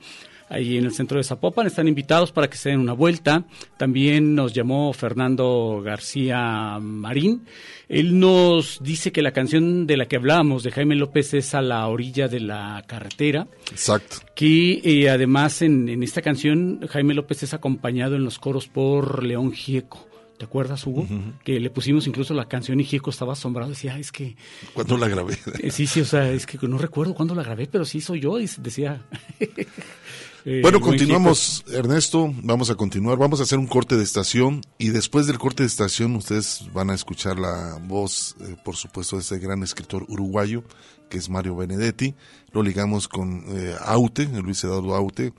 ahí 0.53 0.77
en 0.77 0.85
el 0.85 0.93
centro 0.93 1.19
de 1.19 1.25
Zapopan. 1.25 1.67
Están 1.67 1.89
invitados 1.89 2.31
para 2.31 2.49
que 2.49 2.57
se 2.57 2.69
den 2.69 2.81
una 2.81 2.93
vuelta. 2.93 3.45
También 3.79 4.35
nos 4.35 4.53
llamó 4.53 4.93
Fernando 4.93 5.81
García 5.83 6.79
Marín. 6.81 7.47
Él 7.89 8.19
nos 8.19 8.83
dice 8.83 9.13
que 9.13 9.23
la 9.23 9.33
canción 9.33 9.87
de 9.87 9.97
la 9.97 10.07
que 10.07 10.17
hablábamos 10.17 10.63
de 10.63 10.71
Jaime 10.71 10.95
López 10.95 11.35
es 11.35 11.55
a 11.55 11.63
la 11.63 11.87
orilla 11.89 12.29
de 12.29 12.41
la 12.41 12.85
carretera. 12.87 13.49
Exacto. 13.71 14.19
Que 14.35 14.81
eh, 14.85 15.11
además 15.11 15.63
en, 15.63 15.89
en 15.89 16.03
esta 16.03 16.23
canción 16.23 16.87
Jaime 16.89 17.15
López 17.15 17.43
es 17.43 17.55
acompañado 17.55 18.15
en 18.17 18.25
los 18.25 18.39
coros 18.39 18.69
por 18.69 19.25
León 19.25 19.53
Gieco. 19.53 20.07
¿Te 20.43 20.47
acuerdas, 20.47 20.85
Hugo? 20.89 21.07
Que 21.45 21.61
le 21.61 21.71
pusimos 21.71 22.09
incluso 22.09 22.35
la 22.35 22.49
canción 22.49 22.81
y 22.81 22.85
Gieco 22.85 23.11
estaba 23.11 23.35
asombrado. 23.35 23.71
Decía, 23.71 23.97
es 23.97 24.11
que. 24.11 24.35
¿Cuándo 24.75 24.97
la 24.97 25.07
grabé? 25.07 25.39
Eh, 25.61 25.71
sí, 25.71 25.87
sí, 25.87 26.01
o 26.01 26.05
sea, 26.05 26.33
es 26.33 26.47
que 26.47 26.59
no 26.67 26.79
recuerdo 26.79 27.15
cuándo 27.15 27.33
la 27.37 27.45
grabé, 27.45 27.69
pero 27.69 27.85
sí 27.85 28.01
soy 28.01 28.19
yo. 28.19 28.41
Y 28.41 28.51
decía. 28.59 29.03
Eh, 30.45 30.61
bueno, 30.61 30.81
continuamos, 30.81 31.65
Ernesto. 31.73 32.33
Vamos 32.43 32.69
a 32.71 32.75
continuar. 32.75 33.17
Vamos 33.17 33.39
a 33.39 33.45
hacer 33.45 33.59
un 33.59 33.69
corte 33.69 33.97
de 33.97 34.03
estación 34.03 34.61
y 34.77 34.89
después 34.89 35.27
del 35.27 35.39
corte 35.39 35.63
de 35.63 35.69
estación 35.69 36.17
ustedes 36.17 36.65
van 36.73 36.91
a 36.91 36.95
escuchar 36.95 37.39
la 37.39 37.79
voz, 37.81 38.35
eh, 38.41 38.57
por 38.65 38.75
supuesto, 38.75 39.17
de 39.17 39.23
ese 39.23 39.39
gran 39.39 39.63
escritor 39.63 40.05
uruguayo 40.09 40.65
que 41.09 41.19
es 41.19 41.29
Mario 41.29 41.55
Benedetti. 41.55 42.15
Lo 42.53 42.63
ligamos 42.63 43.07
con 43.07 43.45
eh, 43.49 43.77
Aute, 43.85 44.27
Luis 44.27 44.65
Eduardo 44.65 44.97
Aute, 44.97 45.33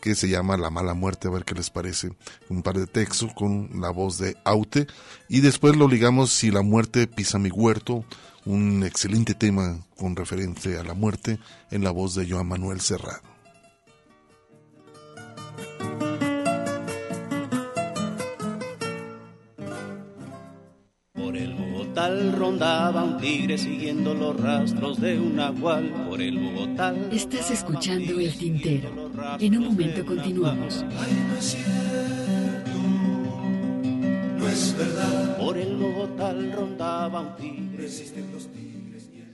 que 0.00 0.14
se 0.14 0.28
llama 0.28 0.58
La 0.58 0.70
mala 0.70 0.92
muerte, 0.92 1.28
a 1.28 1.30
ver 1.30 1.44
qué 1.44 1.54
les 1.54 1.70
parece. 1.70 2.10
Un 2.50 2.62
par 2.62 2.76
de 2.76 2.86
textos 2.86 3.32
con 3.32 3.80
la 3.80 3.90
voz 3.90 4.18
de 4.18 4.36
Aute 4.44 4.88
y 5.28 5.40
después 5.40 5.76
lo 5.76 5.88
ligamos 5.88 6.32
Si 6.32 6.50
la 6.50 6.62
muerte 6.62 7.06
pisa 7.06 7.38
mi 7.38 7.50
huerto, 7.50 8.04
un 8.44 8.82
excelente 8.84 9.34
tema 9.34 9.86
con 9.96 10.16
referencia 10.16 10.80
a 10.80 10.84
la 10.84 10.94
muerte 10.94 11.38
en 11.70 11.82
la 11.82 11.92
voz 11.92 12.14
de 12.14 12.28
Joan 12.28 12.48
Manuel 12.48 12.80
Serrano. 12.80 13.29
Rondaba 22.08 23.04
un 23.04 23.18
tigre 23.18 23.58
siguiendo 23.58 24.14
los 24.14 24.34
rastros 24.40 24.98
de 25.00 25.20
un 25.20 25.36
nahual. 25.36 25.92
Por 26.08 26.22
el 26.22 26.38
Bogotá. 26.38 26.94
Estás 27.12 27.50
escuchando 27.50 28.18
El 28.18 28.34
Tintero. 28.36 29.10
En 29.38 29.58
un 29.58 29.64
momento 29.64 30.06
continuamos. 30.06 30.86
No 34.38 34.48
es 34.48 34.74
verdad. 34.78 35.36
Por 35.36 35.58
el 35.58 35.76
Bogotá 35.76 36.32
rondaba 36.54 37.20
un 37.20 37.36
tigre. 37.36 37.84
Existen 37.84 38.32
los 38.32 38.48
tigres 38.48 39.10
y 39.14 39.18
el 39.20 39.28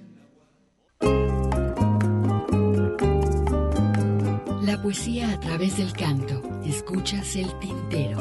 La 4.66 4.82
poesía 4.82 5.32
a 5.32 5.40
través 5.40 5.76
del 5.76 5.92
canto. 5.92 6.42
Escuchas 6.64 7.36
El 7.36 7.56
Tintero. 7.60 8.18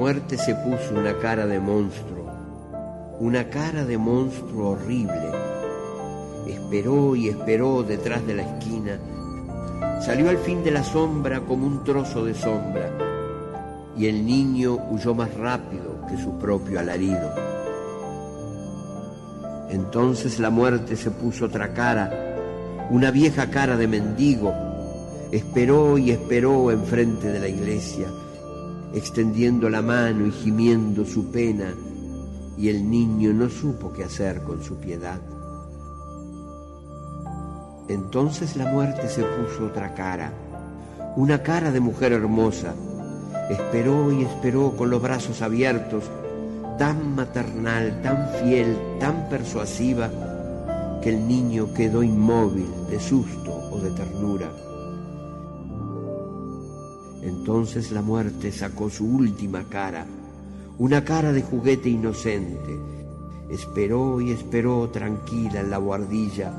Muerte 0.00 0.38
se 0.38 0.54
puso 0.54 0.94
una 0.98 1.18
cara 1.18 1.46
de 1.46 1.60
monstruo, 1.60 2.24
una 3.18 3.50
cara 3.50 3.84
de 3.84 3.98
monstruo 3.98 4.70
horrible. 4.70 5.30
Esperó 6.48 7.14
y 7.14 7.28
esperó 7.28 7.82
detrás 7.82 8.26
de 8.26 8.32
la 8.32 8.42
esquina. 8.44 8.98
Salió 10.00 10.30
al 10.30 10.38
fin 10.38 10.64
de 10.64 10.70
la 10.70 10.82
sombra 10.82 11.40
como 11.40 11.66
un 11.66 11.84
trozo 11.84 12.24
de 12.24 12.32
sombra 12.32 12.90
y 13.94 14.06
el 14.06 14.24
niño 14.24 14.78
huyó 14.90 15.14
más 15.14 15.34
rápido 15.34 16.06
que 16.08 16.16
su 16.16 16.38
propio 16.38 16.80
alarido. 16.80 17.34
Entonces 19.68 20.38
la 20.38 20.48
muerte 20.48 20.96
se 20.96 21.10
puso 21.10 21.44
otra 21.44 21.74
cara, 21.74 22.88
una 22.88 23.10
vieja 23.10 23.50
cara 23.50 23.76
de 23.76 23.86
mendigo. 23.86 24.54
Esperó 25.30 25.98
y 25.98 26.10
esperó 26.10 26.70
enfrente 26.70 27.30
de 27.30 27.38
la 27.38 27.48
iglesia 27.48 28.06
extendiendo 28.94 29.68
la 29.68 29.82
mano 29.82 30.26
y 30.26 30.32
gimiendo 30.32 31.04
su 31.04 31.30
pena, 31.30 31.74
y 32.56 32.68
el 32.68 32.90
niño 32.90 33.32
no 33.32 33.48
supo 33.48 33.92
qué 33.92 34.04
hacer 34.04 34.42
con 34.42 34.62
su 34.62 34.76
piedad. 34.76 35.20
Entonces 37.88 38.56
la 38.56 38.70
muerte 38.70 39.08
se 39.08 39.22
puso 39.22 39.66
otra 39.66 39.94
cara, 39.94 40.32
una 41.16 41.42
cara 41.42 41.70
de 41.72 41.80
mujer 41.80 42.12
hermosa. 42.12 42.74
Esperó 43.48 44.12
y 44.12 44.22
esperó 44.22 44.76
con 44.76 44.90
los 44.90 45.02
brazos 45.02 45.42
abiertos, 45.42 46.04
tan 46.78 47.14
maternal, 47.14 48.00
tan 48.02 48.28
fiel, 48.40 48.76
tan 49.00 49.28
persuasiva, 49.28 50.08
que 51.02 51.10
el 51.10 51.26
niño 51.26 51.72
quedó 51.74 52.02
inmóvil 52.02 52.70
de 52.88 53.00
susto 53.00 53.52
o 53.72 53.78
de 53.80 53.90
ternura. 53.90 54.50
Entonces 57.22 57.92
la 57.92 58.02
muerte 58.02 58.50
sacó 58.50 58.88
su 58.88 59.06
última 59.06 59.64
cara, 59.64 60.06
una 60.78 61.04
cara 61.04 61.32
de 61.32 61.42
juguete 61.42 61.88
inocente. 61.88 62.78
Esperó 63.50 64.20
y 64.20 64.30
esperó 64.30 64.88
tranquila 64.88 65.60
en 65.60 65.70
la 65.70 65.78
guardilla, 65.78 66.52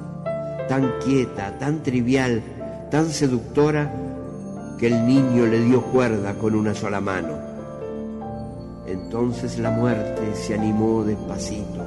tan 0.67 0.91
quieta, 1.03 1.57
tan 1.57 1.81
trivial, 1.81 2.43
tan 2.91 3.09
seductora, 3.09 3.91
que 4.77 4.87
el 4.87 5.05
niño 5.05 5.45
le 5.45 5.63
dio 5.63 5.81
cuerda 5.83 6.33
con 6.35 6.55
una 6.55 6.75
sola 6.75 7.01
mano. 7.01 7.33
Entonces 8.85 9.57
la 9.57 9.71
muerte 9.71 10.35
se 10.35 10.53
animó 10.53 11.03
despacito, 11.03 11.85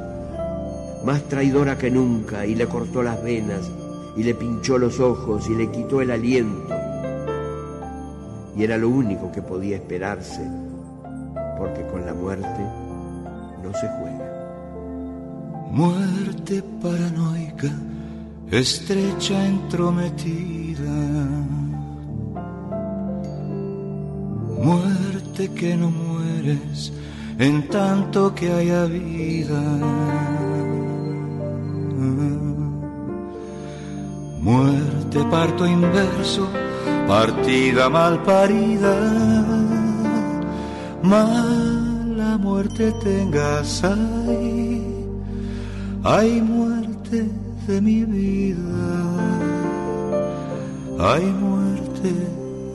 más 1.04 1.22
traidora 1.24 1.76
que 1.76 1.90
nunca, 1.90 2.46
y 2.46 2.54
le 2.54 2.66
cortó 2.66 3.02
las 3.02 3.22
venas, 3.22 3.70
y 4.16 4.22
le 4.22 4.34
pinchó 4.34 4.78
los 4.78 5.00
ojos, 5.00 5.48
y 5.48 5.54
le 5.54 5.70
quitó 5.70 6.00
el 6.00 6.10
aliento. 6.10 6.74
Y 8.56 8.64
era 8.64 8.76
lo 8.78 8.88
único 8.88 9.32
que 9.32 9.42
podía 9.42 9.76
esperarse, 9.76 10.40
porque 11.58 11.84
con 11.86 12.06
la 12.06 12.14
muerte 12.14 12.60
no 13.62 13.72
se 13.72 13.88
juega. 13.98 14.24
Muerte 15.70 16.62
paranoica, 16.80 17.70
estrecha 18.50 19.46
entrometida. 19.46 20.92
Muerte 24.62 25.48
que 25.48 25.76
no 25.76 25.90
mueres 25.90 26.92
en 27.38 27.68
tanto 27.68 28.34
que 28.34 28.52
haya 28.52 28.84
vida. 28.84 29.60
Muerte 34.44 35.24
parto 35.30 35.66
inverso, 35.66 36.46
partida 37.08 37.88
mal 37.88 38.22
parida. 38.24 38.94
Mala 41.02 42.36
muerte 42.36 42.92
tengas 43.02 43.82
ahí, 43.82 44.82
hay 46.02 46.42
muerte 46.42 47.26
de 47.66 47.80
mi 47.80 48.04
vida, 48.04 48.82
hay 50.98 51.24
muerte 51.24 52.12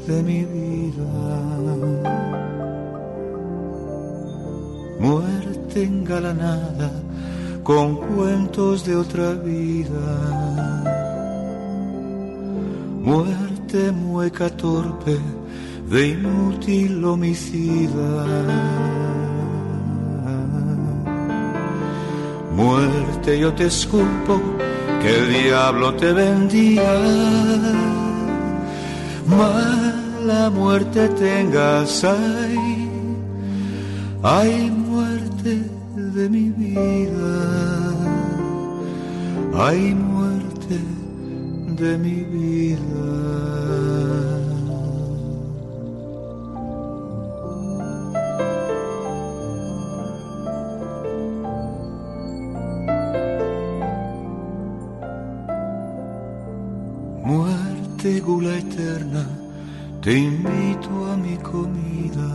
de 0.07 0.23
mi 0.23 0.45
vida. 0.45 1.11
Muerte 4.99 5.83
engalanada 5.83 6.89
con 7.63 7.95
cuentos 7.95 8.85
de 8.85 8.95
otra 8.95 9.33
vida. 9.33 10.98
Muerte 13.01 13.91
mueca 13.91 14.49
torpe 14.49 15.17
de 15.89 16.07
inútil 16.09 17.03
homicida. 17.03 18.25
Muerte 22.55 23.39
yo 23.39 23.53
te 23.53 23.67
escupo 23.67 24.41
que 25.01 25.09
el 25.17 25.43
diablo 25.43 25.93
te 25.95 26.11
vendía. 26.11 26.93
Mala 29.25 30.49
muerte 30.49 31.07
tengas 31.09 32.03
ahí, 32.03 32.89
hay 34.23 34.71
muerte 34.71 35.61
de 35.95 36.29
mi 36.29 36.49
vida, 36.49 37.35
hay 39.55 39.95
muerte 39.95 40.79
de 41.77 41.97
mi 41.97 42.23
vida. 42.23 42.58
Te 60.01 60.17
invito 60.17 61.11
a 61.11 61.17
mi 61.17 61.35
comida. 61.37 62.29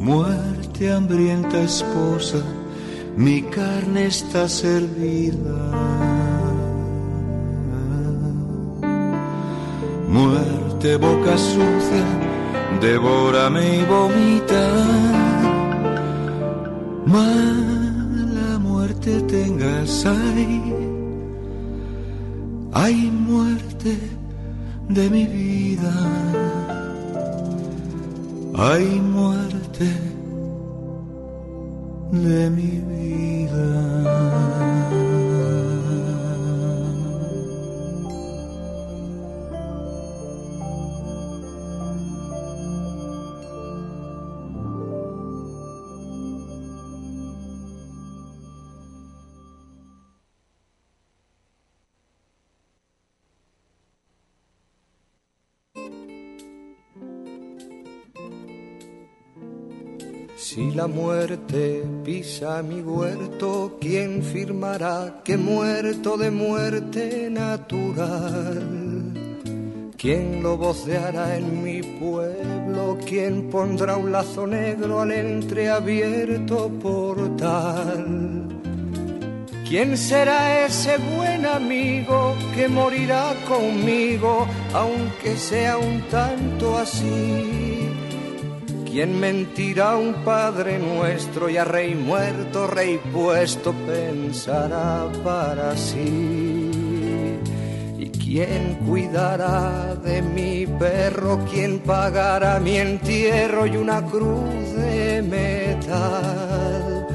Muerte, 0.00 0.92
hambrienta 0.92 1.62
esposa, 1.62 2.42
mi 3.16 3.42
carne 3.42 4.06
está 4.06 4.48
servida. 4.48 5.58
Muerte, 10.08 10.96
boca 10.96 11.36
sucia, 11.38 12.04
devórame 12.80 13.76
y 13.76 13.84
vomita. 13.84 14.64
Mala 17.06 18.58
muerte 18.58 19.20
tengas 19.22 20.06
ahí, 20.06 20.74
hay 22.72 23.10
muerte 23.10 24.19
de 24.94 25.08
mi 25.08 25.24
vida, 25.24 25.92
hay 28.56 28.86
muerte 29.00 29.88
de 32.10 32.50
mi 32.50 32.80
vida. 32.90 33.89
Muerte 60.90 61.84
pisa 62.04 62.62
mi 62.62 62.80
huerto, 62.80 63.78
¿quién 63.80 64.22
firmará 64.22 65.22
que 65.24 65.36
muerto 65.36 66.16
de 66.16 66.30
muerte 66.30 67.28
natural? 67.30 69.00
¿Quién 69.96 70.42
lo 70.42 70.56
voceará 70.56 71.36
en 71.36 71.62
mi 71.62 71.82
pueblo? 71.82 72.98
¿Quién 73.06 73.50
pondrá 73.50 73.96
un 73.96 74.10
lazo 74.10 74.46
negro 74.46 75.00
al 75.02 75.12
entreabierto 75.12 76.70
portal? 76.80 78.48
¿Quién 79.68 79.96
será 79.96 80.64
ese 80.66 80.96
buen 81.14 81.46
amigo 81.46 82.34
que 82.54 82.66
morirá 82.66 83.34
conmigo, 83.46 84.46
aunque 84.74 85.36
sea 85.36 85.78
un 85.78 86.00
tanto 86.08 86.76
así? 86.76 87.69
¿Quién 88.90 89.20
mentirá 89.20 89.92
a 89.92 89.96
un 89.96 90.14
Padre 90.24 90.80
nuestro 90.80 91.48
y 91.48 91.56
a 91.56 91.64
Rey 91.64 91.94
muerto, 91.94 92.66
Rey 92.66 92.98
puesto 93.12 93.72
pensará 93.86 95.08
para 95.22 95.76
sí? 95.76 97.38
¿Y 97.96 98.10
quién 98.10 98.78
cuidará 98.84 99.94
de 99.94 100.22
mi 100.22 100.66
perro? 100.66 101.38
¿Quién 101.48 101.78
pagará 101.78 102.58
mi 102.58 102.78
entierro 102.78 103.64
y 103.64 103.76
una 103.76 104.04
cruz 104.04 104.74
de 104.74 105.22
metal? 105.22 107.06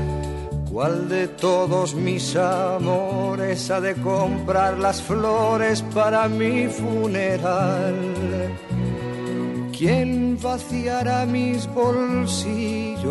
¿Cuál 0.72 1.10
de 1.10 1.28
todos 1.28 1.94
mis 1.94 2.38
amores 2.38 3.70
ha 3.70 3.82
de 3.82 3.96
comprar 3.96 4.78
las 4.78 5.02
flores 5.02 5.82
para 5.94 6.30
mi 6.30 6.68
funeral? 6.68 7.96
¿Quién 9.78 10.38
vaciará 10.42 11.26
mis 11.26 11.68
bolsillos? 11.68 13.04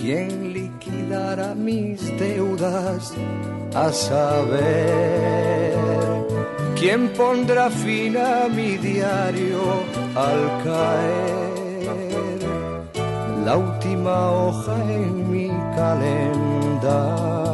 ¿Quién 0.00 0.52
liquidará 0.52 1.52
mis 1.52 2.16
deudas? 2.16 3.12
A 3.74 3.90
saber, 3.92 5.74
¿quién 6.78 7.08
pondrá 7.08 7.70
fin 7.70 8.16
a 8.16 8.46
mi 8.48 8.76
diario 8.76 9.82
al 10.14 10.62
caer? 10.62 11.90
La 13.44 13.56
última 13.56 14.30
hoja 14.30 14.76
en 14.92 15.28
mi 15.28 15.48
calendario. 15.74 17.49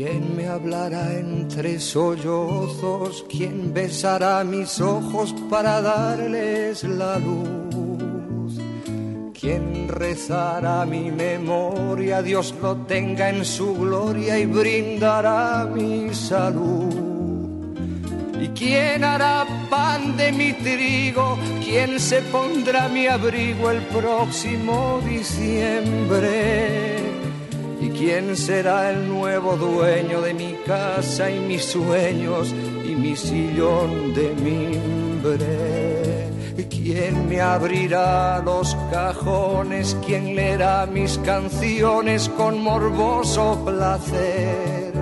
¿Quién 0.00 0.36
me 0.36 0.46
hablará 0.46 1.18
entre 1.18 1.80
sollozos? 1.80 3.24
¿Quién 3.28 3.74
besará 3.74 4.44
mis 4.44 4.80
ojos 4.80 5.34
para 5.50 5.82
darles 5.82 6.84
la 6.84 7.18
luz? 7.18 8.60
¿Quién 9.34 9.88
rezará 9.88 10.86
mi 10.86 11.10
memoria? 11.10 12.22
Dios 12.22 12.54
lo 12.62 12.76
tenga 12.86 13.30
en 13.30 13.44
su 13.44 13.74
gloria 13.74 14.38
y 14.38 14.46
brindará 14.46 15.66
mi 15.66 16.14
salud. 16.14 16.94
¿Y 18.40 18.46
quién 18.50 19.02
hará 19.02 19.44
pan 19.68 20.16
de 20.16 20.30
mi 20.30 20.52
trigo? 20.52 21.36
¿Quién 21.64 21.98
se 21.98 22.22
pondrá 22.22 22.88
mi 22.88 23.08
abrigo 23.08 23.68
el 23.72 23.82
próximo 23.86 25.00
diciembre? 25.04 26.88
¿Quién 27.98 28.36
será 28.36 28.90
el 28.90 29.08
nuevo 29.08 29.56
dueño 29.56 30.20
de 30.20 30.32
mi 30.32 30.54
casa 30.64 31.28
y 31.32 31.40
mis 31.40 31.64
sueños 31.64 32.54
y 32.84 32.94
mi 32.94 33.16
sillón 33.16 34.14
de 34.14 34.34
mimbre? 34.36 36.28
¿Quién 36.70 37.28
me 37.28 37.40
abrirá 37.40 38.38
los 38.38 38.76
cajones? 38.92 39.96
¿Quién 40.06 40.36
leerá 40.36 40.86
mis 40.86 41.18
canciones 41.18 42.28
con 42.28 42.62
morboso 42.62 43.64
placer? 43.64 44.92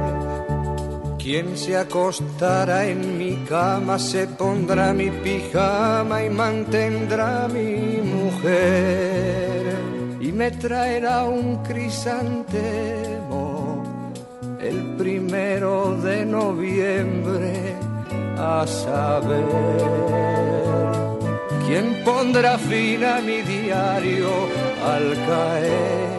¿Quién 1.19 1.55
se 1.59 1.77
acostará 1.77 2.87
en 2.87 3.19
mi 3.19 3.37
cama, 3.45 3.99
se 3.99 4.27
pondrá 4.27 4.95
mi 4.95 5.11
pijama 5.11 6.25
y 6.25 6.31
mantendrá 6.31 7.47
mi 7.47 8.01
mujer? 8.01 9.56
Me 10.37 10.51
traerá 10.51 11.25
un 11.25 11.63
crisantemo 11.63 13.83
el 14.61 14.97
primero 14.99 15.97
de 16.03 16.27
noviembre 16.27 17.75
a 18.37 18.67
saber. 18.67 19.47
¿Quién 21.67 22.05
pondrá 22.05 22.59
fin 22.59 23.03
a 23.03 23.23
mi 23.23 23.41
diario 23.41 24.29
al 24.85 25.15
caer? 25.27 26.19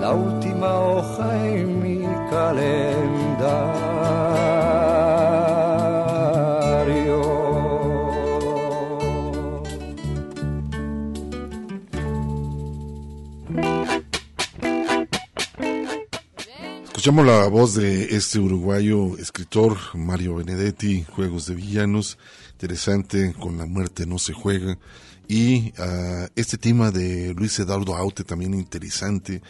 La 0.00 0.12
última 0.12 0.80
hoja 0.80 1.48
en 1.48 1.82
mi 1.82 2.02
calendario. 2.30 3.89
Escuchamos 17.00 17.24
la 17.24 17.48
voz 17.48 17.72
de 17.76 18.14
este 18.14 18.38
uruguayo 18.38 19.16
escritor 19.16 19.78
Mario 19.94 20.34
Benedetti, 20.34 21.02
Juegos 21.04 21.46
de 21.46 21.54
Villanos, 21.54 22.18
interesante, 22.52 23.32
con 23.40 23.56
la 23.56 23.64
muerte 23.64 24.04
no 24.04 24.18
se 24.18 24.34
juega. 24.34 24.76
Y 25.26 25.72
ah, 25.78 26.28
este 26.36 26.58
tema 26.58 26.90
de 26.90 27.32
Luis 27.32 27.58
Eduardo 27.58 27.96
Aute 27.96 28.22
también 28.22 28.52
interesante, 28.52 29.40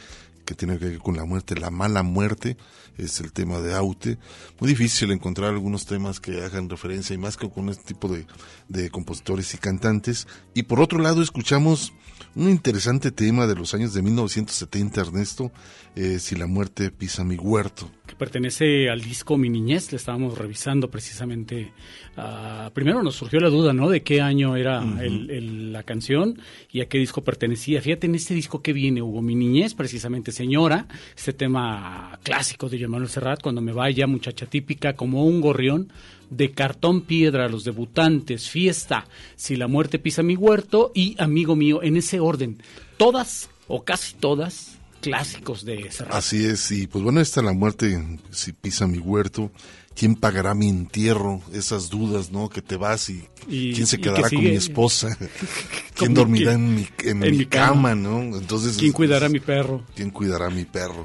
que 0.45 0.55
tiene 0.55 0.79
que 0.79 0.91
ver 0.91 0.99
con 1.01 1.17
la 1.17 1.25
muerte, 1.25 1.57
la 1.57 1.71
mala 1.71 2.05
muerte, 2.05 2.57
es 2.97 3.19
el 3.19 3.33
tema 3.33 3.59
de 3.59 3.75
Aute. 3.75 4.17
Muy 4.61 4.69
difícil 4.69 5.11
encontrar 5.11 5.51
algunos 5.51 5.87
temas 5.87 6.21
que 6.21 6.45
hagan 6.45 6.71
referencia 6.71 7.15
y 7.15 7.19
más 7.19 7.37
que 7.37 7.51
con 7.51 7.69
este 7.69 7.83
tipo 7.83 8.07
de, 8.07 8.29
de 8.69 8.91
compositores 8.91 9.53
y 9.55 9.59
cantantes. 9.59 10.29
Y 10.55 10.63
por 10.63 10.79
otro 10.79 11.01
lado 11.01 11.21
escuchamos 11.21 11.93
un 12.37 12.49
interesante 12.49 13.11
tema 13.11 13.47
de 13.47 13.55
los 13.57 13.75
años 13.75 13.93
de 13.93 14.03
1970, 14.03 15.01
Ernesto, 15.01 15.51
eh, 15.97 16.19
Si 16.21 16.37
la 16.37 16.47
muerte 16.47 16.91
pisa 16.93 17.25
mi 17.25 17.35
huerto. 17.37 17.91
que 18.07 18.15
pertenece 18.15 18.89
al 18.91 19.01
disco 19.03 19.37
Mi 19.37 19.49
Niñez, 19.49 19.91
le 19.93 19.97
estábamos 19.97 20.39
revisando 20.39 20.91
precisamente. 20.91 21.73
ah, 22.17 22.71
primero 22.75 23.03
nos 23.03 23.17
surgió 23.17 23.41
la 23.41 23.49
duda, 23.49 23.73
¿no? 23.73 23.89
De 23.89 24.03
qué 24.03 24.21
año 24.21 24.55
era 24.57 24.83
el- 25.01 25.31
el- 25.31 25.73
la 25.73 25.83
canción 25.85 26.39
y 26.71 26.81
a 26.81 26.89
qué 26.89 26.99
disco 26.99 27.23
pertenecía. 27.25 27.81
Fíjate, 27.81 28.07
en 28.07 28.15
este 28.15 28.35
disco 28.35 28.61
que 28.63 28.73
viene, 28.73 29.01
Hugo, 29.03 29.23
Mi 29.23 29.35
Niñez, 29.35 29.75
precisamente 29.75 30.31
Señora, 30.33 30.87
este 31.17 31.33
tema 31.33 32.19
clásico 32.23 32.69
de 32.69 32.87
Manuel 32.87 33.09
Serrat, 33.11 33.41
Cuando 33.43 33.61
me 33.63 33.73
vaya, 33.73 34.07
muchacha 34.07 34.47
típica, 34.47 34.95
como 34.95 35.25
un 35.25 35.41
gorrión, 35.41 35.93
de 36.31 36.53
cartón 36.53 37.03
piedra, 37.03 37.49
los 37.49 37.65
debutantes, 37.65 38.49
fiesta, 38.49 39.07
Si 39.37 39.57
la 39.57 39.69
muerte 39.69 39.99
pisa 39.99 40.23
mi 40.23 40.37
huerto 40.37 40.93
y 40.95 41.21
Amigo 41.21 41.57
mío, 41.57 41.83
en 41.83 41.97
ese 41.97 42.21
orden. 42.21 42.63
Todas, 42.97 43.51
o 43.69 43.85
casi 43.85 44.15
todas, 44.15 44.79
clásicos 45.01 45.65
de 45.65 45.91
Serrat. 45.91 46.15
Así 46.15 46.45
es, 46.45 46.71
y 46.71 46.87
pues 46.87 47.03
bueno, 47.03 47.21
está 47.21 47.43
la 47.43 47.53
muerte, 47.53 48.19
si 48.31 48.53
pisa 48.53 48.87
mi 48.87 48.99
huerto, 48.99 49.51
¿quién 49.95 50.15
pagará 50.15 50.55
mi 50.55 50.69
entierro? 50.69 51.41
Esas 51.53 51.91
dudas, 51.91 52.31
¿no? 52.31 52.49
Que 52.49 52.63
te 52.63 52.77
vas 52.77 53.11
y, 53.11 53.25
Y- 53.49 53.73
¿quién 53.75 53.87
se 53.87 53.99
quedará 53.99 54.29
que 54.29 54.37
con 54.37 54.45
mi 54.45 54.51
esposa? 54.51 55.17
¿Quién 55.95 56.15
dormirá 56.15 56.53
en 56.55 56.75
mi, 56.75 56.89
en 57.05 57.23
en 57.23 57.31
mi 57.33 57.39
mi 57.39 57.47
cama. 57.47 57.67
cama, 57.91 57.95
no? 57.95 58.21
Entonces, 58.39 58.77
¿Quién 58.79 58.93
cuidará 58.93 59.27
a 59.27 59.29
mi 59.29 59.39
perro? 59.41 59.83
¿Quién 59.95 60.11
cuidará 60.11 60.47
a 60.47 60.51
mi 60.51 60.65
perro? 60.65 61.05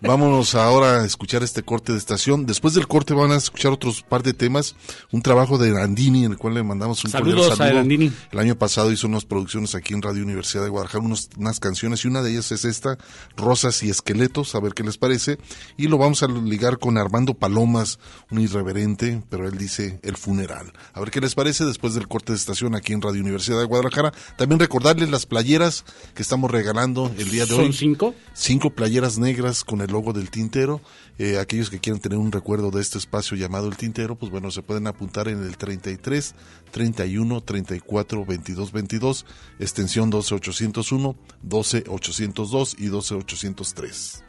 Vámonos 0.00 0.54
ahora 0.54 1.00
a 1.02 1.04
escuchar 1.04 1.42
este 1.42 1.62
corte 1.64 1.90
de 1.92 1.98
estación. 1.98 2.46
Después 2.46 2.74
del 2.74 2.86
corte 2.86 3.12
van 3.14 3.32
a 3.32 3.36
escuchar 3.36 3.72
otros 3.72 4.02
par 4.02 4.22
de 4.22 4.34
temas. 4.34 4.76
Un 5.10 5.22
trabajo 5.22 5.58
de 5.58 5.80
Andini, 5.80 6.24
en 6.24 6.32
el 6.32 6.38
cual 6.38 6.54
le 6.54 6.62
mandamos 6.62 7.02
un 7.04 7.10
Saludos 7.10 7.50
a 7.52 7.56
saludo. 7.56 7.72
Erandini. 7.78 8.12
El 8.30 8.38
año 8.38 8.56
pasado 8.56 8.92
hizo 8.92 9.08
unas 9.08 9.24
producciones 9.24 9.74
aquí 9.74 9.94
en 9.94 10.02
Radio 10.02 10.22
Universidad 10.22 10.62
de 10.62 10.68
Guadalajara, 10.70 11.02
unos- 11.04 11.28
unas 11.36 11.58
canciones, 11.58 12.04
y 12.04 12.08
una 12.08 12.22
de 12.22 12.30
ellas 12.30 12.52
es 12.52 12.64
esta, 12.64 12.98
Rosas 13.36 13.82
y 13.82 13.90
Esqueletos, 13.90 14.54
a 14.54 14.60
ver 14.60 14.74
qué 14.74 14.84
les 14.84 14.96
parece. 14.96 15.38
Y 15.76 15.88
lo 15.88 15.98
vamos 15.98 16.22
a 16.22 16.28
ligar 16.28 16.78
con 16.78 16.98
Armando 16.98 17.34
Palomas, 17.34 17.98
un 18.30 18.40
irreverente, 18.40 19.22
pero 19.28 19.48
él 19.48 19.58
dice 19.58 19.98
el 20.02 20.16
funeral. 20.16 20.72
A 20.92 21.00
ver 21.00 21.10
qué 21.10 21.20
les 21.20 21.34
parece 21.34 21.64
después 21.64 21.75
del 21.94 22.08
corte 22.08 22.32
de 22.32 22.38
estación 22.38 22.74
aquí 22.74 22.92
en 22.92 23.02
Radio 23.02 23.20
Universidad 23.20 23.58
de 23.58 23.64
Guadalajara. 23.66 24.12
También 24.36 24.58
recordarles 24.58 25.10
las 25.10 25.26
playeras 25.26 25.84
que 26.14 26.22
estamos 26.22 26.50
regalando 26.50 27.10
el 27.18 27.30
día 27.30 27.44
de 27.44 27.54
¿Son 27.54 27.66
hoy. 27.66 27.72
cinco? 27.72 28.14
Cinco 28.34 28.70
playeras 28.70 29.18
negras 29.18 29.64
con 29.64 29.80
el 29.80 29.90
logo 29.90 30.12
del 30.12 30.30
tintero. 30.30 30.80
Eh, 31.18 31.38
aquellos 31.38 31.70
que 31.70 31.78
quieran 31.78 32.00
tener 32.00 32.18
un 32.18 32.30
recuerdo 32.32 32.70
de 32.70 32.82
este 32.82 32.98
espacio 32.98 33.36
llamado 33.36 33.68
el 33.68 33.76
tintero, 33.76 34.16
pues 34.16 34.30
bueno, 34.30 34.50
se 34.50 34.62
pueden 34.62 34.86
apuntar 34.86 35.28
en 35.28 35.42
el 35.42 35.56
33 35.56 36.34
31 36.70 37.40
34 37.42 38.24
22 38.26 38.72
22, 38.72 39.26
extensión 39.58 40.10
12801, 40.10 41.16
12802 41.42 42.76
y 42.78 42.86
12803. 42.88 44.25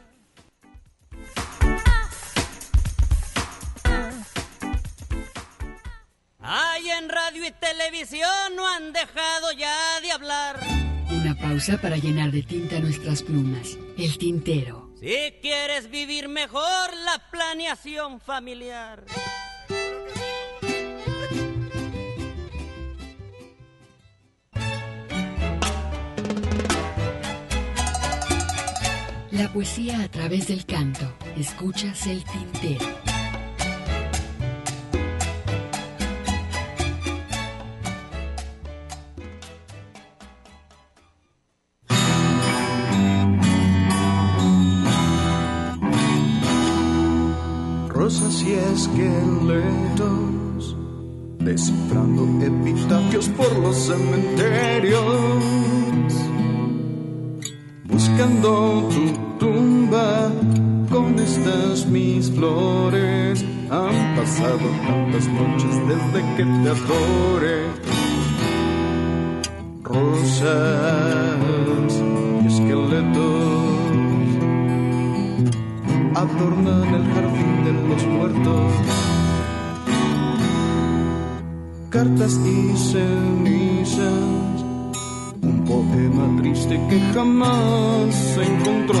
Ay, 6.50 6.88
en 6.88 7.10
radio 7.10 7.46
y 7.46 7.50
televisión 7.50 8.56
no 8.56 8.66
han 8.66 8.94
dejado 8.94 9.52
ya 9.52 10.00
de 10.00 10.12
hablar. 10.12 10.58
Una 11.10 11.34
pausa 11.34 11.76
para 11.76 11.98
llenar 11.98 12.30
de 12.30 12.42
tinta 12.42 12.80
nuestras 12.80 13.22
plumas. 13.22 13.76
El 13.98 14.16
tintero. 14.16 14.90
Si 14.98 15.34
quieres 15.42 15.90
vivir 15.90 16.30
mejor 16.30 16.62
la 17.04 17.22
planeación 17.30 18.18
familiar. 18.18 19.04
La 29.30 29.52
poesía 29.52 30.02
a 30.02 30.08
través 30.08 30.48
del 30.48 30.64
canto. 30.64 31.14
Escuchas 31.36 32.06
el 32.06 32.24
tintero. 32.24 33.07
Esqueletos, 48.54 50.08
descifrando 51.38 52.26
epitafios 52.42 53.28
por 53.28 53.58
los 53.58 53.76
cementerios, 53.76 54.98
buscando 57.84 58.88
tu 58.88 59.12
tumba 59.38 60.32
con 60.90 61.18
estas 61.18 61.86
mis 61.86 62.30
flores. 62.30 63.44
Han 63.70 64.16
pasado 64.16 64.60
tantas 64.86 65.28
noches 65.28 65.76
desde 65.86 66.22
que 66.36 66.44
te 66.44 66.70
adore. 66.70 67.66
Rosas 69.82 70.46
y 72.42 72.46
esqueletos 72.46 73.68
adornan 76.14 76.94
el 76.94 77.04
jardín 77.14 77.37
muertos. 78.06 78.72
Cartas 81.90 82.40
y 82.44 82.76
cenizas, 82.76 84.12
un 85.42 85.64
poema 85.64 86.40
triste 86.40 86.80
que 86.88 87.00
jamás 87.14 88.14
se 88.14 88.44
encontró. 88.44 89.00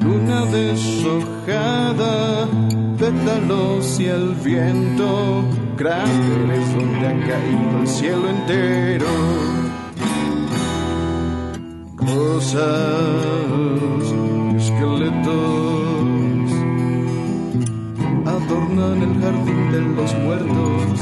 Luna 0.00 0.46
deshojada, 0.46 2.48
pétalos 2.98 4.00
y 4.00 4.06
el 4.06 4.34
viento, 4.44 5.42
cráteres 5.76 6.74
donde 6.76 7.06
ha 7.06 7.26
caído 7.26 7.80
el 7.80 7.88
cielo 7.88 8.28
entero 8.28 9.06
rosas 12.48 13.97
adornan 18.88 19.02
el 19.02 19.22
jardín 19.22 19.72
de 19.72 19.80
los 19.80 20.14
muertos. 20.14 20.97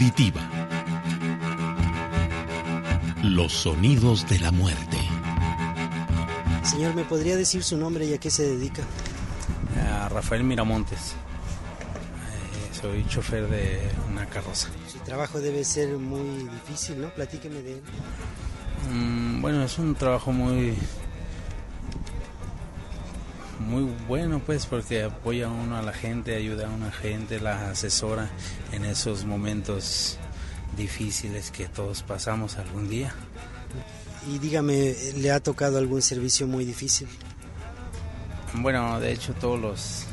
Auditiva. 0.00 0.40
Los 3.22 3.52
sonidos 3.52 4.26
de 4.26 4.38
la 4.38 4.50
muerte. 4.50 4.96
Señor, 6.64 6.94
¿me 6.94 7.04
podría 7.04 7.36
decir 7.36 7.62
su 7.62 7.76
nombre 7.76 8.06
y 8.06 8.14
a 8.14 8.18
qué 8.18 8.30
se 8.30 8.44
dedica? 8.44 8.82
A 10.00 10.08
Rafael 10.08 10.42
Miramontes. 10.42 11.12
Eh, 11.12 12.74
soy 12.80 13.04
chofer 13.08 13.46
de 13.48 13.90
una 14.10 14.24
carroza. 14.24 14.68
Su 14.90 15.00
trabajo 15.00 15.38
debe 15.38 15.64
ser 15.64 15.98
muy 15.98 16.48
difícil, 16.48 17.02
¿no? 17.02 17.10
Platíqueme 17.10 17.60
de 17.60 17.72
él. 17.74 17.82
Mm, 18.90 19.42
bueno, 19.42 19.62
es 19.62 19.78
un 19.78 19.94
trabajo 19.94 20.32
muy 20.32 20.78
muy 23.60 23.82
bueno 24.08 24.40
pues 24.44 24.66
porque 24.66 25.04
apoya 25.04 25.46
a 25.46 25.50
uno 25.50 25.76
a 25.76 25.82
la 25.82 25.92
gente, 25.92 26.34
ayuda 26.34 26.66
a 26.66 26.70
una 26.70 26.90
gente, 26.90 27.40
la 27.40 27.70
asesora 27.70 28.28
en 28.72 28.84
esos 28.84 29.24
momentos 29.24 30.18
difíciles 30.76 31.50
que 31.50 31.68
todos 31.68 32.02
pasamos 32.02 32.56
algún 32.56 32.88
día. 32.88 33.14
Y 34.28 34.38
dígame, 34.38 34.94
¿le 35.16 35.30
ha 35.30 35.40
tocado 35.40 35.78
algún 35.78 36.02
servicio 36.02 36.46
muy 36.46 36.64
difícil? 36.64 37.08
Bueno, 38.54 38.98
de 38.98 39.12
hecho 39.12 39.34
todos 39.34 39.60
los 39.60 40.06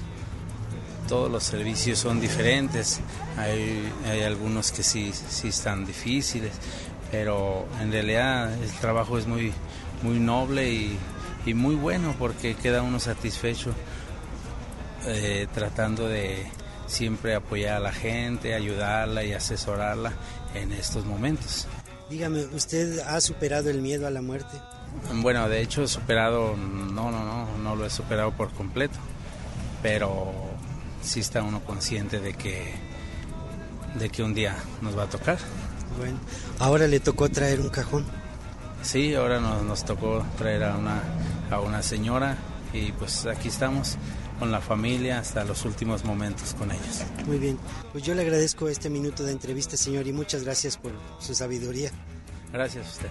todos 1.07 1.31
los 1.31 1.43
servicios 1.43 1.99
son 1.99 2.19
diferentes. 2.19 2.99
Hay, 3.37 3.89
hay 4.05 4.23
algunos 4.23 4.71
que 4.71 4.83
sí, 4.83 5.11
sí 5.13 5.47
están 5.47 5.85
difíciles, 5.85 6.51
pero 7.11 7.65
en 7.81 7.91
realidad 7.91 8.53
el 8.61 8.71
trabajo 8.73 9.17
es 9.17 9.25
muy, 9.25 9.53
muy 10.03 10.19
noble 10.19 10.69
y, 10.69 10.97
y 11.47 11.53
muy 11.53 11.75
bueno 11.75 12.13
porque 12.19 12.55
queda 12.55 12.81
uno 12.81 12.99
satisfecho 12.99 13.73
eh, 15.05 15.47
tratando 15.53 16.07
de 16.07 16.45
siempre 16.87 17.35
apoyar 17.35 17.77
a 17.77 17.79
la 17.79 17.93
gente, 17.93 18.53
ayudarla 18.53 19.23
y 19.23 19.33
asesorarla 19.33 20.11
en 20.53 20.73
estos 20.73 21.05
momentos. 21.05 21.67
Dígame, 22.09 22.45
¿usted 22.47 22.99
ha 22.99 23.19
superado 23.21 23.69
el 23.69 23.81
miedo 23.81 24.07
a 24.07 24.11
la 24.11 24.21
muerte? 24.21 24.57
Bueno, 25.13 25.47
de 25.47 25.61
hecho, 25.61 25.87
superado, 25.87 26.55
no, 26.57 27.11
no, 27.11 27.23
no, 27.23 27.57
no 27.57 27.75
lo 27.75 27.85
he 27.85 27.89
superado 27.89 28.31
por 28.31 28.51
completo, 28.51 28.97
pero 29.81 30.33
sí 31.01 31.21
está 31.21 31.43
uno 31.43 31.63
consciente 31.63 32.19
de 32.19 32.33
que, 32.33 32.73
de 33.99 34.09
que 34.09 34.23
un 34.23 34.33
día 34.33 34.55
nos 34.81 34.97
va 34.97 35.03
a 35.03 35.09
tocar. 35.09 35.37
Bueno, 35.97 36.17
ahora 36.59 36.87
le 36.87 36.99
tocó 36.99 37.29
traer 37.29 37.61
un 37.61 37.69
cajón. 37.69 38.05
Sí, 38.81 39.15
ahora 39.15 39.39
nos, 39.39 39.63
nos 39.63 39.83
tocó 39.83 40.25
traer 40.37 40.63
a 40.63 40.77
una, 40.77 41.01
a 41.51 41.59
una 41.59 41.81
señora 41.81 42.37
y 42.73 42.91
pues 42.93 43.25
aquí 43.25 43.47
estamos 43.47 43.97
con 44.39 44.51
la 44.51 44.61
familia 44.61 45.19
hasta 45.19 45.43
los 45.43 45.65
últimos 45.65 46.03
momentos 46.03 46.53
con 46.53 46.71
ellos. 46.71 47.03
Muy 47.25 47.39
bien, 47.39 47.57
pues 47.91 48.03
yo 48.03 48.13
le 48.13 48.21
agradezco 48.21 48.69
este 48.69 48.89
minuto 48.89 49.23
de 49.23 49.31
entrevista, 49.31 49.77
señor, 49.77 50.07
y 50.07 50.13
muchas 50.13 50.43
gracias 50.43 50.77
por 50.77 50.91
su 51.19 51.33
sabiduría. 51.33 51.91
Gracias 52.51 52.85
a 52.85 52.89
usted. 52.89 53.09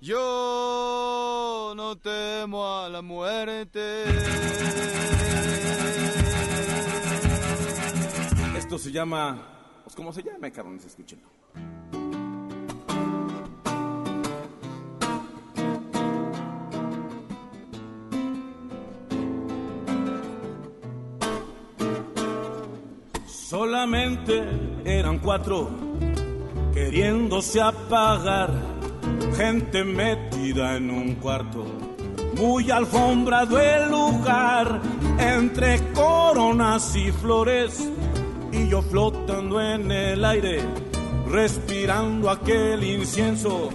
Yo 0.00 1.72
no 1.76 1.96
temo 1.98 2.78
a 2.78 2.88
la 2.88 3.02
muerte. 3.02 4.04
Esto 8.56 8.78
se 8.78 8.92
llama, 8.92 9.80
pues 9.84 9.96
como 9.96 10.12
se 10.12 10.22
llama, 10.22 10.50
cabrones, 10.50 10.84
escúchenlo. 10.84 11.37
Solamente 23.48 24.44
eran 24.84 25.20
cuatro 25.20 25.70
queriéndose 26.74 27.62
apagar, 27.62 28.50
gente 29.38 29.84
metida 29.84 30.76
en 30.76 30.90
un 30.90 31.14
cuarto, 31.14 31.64
muy 32.36 32.70
alfombrado 32.70 33.58
el 33.58 33.90
lugar, 33.90 34.82
entre 35.18 35.80
coronas 35.94 36.94
y 36.94 37.10
flores, 37.10 37.90
y 38.52 38.68
yo 38.68 38.82
flotando 38.82 39.62
en 39.62 39.90
el 39.92 40.22
aire, 40.26 40.60
respirando 41.30 42.28
aquel 42.28 42.84
incienso, 42.84 43.70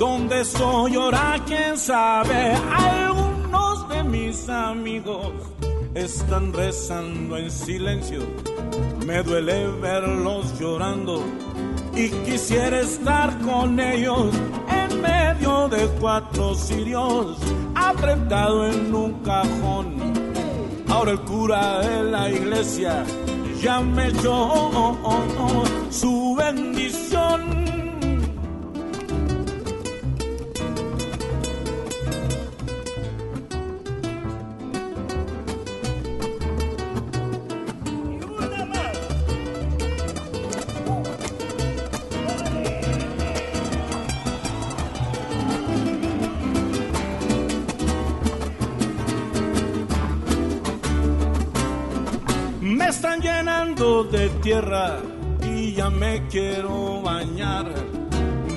donde 0.00 0.44
soy 0.44 0.96
ahora, 0.96 1.36
quién 1.46 1.78
sabe, 1.78 2.56
algunos 2.72 3.88
de 3.88 4.02
mis 4.02 4.48
amigos 4.48 5.32
están 5.94 6.52
rezando 6.52 7.36
en 7.36 7.50
silencio. 7.50 8.20
Me 9.06 9.22
duele 9.22 9.68
verlos 9.80 10.58
llorando 10.58 11.22
y 11.94 12.08
quisiera 12.24 12.80
estar 12.80 13.38
con 13.40 13.78
ellos 13.78 14.34
en 14.68 15.00
medio 15.00 15.68
de 15.68 15.86
cuatro 16.00 16.54
sirios, 16.54 17.36
apretado 17.74 18.66
en 18.66 18.94
un 18.94 19.12
cajón. 19.22 19.96
Ahora 20.88 21.12
el 21.12 21.20
cura 21.20 21.80
de 21.80 22.04
la 22.04 22.30
iglesia 22.30 23.04
ya 23.60 23.80
me 23.80 24.08
echó 24.08 24.70
su 25.90 26.34
bendición. 26.36 27.81
Tierra 54.42 54.98
y 55.42 55.72
ya 55.72 55.88
me 55.88 56.26
quiero 56.26 57.00
bañar. 57.00 57.72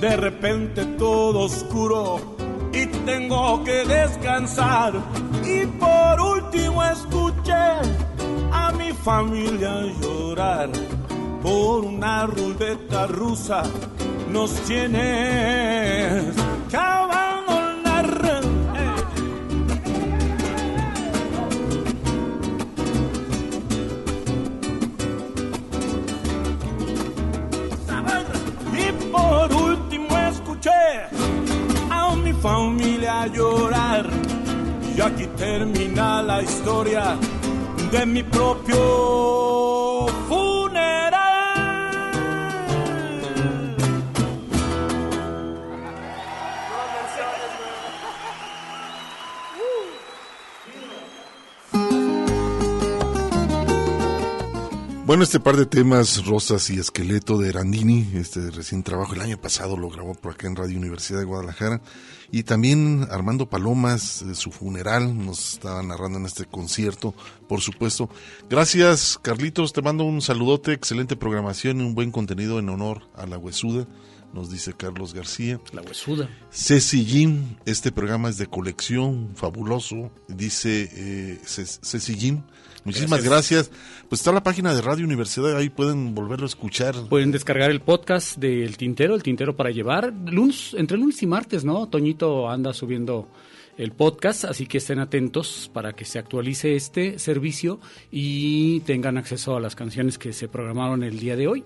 De 0.02 0.18
repente 0.18 0.84
todo 0.98 1.42
oscuro 1.42 2.36
y 2.74 2.86
tengo 3.06 3.64
que 3.64 3.86
descansar. 3.86 4.94
Y 5.46 5.66
por 5.68 6.20
último 6.20 6.84
escuché 6.84 7.54
a 8.52 8.72
mi 8.78 8.92
familia 8.92 9.82
llorar 10.02 10.70
por 11.42 11.86
una 11.86 12.26
ruleta 12.26 13.08
rusa. 13.08 13.64
Nos 14.32 14.52
tienes 14.62 16.36
a 32.48 32.60
mi 32.60 32.76
familia 32.76 33.28
llorar. 33.28 34.10
Y 34.96 35.02
aquí 35.02 35.28
termina 35.38 36.22
la 36.22 36.42
historia 36.42 37.18
de 37.92 38.06
mi 38.06 38.24
propio 38.24 39.55
Bueno, 55.16 55.24
este 55.24 55.40
par 55.40 55.56
de 55.56 55.66
temas, 55.66 56.26
Rosas 56.26 56.70
y 56.70 56.78
Esqueleto 56.78 57.38
de 57.38 57.48
Erandini, 57.48 58.06
este 58.16 58.52
recién 58.52 58.84
trabajo, 58.84 59.14
el 59.14 59.22
año 59.22 59.38
pasado 59.40 59.78
lo 59.78 59.90
grabó 59.90 60.14
por 60.14 60.34
acá 60.34 60.46
en 60.48 60.58
Radio 60.58 60.78
Universidad 60.78 61.20
de 61.20 61.24
Guadalajara. 61.26 61.80
Y 62.34 62.44
también 62.44 63.08
Armando 63.10 63.46
Palomas, 63.48 64.24
eh, 64.24 64.36
su 64.36 64.52
funeral, 64.52 65.18
nos 65.26 65.54
estaba 65.54 65.82
narrando 65.84 66.20
en 66.20 66.26
este 66.26 66.44
concierto, 66.44 67.16
por 67.48 67.62
supuesto. 67.62 68.10
Gracias, 68.50 69.18
Carlitos, 69.22 69.72
te 69.72 69.82
mando 69.82 70.04
un 70.04 70.22
saludote, 70.22 70.74
excelente 70.74 71.16
programación 71.16 71.80
y 71.80 71.86
un 71.86 71.96
buen 71.96 72.12
contenido 72.12 72.60
en 72.60 72.68
honor 72.68 73.04
a 73.16 73.26
la 73.26 73.38
huesuda, 73.38 73.88
nos 74.34 74.52
dice 74.52 74.74
Carlos 74.74 75.14
García. 75.14 75.62
La 75.72 75.82
huesuda. 75.82 76.28
Ceci 76.52 77.06
Jim, 77.06 77.56
este 77.66 77.94
programa 77.94 78.28
es 78.28 78.38
de 78.38 78.48
colección, 78.48 79.32
fabuloso, 79.38 80.12
dice 80.28 80.90
eh, 80.92 81.40
Ce- 81.46 81.80
Ceci 81.82 82.18
Jim. 82.18 82.42
Muchísimas 82.86 83.24
gracias. 83.24 83.72
Pues 84.08 84.22
está 84.22 84.32
la 84.32 84.44
página 84.44 84.74
de 84.74 84.82
Radio 84.82 85.06
Universidad, 85.06 85.58
ahí 85.58 85.70
pueden 85.70 86.14
volverlo 86.14 86.46
a 86.46 86.48
escuchar. 86.48 86.96
Pueden 87.10 87.32
descargar 87.32 87.72
el 87.72 87.82
podcast 87.82 88.38
del 88.38 88.78
Tintero, 88.78 89.16
el 89.16 89.24
Tintero 89.24 89.56
para 89.56 89.72
llevar, 89.72 90.14
lunes, 90.14 90.76
entre 90.78 90.98
lunes 90.98 91.22
y 91.24 91.26
martes, 91.26 91.66
¿no? 91.66 91.88
Toñito 91.88 92.48
anda 92.48 92.74
subiendo 92.74 93.28
el 93.78 93.92
podcast, 93.92 94.46
así 94.46 94.68
que 94.68 94.78
estén 94.78 95.00
atentos 95.00 95.70
para 95.74 95.94
que 95.94 96.06
se 96.06 96.20
actualice 96.20 96.76
este 96.76 97.20
servicio 97.20 97.80
y 98.12 98.80
tengan 98.82 99.18
acceso 99.18 99.56
a 99.56 99.60
las 99.60 99.76
canciones 99.76 100.18
que 100.18 100.32
se 100.32 100.48
programaron 100.48 101.04
el 101.04 101.20
día 101.20 101.36
de 101.36 101.48
hoy. 101.48 101.64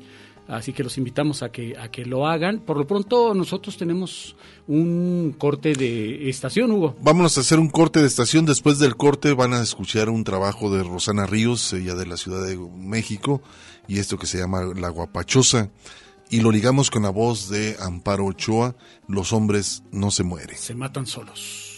Así 0.49 0.73
que 0.73 0.83
los 0.83 0.97
invitamos 0.97 1.43
a 1.43 1.51
que, 1.51 1.77
a 1.77 1.91
que 1.91 2.05
lo 2.05 2.25
hagan. 2.25 2.59
Por 2.59 2.75
lo 2.75 2.87
pronto, 2.87 3.35
nosotros 3.35 3.77
tenemos 3.77 4.35
un 4.67 5.35
corte 5.37 5.73
de 5.73 6.27
estación, 6.27 6.71
Hugo. 6.71 6.95
Vámonos 7.01 7.37
a 7.37 7.41
hacer 7.41 7.59
un 7.59 7.69
corte 7.69 7.99
de 7.99 8.07
estación. 8.07 8.47
Después 8.47 8.79
del 8.79 8.97
corte 8.97 9.33
van 9.33 9.53
a 9.53 9.61
escuchar 9.61 10.09
un 10.09 10.23
trabajo 10.23 10.71
de 10.75 10.83
Rosana 10.83 11.27
Ríos, 11.27 11.71
ella 11.73 11.93
de 11.93 12.07
la 12.07 12.17
Ciudad 12.17 12.43
de 12.43 12.57
México, 12.57 13.43
y 13.87 13.99
esto 13.99 14.17
que 14.17 14.25
se 14.25 14.39
llama 14.39 14.63
La 14.75 14.89
Guapachosa. 14.89 15.69
Y 16.31 16.41
lo 16.41 16.51
ligamos 16.51 16.89
con 16.89 17.03
la 17.03 17.11
voz 17.11 17.49
de 17.49 17.75
Amparo 17.79 18.25
Ochoa, 18.25 18.75
Los 19.07 19.33
hombres 19.33 19.83
no 19.91 20.09
se 20.09 20.23
mueren. 20.23 20.57
Se 20.57 20.73
matan 20.73 21.05
solos. 21.05 21.68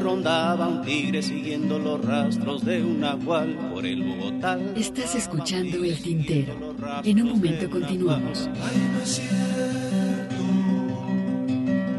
Rondaba 0.00 0.68
un 0.68 0.82
tigre 0.82 1.22
siguiendo 1.22 1.78
los 1.78 2.04
rastros 2.04 2.64
de 2.64 2.82
un 2.82 3.00
nahual. 3.00 3.70
Por 3.72 3.86
el 3.86 4.02
Bogotá. 4.02 4.58
Estás 4.76 5.14
escuchando 5.14 5.84
El 5.84 6.00
Tintero. 6.02 6.54
En 7.04 7.22
un 7.22 7.28
momento 7.28 7.70
continuamos. 7.70 8.48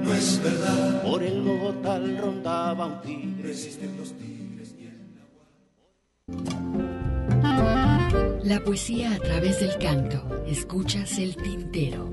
No 0.03 0.13
es 0.13 0.41
verdad. 0.43 1.03
Por 1.03 1.23
el 1.23 1.41
Bogotá 1.41 1.99
rondaba 1.99 2.85
un 2.85 3.01
tigre. 3.01 3.53
La 8.43 8.63
poesía 8.63 9.13
a 9.13 9.19
través 9.19 9.59
del 9.59 9.77
canto. 9.77 10.43
Escuchas 10.47 11.19
El 11.19 11.35
Tintero. 11.35 12.09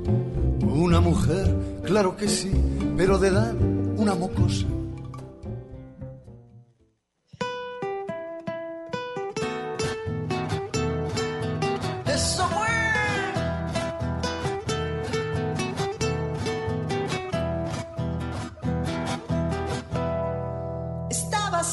Una 0.60 1.00
mujer, 1.00 1.54
claro 1.84 2.16
que 2.16 2.28
sí, 2.28 2.50
pero 2.96 3.18
de 3.18 3.28
edad 3.28 3.54
una 3.96 4.14
mocosa. 4.14 4.66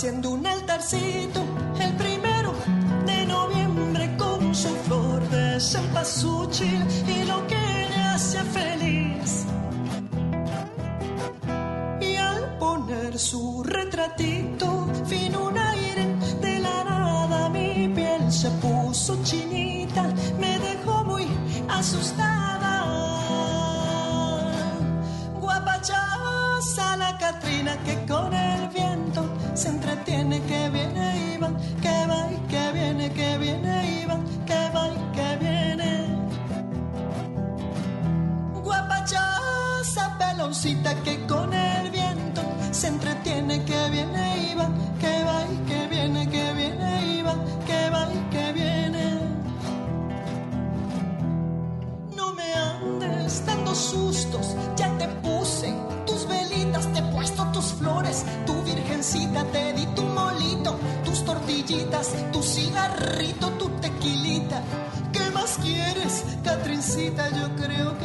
Haciendo 0.04 0.32
un 0.32 0.46
altarcito 0.46 1.42
el 1.80 1.94
primero 1.94 2.54
de 3.06 3.26
noviembre 3.26 4.14
con 4.18 4.54
su 4.54 4.68
flor 4.86 5.22
de 5.30 5.62
cempasúchil 5.62 6.86
y 7.08 7.24
lo 7.24 7.48
que 7.48 7.56
le 7.56 8.04
hacía 8.14 8.44
feliz. 8.44 9.46
Y 12.02 12.16
al 12.18 12.58
poner 12.58 13.18
su 13.18 13.64
retratito, 13.64 14.88
vino 15.10 15.48
un 15.48 15.58
aire 15.58 16.06
de 16.42 16.60
la 16.60 16.84
nada, 16.84 17.48
mi 17.48 17.88
piel 17.96 18.30
se 18.30 18.50
puso 18.62 19.18
chinita, 19.24 19.73
me 20.40 20.60
dejó 20.60 21.04
muy 21.04 21.28
asustada. 21.70 22.86
Guapachosa 25.40 26.98
la 26.98 27.18
Catrina 27.18 27.78
que 27.86 28.06
con 28.06 28.34
el 28.34 28.70
viento 28.70 29.26
se 29.54 29.70
entretiene, 29.70 30.42
que 30.44 30.70
viene 30.70 31.38
va, 31.42 31.52
que 31.82 32.08
va 32.08 32.32
y 32.32 32.38
que 32.48 32.72
viene, 32.72 33.12
que 33.12 33.38
viene 33.38 34.06
va, 34.08 34.18
que 34.46 34.70
va 34.76 34.88
y 34.90 35.16
que 35.16 35.38
viene. 35.38 35.92
Guapachosa 38.64 40.18
peloncita 40.18 40.96
que 41.04 41.26
con 41.28 41.54
el 41.54 41.92
viento 41.92 42.42
se 42.72 42.88
entretiene, 42.88 43.64
que 43.64 43.90
viene 43.90 44.52
y 44.52 44.56
Catrincita? 66.94 67.28
Yo 67.32 67.50
creo 67.56 67.98
que 67.98 68.03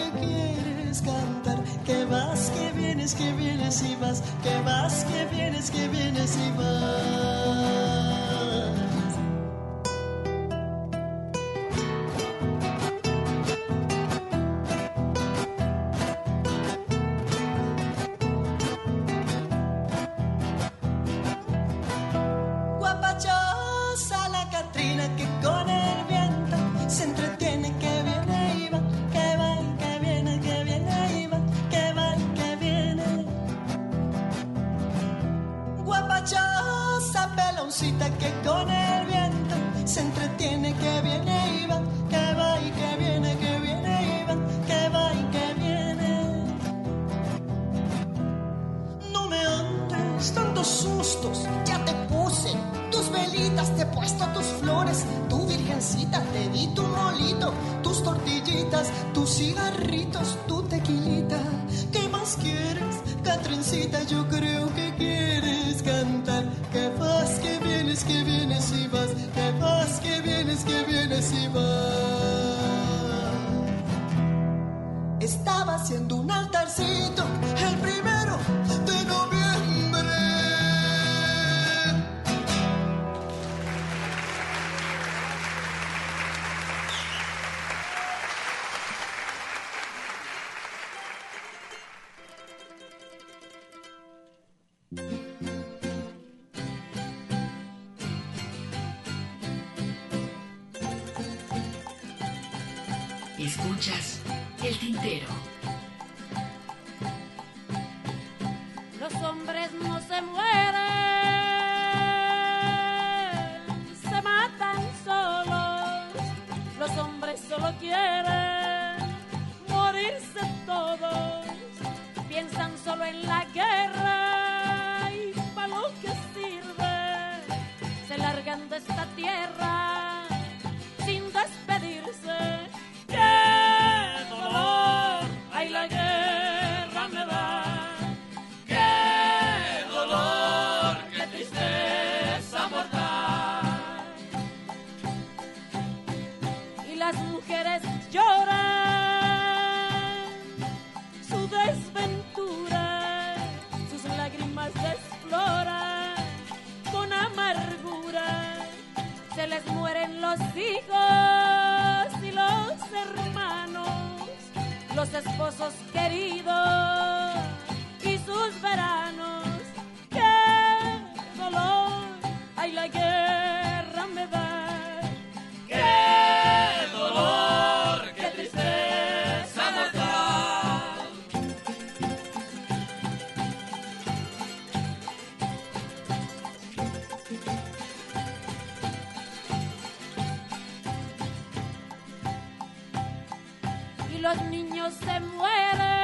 los 194.19 194.43
niños 194.47 194.95
se 194.95 195.21
mueren, 195.21 195.98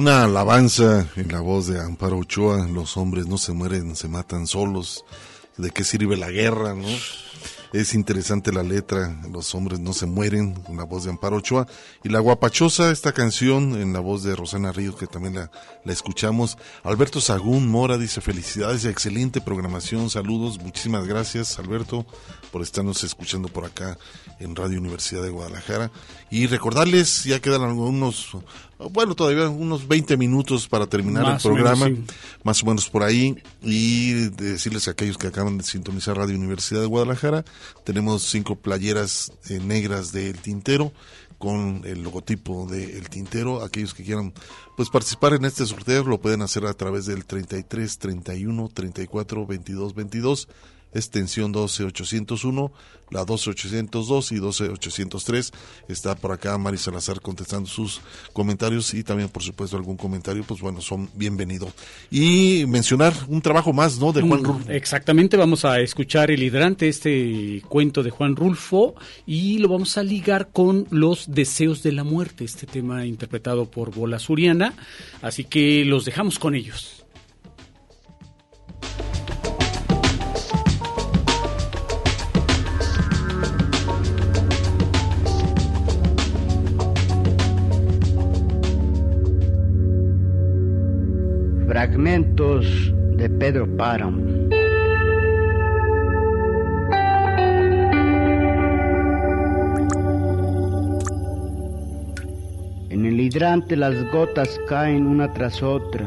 Una 0.00 0.24
alabanza 0.24 1.06
en 1.16 1.30
la 1.30 1.40
voz 1.40 1.66
de 1.66 1.78
Amparo 1.78 2.16
Ochoa, 2.16 2.66
los 2.66 2.96
hombres 2.96 3.26
no 3.26 3.36
se 3.36 3.52
mueren, 3.52 3.94
se 3.94 4.08
matan 4.08 4.46
solos. 4.46 5.04
¿De 5.58 5.70
qué 5.72 5.84
sirve 5.84 6.16
la 6.16 6.30
guerra, 6.30 6.72
no? 6.72 6.88
Es 7.74 7.92
interesante 7.92 8.50
la 8.50 8.62
letra, 8.62 9.20
los 9.30 9.54
hombres 9.54 9.78
no 9.78 9.92
se 9.92 10.06
mueren, 10.06 10.58
en 10.66 10.78
la 10.78 10.84
voz 10.84 11.04
de 11.04 11.10
Amparo 11.10 11.36
Ochoa. 11.36 11.66
Y 12.02 12.08
la 12.08 12.18
guapachosa, 12.18 12.90
esta 12.90 13.12
canción, 13.12 13.78
en 13.78 13.92
la 13.92 14.00
voz 14.00 14.22
de 14.22 14.34
Rosana 14.34 14.72
Ríos, 14.72 14.96
que 14.96 15.06
también 15.06 15.34
la, 15.34 15.50
la 15.84 15.92
escuchamos. 15.92 16.56
Alberto 16.82 17.20
Sagún 17.20 17.68
Mora 17.68 17.98
dice 17.98 18.22
felicidades, 18.22 18.86
excelente 18.86 19.42
programación, 19.42 20.08
saludos, 20.08 20.58
muchísimas 20.60 21.06
gracias 21.06 21.58
Alberto 21.58 22.06
por 22.50 22.62
estarnos 22.62 23.04
escuchando 23.04 23.48
por 23.48 23.64
acá 23.64 23.98
en 24.38 24.56
Radio 24.56 24.78
Universidad 24.78 25.22
de 25.22 25.30
Guadalajara. 25.30 25.90
Y 26.30 26.46
recordarles, 26.46 27.24
ya 27.24 27.40
quedan 27.40 27.62
algunos, 27.62 28.36
bueno, 28.90 29.14
todavía 29.14 29.48
unos 29.48 29.86
20 29.88 30.16
minutos 30.16 30.68
para 30.68 30.86
terminar 30.86 31.22
Más 31.24 31.44
el 31.44 31.52
menos, 31.52 31.62
programa, 31.62 31.86
sí. 31.86 32.04
más 32.44 32.62
o 32.62 32.66
menos 32.66 32.88
por 32.88 33.02
ahí, 33.02 33.36
y 33.62 34.12
decirles 34.30 34.88
a 34.88 34.92
aquellos 34.92 35.18
que 35.18 35.26
acaban 35.26 35.58
de 35.58 35.64
sintonizar 35.64 36.16
Radio 36.16 36.36
Universidad 36.36 36.80
de 36.80 36.86
Guadalajara, 36.86 37.44
tenemos 37.84 38.22
cinco 38.22 38.56
playeras 38.56 39.32
eh, 39.48 39.58
negras 39.58 40.12
del 40.12 40.38
tintero 40.38 40.92
con 41.40 41.80
el 41.86 42.02
logotipo 42.02 42.66
del 42.66 43.08
tintero. 43.08 43.64
Aquellos 43.64 43.94
que 43.94 44.04
quieran 44.04 44.34
pues 44.76 44.90
participar 44.90 45.32
en 45.32 45.46
este 45.46 45.64
sorteo 45.64 46.04
lo 46.04 46.20
pueden 46.20 46.42
hacer 46.42 46.66
a 46.66 46.74
través 46.74 47.06
del 47.06 47.24
33 47.24 47.98
31 47.98 48.68
34 48.68 49.46
22 49.46 49.94
22 49.94 50.48
extensión 50.92 51.52
12801, 51.52 52.72
la 53.10 53.24
12802 53.24 54.32
y 54.32 54.36
12803. 54.36 55.52
Está 55.88 56.14
por 56.14 56.32
acá 56.32 56.56
Mari 56.58 56.78
Salazar 56.78 57.20
contestando 57.20 57.68
sus 57.68 58.00
comentarios 58.32 58.94
y 58.94 59.02
también, 59.02 59.28
por 59.28 59.42
supuesto, 59.42 59.76
algún 59.76 59.96
comentario, 59.96 60.44
pues 60.44 60.60
bueno, 60.60 60.80
son 60.80 61.10
bienvenidos. 61.14 61.72
Y 62.10 62.64
mencionar 62.68 63.12
un 63.28 63.42
trabajo 63.42 63.72
más, 63.72 63.98
¿no? 63.98 64.12
De 64.12 64.22
Juan 64.22 64.42
Mm, 64.42 64.44
Rulfo. 64.44 64.70
Exactamente, 64.70 65.36
vamos 65.36 65.64
a 65.64 65.80
escuchar 65.80 66.30
el 66.30 66.42
hidrante, 66.42 66.88
este 66.88 67.62
cuento 67.68 68.02
de 68.02 68.10
Juan 68.10 68.36
Rulfo, 68.36 68.94
y 69.26 69.58
lo 69.58 69.68
vamos 69.68 69.98
a 69.98 70.02
ligar 70.02 70.50
con 70.52 70.86
los 70.90 71.32
deseos 71.32 71.82
de 71.82 71.92
la 71.92 72.04
muerte, 72.04 72.44
este 72.44 72.66
tema 72.66 73.06
interpretado 73.06 73.70
por 73.70 73.94
Bola 73.94 74.18
Suriana. 74.18 74.74
Así 75.22 75.44
que 75.44 75.84
los 75.84 76.04
dejamos 76.04 76.38
con 76.38 76.54
ellos. 76.54 77.04
Fragmentos 91.80 92.92
de 93.16 93.30
Pedro 93.30 93.66
Páramo. 93.78 94.20
En 102.90 103.06
el 103.06 103.18
hidrante 103.18 103.76
las 103.76 103.94
gotas 104.12 104.60
caen 104.68 105.06
una 105.06 105.32
tras 105.32 105.62
otra. 105.62 106.06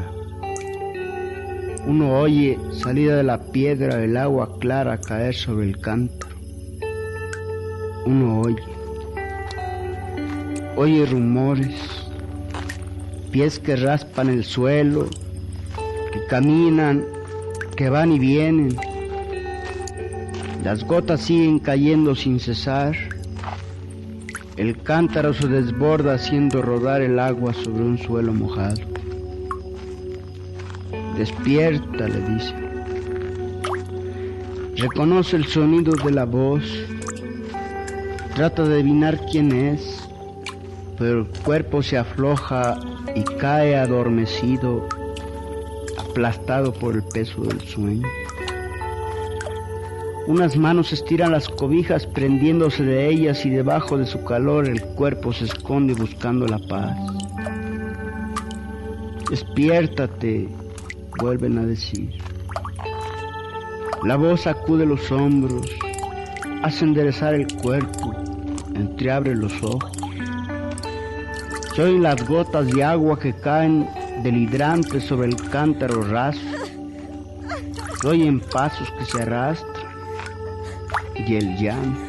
uno 1.88 2.20
oye 2.20 2.56
salida 2.70 3.16
de 3.16 3.24
la 3.24 3.42
piedra 3.42 4.00
el 4.00 4.16
agua 4.16 4.56
clara 4.60 5.00
caer 5.00 5.34
sobre 5.34 5.66
el 5.66 5.78
cántaro. 5.78 6.36
Uno 8.06 8.42
oye. 8.42 8.62
Oye 10.76 11.04
rumores, 11.04 11.74
pies 13.32 13.58
que 13.58 13.74
raspan 13.74 14.28
el 14.28 14.44
suelo, 14.44 15.08
caminan, 16.28 17.04
que 17.76 17.88
van 17.88 18.12
y 18.12 18.18
vienen. 18.18 18.76
Las 20.62 20.84
gotas 20.84 21.20
siguen 21.20 21.58
cayendo 21.58 22.14
sin 22.14 22.40
cesar. 22.40 22.96
El 24.56 24.80
cántaro 24.82 25.34
se 25.34 25.48
desborda 25.48 26.14
haciendo 26.14 26.62
rodar 26.62 27.02
el 27.02 27.18
agua 27.18 27.52
sobre 27.52 27.82
un 27.82 27.98
suelo 27.98 28.32
mojado. 28.32 28.80
Despierta, 31.18 32.08
le 32.08 32.20
dice. 32.34 32.54
Reconoce 34.76 35.36
el 35.36 35.46
sonido 35.46 35.92
de 35.92 36.10
la 36.12 36.24
voz. 36.24 36.64
Trata 38.34 38.64
de 38.64 38.74
adivinar 38.74 39.20
quién 39.30 39.52
es, 39.52 40.08
pero 40.98 41.20
el 41.20 41.26
cuerpo 41.44 41.82
se 41.82 41.98
afloja 41.98 42.80
y 43.14 43.22
cae 43.38 43.76
adormecido, 43.76 44.88
aplastado 46.14 46.72
por 46.72 46.94
el 46.94 47.02
peso 47.02 47.42
del 47.42 47.60
sueño. 47.62 48.06
Unas 50.28 50.56
manos 50.56 50.92
estiran 50.92 51.32
las 51.32 51.48
cobijas 51.48 52.06
prendiéndose 52.06 52.84
de 52.84 53.08
ellas 53.08 53.44
y 53.44 53.50
debajo 53.50 53.98
de 53.98 54.06
su 54.06 54.22
calor 54.22 54.68
el 54.68 54.80
cuerpo 54.80 55.32
se 55.32 55.46
esconde 55.46 55.92
buscando 55.94 56.46
la 56.46 56.60
paz. 56.60 56.96
Despiértate, 59.28 60.48
vuelven 61.18 61.58
a 61.58 61.66
decir. 61.66 62.10
La 64.04 64.14
voz 64.14 64.42
sacude 64.42 64.86
los 64.86 65.10
hombros, 65.10 65.68
hace 66.62 66.84
enderezar 66.84 67.34
el 67.34 67.52
cuerpo, 67.56 68.14
entreabre 68.76 69.34
los 69.34 69.52
ojos. 69.64 69.90
Soy 71.74 71.98
las 71.98 72.24
gotas 72.28 72.68
de 72.68 72.84
agua 72.84 73.18
que 73.18 73.32
caen 73.32 73.88
del 74.24 74.38
hidrante 74.38 75.02
sobre 75.02 75.28
el 75.28 75.36
cántaro 75.50 76.02
raso. 76.02 76.40
Soy 78.00 78.26
en 78.26 78.40
pasos 78.40 78.90
que 78.98 79.04
se 79.04 79.20
arrastran 79.20 79.84
y 81.14 81.34
el 81.34 81.56
llanto. 81.58 82.00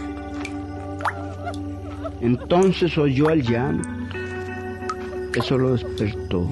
Entonces 2.22 2.98
oyó 2.98 3.30
el 3.32 3.44
llanto. 3.44 3.90
Eso 5.36 5.58
lo 5.58 5.74
despertó. 5.74 6.50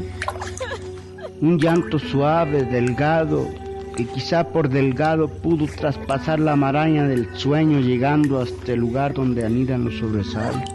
Un 1.39 1.57
llanto 1.57 1.97
suave, 1.97 2.65
delgado, 2.65 3.47
que 3.95 4.05
quizá 4.05 4.43
por 4.43 4.67
delgado 4.67 5.29
pudo 5.29 5.65
traspasar 5.67 6.39
la 6.39 6.57
maraña 6.57 7.07
del 7.07 7.33
sueño 7.37 7.79
llegando 7.79 8.41
hasta 8.41 8.73
el 8.73 8.81
lugar 8.81 9.13
donde 9.13 9.45
anidan 9.45 9.85
los 9.85 9.95
sobresaltos. 9.97 10.72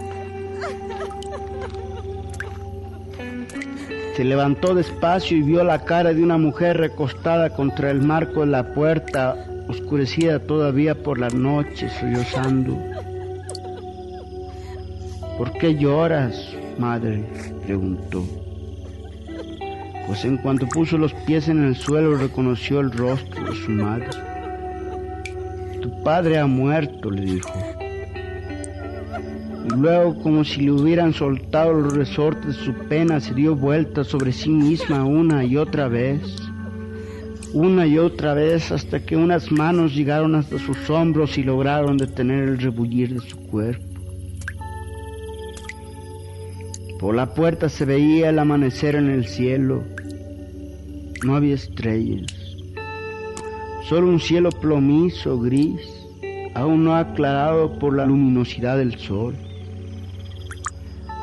Se 4.18 4.24
levantó 4.24 4.74
despacio 4.74 5.36
y 5.36 5.42
vio 5.42 5.62
la 5.62 5.84
cara 5.84 6.12
de 6.12 6.20
una 6.20 6.38
mujer 6.38 6.76
recostada 6.76 7.50
contra 7.50 7.92
el 7.92 8.02
marco 8.02 8.40
de 8.40 8.48
la 8.48 8.74
puerta, 8.74 9.36
oscurecida 9.68 10.40
todavía 10.40 10.96
por 10.96 11.20
la 11.20 11.28
noche, 11.28 11.88
sollozando. 11.88 12.76
¿Por 15.38 15.52
qué 15.52 15.76
lloras, 15.76 16.34
madre? 16.80 17.24
preguntó. 17.64 18.24
Pues 20.08 20.24
en 20.24 20.38
cuanto 20.38 20.66
puso 20.66 20.98
los 20.98 21.14
pies 21.14 21.46
en 21.46 21.64
el 21.64 21.76
suelo 21.76 22.16
reconoció 22.16 22.80
el 22.80 22.90
rostro 22.90 23.44
de 23.44 23.54
su 23.54 23.70
madre. 23.70 24.08
Tu 25.80 26.02
padre 26.02 26.38
ha 26.38 26.46
muerto, 26.46 27.08
le 27.12 27.22
dijo. 27.22 27.77
Luego, 29.76 30.20
como 30.22 30.44
si 30.44 30.62
le 30.62 30.72
hubieran 30.72 31.12
soltado 31.12 31.72
los 31.72 31.94
resortes 31.94 32.56
de 32.56 32.64
su 32.64 32.74
pena, 32.74 33.20
se 33.20 33.34
dio 33.34 33.54
vuelta 33.54 34.04
sobre 34.04 34.32
sí 34.32 34.50
misma 34.50 35.04
una 35.04 35.44
y 35.44 35.56
otra 35.56 35.88
vez 35.88 36.22
una 37.54 37.86
y 37.86 37.98
otra 37.98 38.34
vez 38.34 38.70
hasta 38.72 39.04
que 39.04 39.16
unas 39.16 39.50
manos 39.50 39.94
llegaron 39.94 40.34
hasta 40.34 40.58
sus 40.58 40.90
hombros 40.90 41.38
y 41.38 41.42
lograron 41.42 41.96
detener 41.96 42.44
el 42.44 42.58
rebullir 42.58 43.14
de 43.14 43.20
su 43.20 43.38
cuerpo. 43.38 43.84
Por 47.00 47.14
la 47.14 47.32
puerta 47.32 47.68
se 47.68 47.84
veía 47.84 48.28
el 48.28 48.38
amanecer 48.38 48.96
en 48.96 49.08
el 49.08 49.26
cielo. 49.26 49.84
No 51.24 51.36
había 51.36 51.54
estrellas, 51.54 52.32
solo 53.88 54.08
un 54.08 54.20
cielo 54.20 54.50
plomizo, 54.50 55.40
gris, 55.40 55.80
aún 56.54 56.84
no 56.84 56.96
aclarado 56.96 57.78
por 57.78 57.96
la 57.96 58.04
luminosidad 58.04 58.76
del 58.76 58.98
sol. 58.98 59.34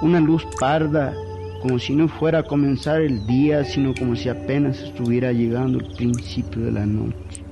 Una 0.02 0.20
luz 0.20 0.46
parda 0.60 1.14
como 1.62 1.80
si 1.80 1.96
no 1.96 2.08
fuera 2.08 2.40
a 2.40 2.44
comenzar 2.44 3.02
el 3.02 3.26
día, 3.26 3.64
sino 3.64 3.94
como 3.96 4.16
si 4.16 4.30
apenas 4.30 4.80
estuviera 4.80 5.32
llegando 5.32 5.80
el 5.80 5.96
principio 5.96 6.64
de 6.64 6.72
la 6.72 6.86
noche. 6.86 7.44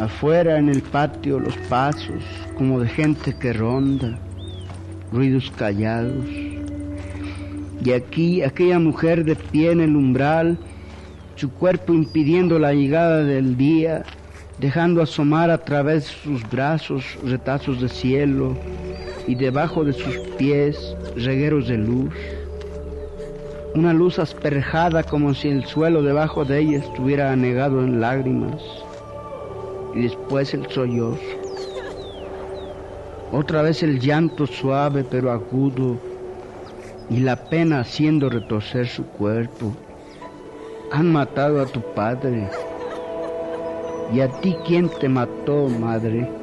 Afuera 0.00 0.58
en 0.58 0.70
el 0.70 0.80
patio 0.80 1.38
los 1.38 1.56
pasos, 1.68 2.24
como 2.56 2.80
de 2.80 2.88
gente 2.88 3.36
que 3.38 3.52
ronda, 3.52 4.18
ruidos 5.12 5.52
callados. 5.56 6.26
Y 7.84 7.92
aquí 7.92 8.42
aquella 8.42 8.78
mujer 8.78 9.24
de 9.24 9.36
pie 9.36 9.72
en 9.72 9.80
el 9.80 9.94
umbral, 9.94 10.58
su 11.36 11.50
cuerpo 11.50 11.92
impidiendo 11.92 12.58
la 12.58 12.72
llegada 12.72 13.22
del 13.22 13.56
día, 13.56 14.04
dejando 14.58 15.02
asomar 15.02 15.50
a 15.50 15.58
través 15.58 16.06
de 16.06 16.10
sus 16.10 16.50
brazos 16.50 17.04
retazos 17.22 17.80
de 17.80 17.88
cielo 17.88 18.56
y 19.28 19.34
debajo 19.34 19.84
de 19.84 19.92
sus 19.92 20.18
pies 20.38 20.96
regueros 21.14 21.68
de 21.68 21.76
luz. 21.76 22.14
Una 23.74 23.92
luz 23.92 24.18
asperjada 24.18 25.02
como 25.02 25.34
si 25.34 25.48
el 25.48 25.66
suelo 25.66 26.02
debajo 26.02 26.46
de 26.46 26.60
ella 26.60 26.78
estuviera 26.78 27.30
anegado 27.30 27.84
en 27.84 28.00
lágrimas. 28.00 28.60
Y 29.94 30.02
después 30.02 30.54
el 30.54 30.66
sollozo. 30.70 31.20
Otra 33.30 33.60
vez 33.60 33.82
el 33.82 34.00
llanto 34.00 34.46
suave 34.46 35.04
pero 35.04 35.30
agudo 35.30 35.98
y 37.10 37.20
la 37.20 37.36
pena 37.36 37.80
haciendo 37.80 38.30
retorcer 38.30 38.86
su 38.86 39.04
cuerpo. 39.04 39.74
Han 40.90 41.12
matado 41.12 41.60
a 41.60 41.66
tu 41.66 41.82
padre. 41.94 42.48
¿Y 44.10 44.20
a 44.20 44.28
ti 44.40 44.56
quién 44.66 44.88
te 44.88 45.06
mató, 45.06 45.68
madre? 45.68 46.37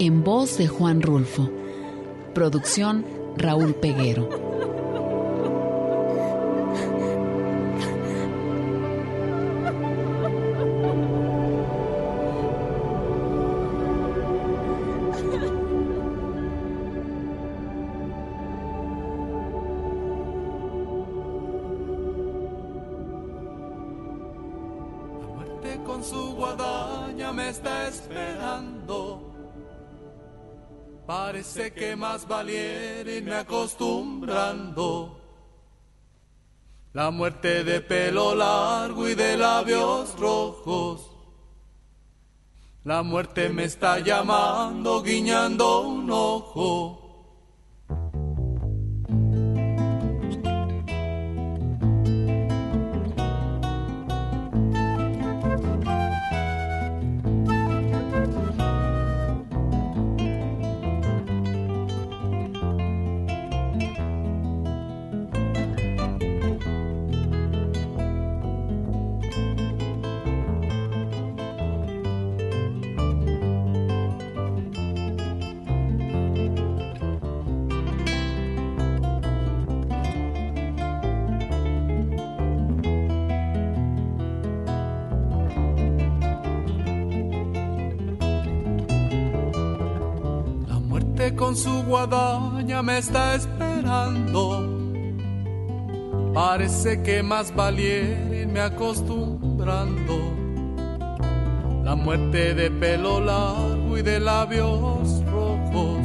En 0.00 0.24
voz 0.24 0.58
de 0.58 0.66
Juan 0.66 1.00
Rulfo. 1.00 1.48
Producción 2.34 3.04
Raúl 3.36 3.72
Peguero. 3.74 4.39
Más 32.20 32.28
valiera 32.28 33.10
irme 33.10 33.34
acostumbrando. 33.34 35.16
La 36.92 37.10
muerte 37.10 37.64
de 37.64 37.80
pelo 37.80 38.34
largo 38.34 39.08
y 39.08 39.14
de 39.14 39.36
labios 39.36 40.18
rojos. 40.18 41.08
La 42.84 43.02
muerte 43.02 43.48
me 43.48 43.64
está 43.64 44.00
llamando, 44.00 45.02
guiñando 45.02 45.82
un 45.82 46.10
ojo. 46.10 46.99
Está 93.00 93.34
esperando. 93.34 94.42
Parece 96.34 97.02
que 97.02 97.22
más 97.22 97.54
valiera 97.54 98.36
irme 98.36 98.60
acostumbrando. 98.60 100.16
La 101.82 101.94
muerte 101.96 102.54
de 102.54 102.70
pelo 102.70 103.20
largo 103.20 103.96
y 103.98 104.02
de 104.02 104.20
labios 104.20 105.24
rojos. 105.24 106.04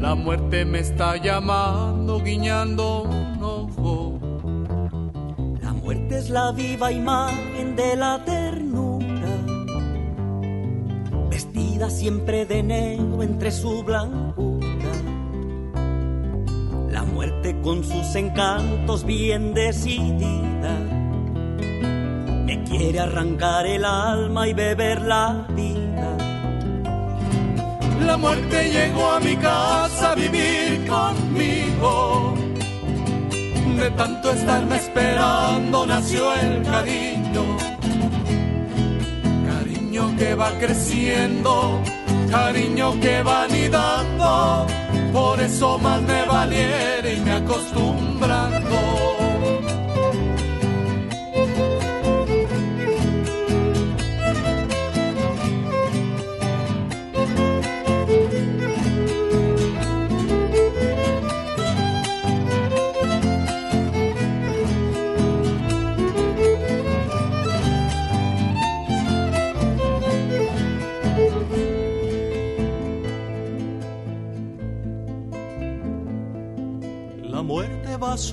La 0.00 0.14
muerte 0.14 0.64
me 0.66 0.80
está 0.80 1.16
llamando, 1.16 2.20
guiñando 2.20 3.02
un 3.04 3.42
ojo. 3.42 4.18
La 5.62 5.72
muerte 5.72 6.18
es 6.18 6.28
la 6.28 6.52
viva 6.52 6.92
imagen 6.92 7.74
de 7.74 7.96
la 7.96 8.22
ternura, 8.24 9.34
vestida 11.30 11.88
siempre 11.88 12.44
de 12.44 12.62
negro 12.62 13.22
entre 13.22 13.50
su 13.50 13.82
blancura. 13.82 14.47
Con 17.68 17.84
sus 17.84 18.14
encantos 18.14 19.04
bien 19.04 19.52
decidida, 19.52 20.74
me 22.46 22.64
quiere 22.64 22.98
arrancar 22.98 23.66
el 23.66 23.84
alma 23.84 24.48
y 24.48 24.54
beber 24.54 25.02
la 25.02 25.46
vida. 25.50 26.16
La 28.06 28.16
muerte 28.16 28.70
llegó 28.70 29.10
a 29.10 29.20
mi 29.20 29.36
casa 29.36 30.12
a 30.12 30.14
vivir 30.14 30.86
conmigo. 30.88 32.34
De 33.76 33.90
tanto 33.90 34.30
estarme 34.30 34.76
esperando 34.76 35.84
nació 35.84 36.32
el 36.36 36.62
cariño. 36.62 37.44
Cariño 39.46 40.16
que 40.16 40.34
va 40.34 40.52
creciendo, 40.58 41.82
cariño 42.30 42.98
que 42.98 43.22
va 43.22 43.44
anidando. 43.44 44.87
Por 45.12 45.40
eso 45.40 45.78
más 45.78 46.02
me 46.02 46.24
valiera 46.26 47.10
y 47.10 47.20
me 47.20 47.32
acostumbrando. 47.32 48.47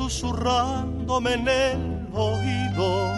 Susurrándome 0.09 1.33
en 1.33 1.47
el 1.47 2.07
oído 2.13 3.11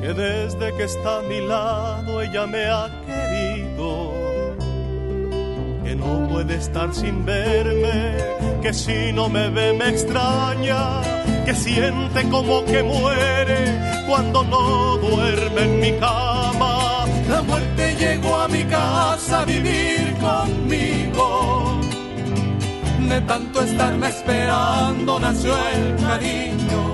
que 0.00 0.14
desde 0.14 0.74
que 0.74 0.84
está 0.84 1.18
a 1.18 1.22
mi 1.22 1.40
lado 1.46 2.22
ella 2.22 2.46
me 2.46 2.64
ha 2.64 2.88
querido, 3.04 4.14
que 5.84 5.94
no 5.94 6.26
puede 6.28 6.54
estar 6.54 6.94
sin 6.94 7.26
verme, 7.26 8.16
que 8.62 8.72
si 8.72 9.12
no 9.12 9.28
me 9.28 9.50
ve 9.50 9.74
me 9.74 9.90
extraña, 9.90 11.02
que 11.44 11.54
siente 11.54 12.26
como 12.30 12.64
que 12.64 12.82
muere 12.82 14.04
cuando 14.08 14.42
no 14.44 14.96
duerme 14.96 15.62
en 15.62 15.80
mi 15.80 15.92
cama. 15.98 17.04
La 17.28 17.42
muerte 17.42 17.96
llegó 17.96 18.34
a 18.36 18.48
mi 18.48 18.64
casa 18.64 19.42
a 19.42 19.44
vivir 19.44 20.16
conmigo. 20.22 21.27
De 23.08 23.20
tanto 23.22 23.62
estarme 23.62 24.08
esperando 24.08 25.18
nació 25.18 25.56
el 25.74 25.96
cariño. 25.96 26.92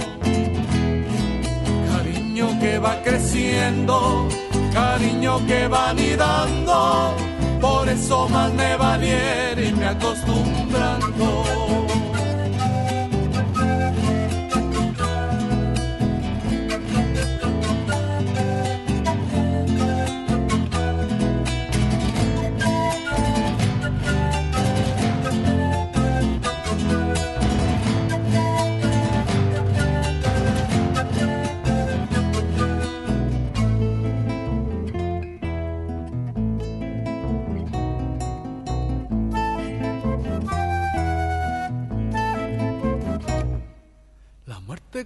Cariño 1.93 2.59
que 2.61 2.78
va 2.78 3.03
creciendo, 3.03 4.28
cariño 4.73 5.45
que 5.47 5.66
va 5.66 5.91
anidando. 5.91 7.15
Por 7.61 7.89
eso 7.89 8.28
más 8.28 8.53
me 8.53 8.77
valiera 8.77 9.61
y 9.61 9.73
me 9.73 9.86
acostumbrando. 9.86 11.84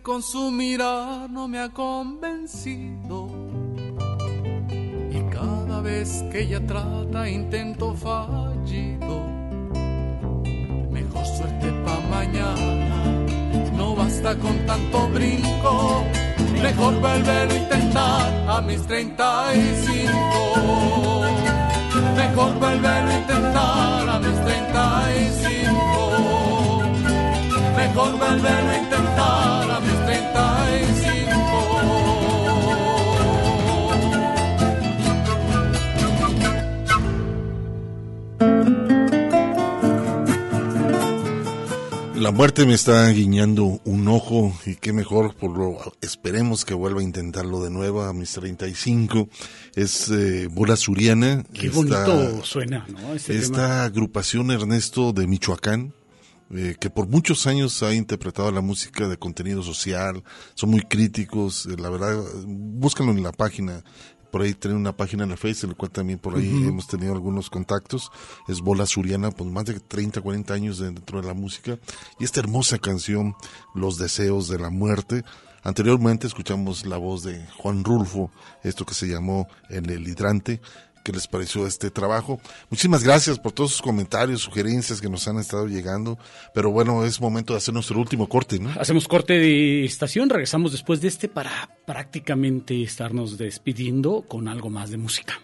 Con 0.08 0.22
su 0.22 0.50
mirar 0.50 1.28
no 1.28 1.46
me 1.48 1.58
ha 1.58 1.68
convencido. 1.68 3.28
Y 5.10 5.20
cada 5.30 5.82
vez 5.82 6.24
que 6.32 6.44
ella 6.44 6.66
trata 6.66 7.28
intento 7.28 7.92
fallido. 7.92 9.26
Mejor 10.90 11.26
suerte 11.26 11.70
pa' 11.84 12.00
mañana, 12.08 13.04
no 13.76 13.94
basta 13.94 14.34
con 14.38 14.64
tanto 14.64 15.10
brinco. 15.10 16.04
Mejor 16.62 16.98
volverlo 17.00 17.52
a 17.52 17.58
intentar 17.58 18.48
a 18.48 18.62
mis 18.62 18.80
35. 18.86 20.10
Mejor 22.16 22.54
volverlo 22.54 23.10
a 23.10 23.14
intentar 23.14 24.08
a 24.08 24.18
mis 24.20 24.42
35. 24.42 26.82
Mejor 27.76 28.12
volverlo 28.12 28.70
a 28.70 28.78
intentar 28.78 28.97
La 42.18 42.32
muerte 42.32 42.66
me 42.66 42.74
está 42.74 43.08
guiñando 43.10 43.80
un 43.84 44.08
ojo 44.08 44.52
y 44.66 44.74
qué 44.76 44.92
mejor, 44.92 45.34
por 45.36 45.56
lo 45.56 45.76
esperemos 46.00 46.64
que 46.64 46.74
vuelva 46.74 47.00
a 47.00 47.04
intentarlo 47.04 47.62
de 47.62 47.70
nuevo 47.70 48.02
a 48.02 48.12
mis 48.12 48.32
35. 48.32 49.28
Es 49.76 50.08
eh, 50.10 50.48
Bola 50.50 50.76
Suriana. 50.76 51.44
Qué 51.52 51.68
esta- 51.68 51.76
bonito 52.06 52.44
suena, 52.44 52.86
¿no? 52.88 53.14
Ese 53.14 53.36
esta 53.36 53.52
tema. 53.56 53.84
agrupación 53.84 54.50
Ernesto 54.50 55.12
de 55.12 55.26
Michoacán, 55.28 55.92
eh, 56.54 56.74
que 56.80 56.90
por 56.90 57.06
muchos 57.08 57.46
años 57.46 57.82
ha 57.82 57.94
interpretado 57.94 58.50
la 58.50 58.62
música 58.62 59.06
de 59.06 59.16
contenido 59.16 59.62
social, 59.62 60.24
son 60.54 60.70
muy 60.70 60.80
críticos, 60.82 61.66
eh, 61.66 61.76
la 61.78 61.88
verdad, 61.90 62.16
búscanlo 62.46 63.12
en 63.12 63.22
la 63.22 63.32
página, 63.32 63.84
por 64.30 64.42
ahí 64.42 64.54
tienen 64.54 64.78
una 64.78 64.96
página 64.96 65.24
en 65.24 65.30
la 65.30 65.36
Facebook, 65.36 65.64
en 65.64 65.70
la 65.70 65.76
cual 65.76 65.90
también 65.90 66.18
por 66.18 66.36
ahí 66.36 66.64
hemos 66.66 66.86
tenido 66.86 67.12
algunos 67.12 67.50
contactos, 67.50 68.10
es 68.48 68.60
Bola 68.60 68.86
Suriana, 68.86 69.30
pues 69.30 69.50
más 69.50 69.64
de 69.64 69.80
30, 69.80 70.20
40 70.20 70.54
años 70.54 70.78
dentro 70.78 71.20
de 71.20 71.26
la 71.26 71.34
música, 71.34 71.78
y 72.18 72.24
esta 72.24 72.40
hermosa 72.40 72.78
canción, 72.78 73.34
Los 73.74 73.98
Deseos 73.98 74.48
de 74.48 74.58
la 74.58 74.70
Muerte, 74.70 75.24
Anteriormente 75.64 76.26
escuchamos 76.26 76.86
la 76.86 76.96
voz 76.96 77.24
de 77.24 77.44
Juan 77.58 77.84
Rulfo, 77.84 78.30
esto 78.62 78.86
que 78.86 78.94
se 78.94 79.08
llamó 79.08 79.48
En 79.68 79.90
el 79.90 80.06
hidrante. 80.06 80.60
¿Qué 81.08 81.12
les 81.12 81.26
pareció 81.26 81.66
este 81.66 81.90
trabajo? 81.90 82.38
Muchísimas 82.68 83.02
gracias 83.02 83.38
por 83.38 83.52
todos 83.52 83.70
sus 83.70 83.80
comentarios, 83.80 84.42
sugerencias 84.42 85.00
que 85.00 85.08
nos 85.08 85.26
han 85.26 85.38
estado 85.38 85.66
llegando. 85.66 86.18
Pero 86.52 86.70
bueno, 86.70 87.02
es 87.06 87.18
momento 87.18 87.54
de 87.54 87.56
hacer 87.56 87.72
nuestro 87.72 87.98
último 87.98 88.28
corte, 88.28 88.58
¿no? 88.58 88.68
Hacemos 88.78 89.08
corte 89.08 89.38
de 89.38 89.86
estación, 89.86 90.28
regresamos 90.28 90.70
después 90.70 91.00
de 91.00 91.08
este 91.08 91.26
para 91.26 91.78
prácticamente 91.86 92.82
estarnos 92.82 93.38
despidiendo 93.38 94.26
con 94.28 94.48
algo 94.48 94.68
más 94.68 94.90
de 94.90 94.98
música. 94.98 95.40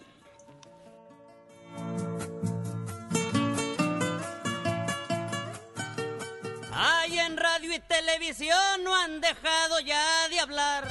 Ay, 6.72 7.18
en 7.20 7.38
radio 7.38 7.74
y 7.74 7.80
televisión 7.88 8.84
no 8.84 8.94
han 8.94 9.22
dejado 9.22 9.80
ya 9.80 10.28
de 10.28 10.40
hablar. 10.40 10.88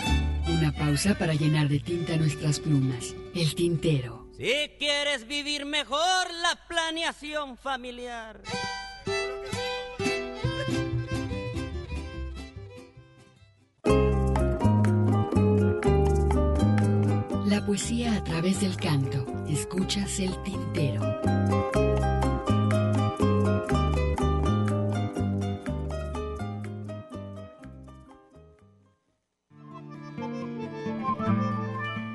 Una 0.48 0.72
pausa 0.72 1.16
para 1.16 1.36
llenar 1.36 1.70
de 1.70 1.80
tinta 1.80 2.18
nuestras 2.18 2.60
plumas. 2.60 3.14
El 3.36 3.54
tintero. 3.54 4.23
Si 4.36 4.72
quieres 4.80 5.28
vivir 5.28 5.64
mejor 5.64 6.00
la 6.42 6.60
planeación 6.68 7.56
familiar. 7.56 8.42
La 17.46 17.64
poesía 17.64 18.16
a 18.16 18.24
través 18.24 18.62
del 18.62 18.76
canto. 18.76 19.24
Escuchas 19.48 20.20
el 20.20 20.42
tintero. 20.42 21.93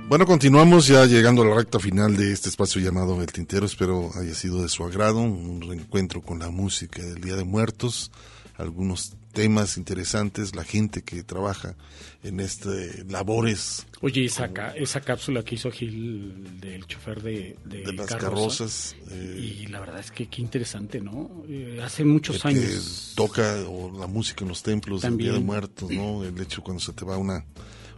Bueno, 0.09 0.25
continuamos 0.25 0.87
ya 0.87 1.05
llegando 1.05 1.43
a 1.43 1.47
la 1.47 1.55
recta 1.55 1.79
final 1.79 2.17
de 2.17 2.33
este 2.33 2.49
espacio 2.49 2.81
llamado 2.81 3.21
El 3.21 3.31
Tintero. 3.31 3.67
Espero 3.67 4.11
haya 4.19 4.35
sido 4.35 4.63
de 4.63 4.69
su 4.71 4.83
agrado, 4.85 5.19
un 5.21 5.61
reencuentro 5.61 6.23
con 6.23 6.39
la 6.39 6.49
música 6.51 7.03
del 7.03 7.21
Día 7.21 7.37
de 7.37 7.45
Muertos, 7.45 8.11
algunos 8.57 9.13
temas 9.35 9.77
interesantes, 9.77 10.57
la 10.57 10.65
gente 10.65 11.03
que 11.03 11.23
trabaja 11.23 11.77
en 12.23 12.41
este 12.41 13.05
labores. 13.05 13.87
Oye, 14.01 14.25
esa, 14.25 14.49
ca- 14.51 14.75
esa 14.75 15.03
cápsula 15.03 15.43
que 15.45 15.57
hizo 15.57 15.71
Gil 15.71 16.59
del 16.59 16.87
chofer 16.87 17.23
de, 17.23 17.57
de, 17.67 17.83
De 17.83 17.93
las 17.93 18.07
carroza, 18.07 18.19
carrozas, 18.65 18.97
eh, 19.11 19.37
y 19.63 19.67
la 19.67 19.79
verdad 19.81 20.01
es 20.01 20.11
que 20.11 20.27
qué 20.29 20.41
interesante, 20.41 21.03
¿no? 21.03 21.45
Eh, 21.49 21.81
hace 21.85 22.05
muchos 22.05 22.37
el 22.47 22.55
que 22.55 22.65
años. 22.67 23.13
toca 23.15 23.57
o 23.69 23.93
la 23.99 24.07
música 24.07 24.43
en 24.43 24.49
los 24.49 24.63
templos 24.63 25.03
del 25.03 25.19
Día 25.19 25.33
de. 25.35 25.41
Muertos, 25.41 25.91
¿no? 25.91 26.25
El 26.25 26.41
hecho 26.41 26.63
cuando 26.63 26.81
se 26.83 26.95
te 26.95 27.05
va 27.05 27.19
una 27.19 27.45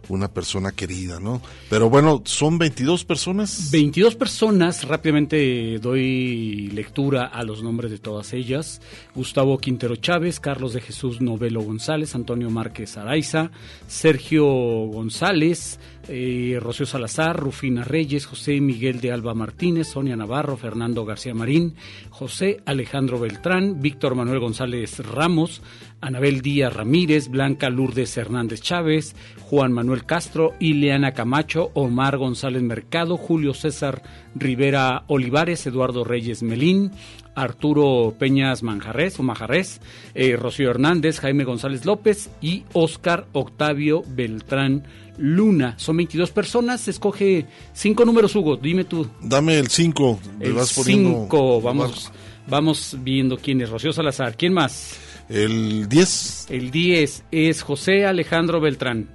una 0.09 0.27
persona 0.27 0.71
querida, 0.71 1.19
¿no? 1.19 1.41
Pero 1.69 1.89
bueno, 1.89 2.21
son 2.25 2.57
22 2.57 3.05
personas. 3.05 3.69
22 3.71 4.15
personas, 4.15 4.87
rápidamente 4.87 5.79
doy 5.79 6.69
lectura 6.73 7.25
a 7.25 7.43
los 7.43 7.63
nombres 7.63 7.91
de 7.91 7.99
todas 7.99 8.33
ellas. 8.33 8.81
Gustavo 9.15 9.57
Quintero 9.57 9.95
Chávez, 9.95 10.39
Carlos 10.39 10.73
de 10.73 10.81
Jesús 10.81 11.21
Novelo 11.21 11.61
González, 11.61 12.15
Antonio 12.15 12.49
Márquez 12.49 12.97
Araiza, 12.97 13.51
Sergio 13.87 14.45
González, 14.45 15.79
eh, 16.07 16.57
Rocío 16.59 16.85
Salazar, 16.85 17.37
Rufina 17.39 17.83
Reyes, 17.83 18.25
José 18.25 18.59
Miguel 18.59 19.01
de 19.01 19.11
Alba 19.11 19.33
Martínez, 19.33 19.87
Sonia 19.87 20.15
Navarro, 20.15 20.57
Fernando 20.57 21.05
García 21.05 21.33
Marín, 21.33 21.75
José 22.09 22.61
Alejandro 22.65 23.19
Beltrán, 23.19 23.81
Víctor 23.81 24.15
Manuel 24.15 24.39
González 24.39 24.99
Ramos, 24.99 25.61
Anabel 26.01 26.41
Díaz 26.41 26.73
Ramírez, 26.73 27.29
Blanca 27.29 27.69
Lourdes 27.69 28.17
Hernández 28.17 28.61
Chávez, 28.61 29.15
Juan 29.39 29.71
Manuel 29.71 30.05
Castro, 30.05 30.53
Ileana 30.59 31.13
Camacho, 31.13 31.71
Omar 31.73 32.17
González 32.17 32.63
Mercado, 32.63 33.17
Julio 33.17 33.53
César 33.53 34.01
Rivera 34.35 35.03
Olivares, 35.07 35.65
Eduardo 35.67 36.03
Reyes 36.03 36.41
Melín, 36.41 36.91
Arturo 37.35 38.13
Peñas 38.17 38.63
Manjarres 38.63 39.19
o 39.19 39.23
Majarres, 39.23 39.81
eh, 40.13 40.35
Rocío 40.35 40.69
Hernández, 40.69 41.19
Jaime 41.19 41.43
González 41.43 41.85
López 41.85 42.29
y 42.41 42.63
Oscar 42.73 43.27
Octavio 43.33 44.03
Beltrán 44.07 44.83
Luna. 45.17 45.75
Son 45.77 45.95
22 45.97 46.31
personas, 46.31 46.87
escoge 46.87 47.45
cinco 47.73 48.05
números, 48.05 48.35
Hugo, 48.35 48.57
dime 48.57 48.85
tú. 48.85 49.07
Dame 49.21 49.59
el 49.59 49.67
5, 49.67 50.19
El 50.39 50.53
vas 50.53 50.73
poniendo 50.73 51.21
5, 51.23 51.61
vamos, 51.61 52.11
vamos 52.47 52.97
viendo 53.01 53.37
quién 53.37 53.61
es. 53.61 53.69
Rocío 53.69 53.93
Salazar, 53.93 54.35
¿quién 54.35 54.53
más? 54.53 55.10
El 55.31 55.87
10. 55.87 56.47
El 56.49 56.71
10 56.71 57.23
es 57.31 57.61
José 57.61 58.05
Alejandro 58.05 58.59
Beltrán. 58.59 59.07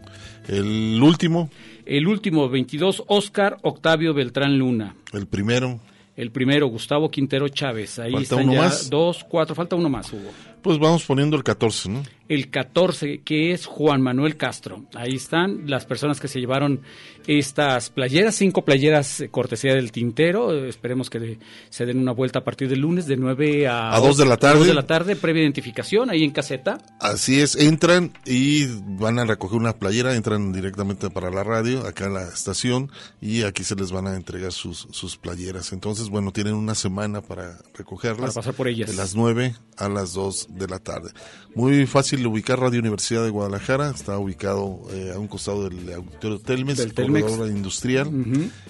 El 0.48 0.98
último. 1.02 1.51
El 1.84 2.09
último, 2.09 2.48
22, 2.48 3.05
Oscar 3.06 3.59
Octavio 3.62 4.14
Beltrán 4.14 4.59
Luna. 4.59 4.97
El 5.12 5.26
primero. 5.26 5.78
El 6.16 6.30
primero, 6.30 6.68
Gustavo 6.68 7.10
Quintero 7.10 7.48
Chávez. 7.51 7.98
Ahí 7.98 8.12
Falta 8.12 8.22
están 8.22 8.44
uno 8.44 8.55
ya 8.55 8.60
más. 8.62 8.88
dos, 8.88 9.24
cuatro, 9.28 9.55
falta 9.55 9.76
uno 9.76 9.90
más, 9.90 10.10
Hugo. 10.10 10.30
Pues 10.66 10.80
vamos 10.80 11.05
poniendo 11.05 11.36
el 11.36 11.44
14, 11.44 11.88
¿no? 11.90 12.02
El 12.28 12.51
14, 12.51 13.20
que 13.22 13.52
es 13.52 13.66
Juan 13.66 14.02
Manuel 14.02 14.36
Castro. 14.36 14.84
Ahí 14.97 15.14
están 15.14 15.70
las 15.70 15.86
personas 15.86 16.18
que 16.18 16.26
se 16.26 16.40
llevaron 16.40 16.80
estas 17.28 17.90
playeras, 17.90 18.34
cinco 18.34 18.64
playeras 18.64 19.20
eh, 19.20 19.28
cortesía 19.28 19.74
del 19.74 19.93
tintero. 19.93 20.66
Esperemos 20.66 21.09
que 21.09 21.38
se 21.70 21.86
den 21.86 22.01
una 22.01 22.10
vuelta 22.10 22.40
a 22.40 22.44
partir 22.44 22.68
del 22.68 22.80
lunes 22.80 23.06
de 23.06 23.16
9 23.16 23.68
a, 23.68 23.94
A 23.94 24.01
dos 24.01 24.16
de 24.16 24.26
la 24.26 24.36
tarde. 24.38 24.59
dos 24.59 24.66
de 24.66 24.74
la 24.74 24.88
tarde, 24.88 25.14
previa 25.14 25.43
identificación, 25.43 26.10
ahí 26.10 26.24
en 26.24 26.32
caseta. 26.32 26.78
Así 26.98 27.40
es, 27.40 27.55
entran 27.55 28.12
y 28.24 28.66
van 28.98 29.20
a 29.20 29.24
recoger 29.24 29.59
una 29.59 29.74
playera, 29.74 30.16
entran 30.16 30.52
directamente 30.52 31.10
para 31.10 31.30
la 31.30 31.44
radio, 31.44 31.86
acá 31.86 32.06
a 32.06 32.10
la 32.10 32.22
estación, 32.24 32.90
y 33.20 33.43
aquí 33.43 33.62
se 33.62 33.76
les 33.76 33.93
van 33.93 34.09
a 34.09 34.16
entregar 34.16 34.51
sus, 34.51 34.88
sus 34.90 35.16
playeras. 35.16 35.72
Entonces, 35.72 36.09
bueno, 36.09 36.32
tienen 36.32 36.55
una 36.55 36.74
semana 36.74 37.20
para 37.20 37.56
recogerlas. 37.74 38.18
Para 38.18 38.32
pasar 38.32 38.55
por 38.55 38.66
ellas. 38.66 38.90
De 38.90 38.97
las 38.97 39.14
9 39.14 39.55
a 39.76 39.88
las 39.88 40.12
2 40.12 40.48
de 40.56 40.66
la 40.68 40.78
tarde. 40.78 41.10
Muy 41.54 41.86
fácil 41.86 42.20
de 42.20 42.26
ubicar 42.26 42.58
Radio 42.60 42.80
Universidad 42.80 43.24
de 43.24 43.30
Guadalajara, 43.30 43.90
está 43.90 44.18
ubicado 44.18 44.80
eh, 44.90 45.12
a 45.14 45.18
un 45.18 45.28
costado 45.28 45.68
del 45.68 45.92
Auditorio 45.92 46.38
Telmes, 46.38 46.78
Del 46.78 46.94
Telmex. 46.94 47.26
corredor 47.26 47.50
industrial, 47.50 48.10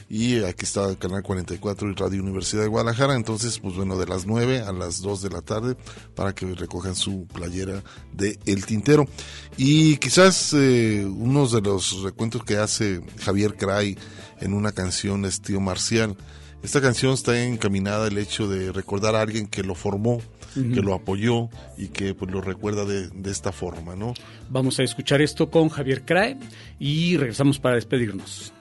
y 0.08 0.42
aquí 0.44 0.64
está 0.64 0.88
el 0.88 0.98
Canal 0.98 1.22
44 1.22 1.90
y 1.90 1.94
Radio 1.94 2.22
Universidad 2.22 2.62
de 2.62 2.68
Guadalajara. 2.68 3.14
Entonces, 3.14 3.58
pues 3.58 3.74
bueno, 3.74 3.98
de 3.98 4.06
las 4.06 4.26
9 4.26 4.60
a 4.60 4.72
las 4.72 5.00
2 5.02 5.22
de 5.22 5.30
la 5.30 5.42
tarde 5.42 5.76
para 6.14 6.34
que 6.34 6.46
recojan 6.54 6.94
su 6.94 7.26
playera 7.26 7.82
de 8.12 8.38
El 8.46 8.64
Tintero. 8.66 9.06
Y 9.56 9.96
quizás 9.96 10.52
eh, 10.54 11.04
uno 11.06 11.46
de 11.48 11.60
los 11.60 12.02
recuentos 12.02 12.44
que 12.44 12.56
hace 12.56 13.00
Javier 13.20 13.56
Cray 13.56 13.96
en 14.40 14.52
una 14.52 14.72
canción 14.72 15.24
es 15.24 15.40
Tío 15.40 15.60
Marcial. 15.60 16.16
Esta 16.62 16.80
canción 16.80 17.12
está 17.12 17.44
encaminada 17.44 18.06
al 18.06 18.18
hecho 18.18 18.48
de 18.48 18.72
recordar 18.72 19.14
a 19.14 19.20
alguien 19.20 19.46
que 19.46 19.62
lo 19.62 19.74
formó, 19.74 20.20
Que 20.56 20.80
lo 20.80 20.94
apoyó 20.94 21.50
y 21.76 21.88
que 21.88 22.14
pues 22.14 22.30
lo 22.30 22.40
recuerda 22.40 22.86
de, 22.86 23.08
de 23.08 23.30
esta 23.30 23.52
forma, 23.52 23.94
¿no? 23.94 24.14
Vamos 24.48 24.78
a 24.78 24.84
escuchar 24.84 25.20
esto 25.20 25.50
con 25.50 25.68
Javier 25.68 26.04
Crae 26.04 26.38
y 26.78 27.18
regresamos 27.18 27.58
para 27.58 27.74
despedirnos. 27.74 28.54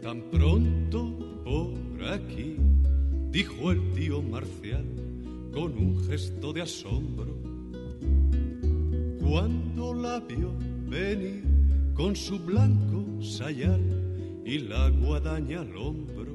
Tan 0.00 0.22
pronto 0.30 1.18
por 1.44 2.08
aquí, 2.12 2.56
dijo 3.30 3.72
el 3.72 3.92
tío 3.94 4.22
Marcial 4.22 4.84
con 5.52 5.76
un 5.76 6.04
gesto 6.08 6.52
de 6.52 6.62
asombro. 6.62 7.34
Cuando 9.20 9.92
la 9.94 10.20
vio 10.20 10.52
venir 10.88 11.55
con 11.96 12.14
su 12.14 12.38
blanco 12.38 13.06
sayal 13.22 13.80
y 14.44 14.58
la 14.58 14.90
guadaña 14.90 15.62
al 15.62 15.76
hombro. 15.76 16.34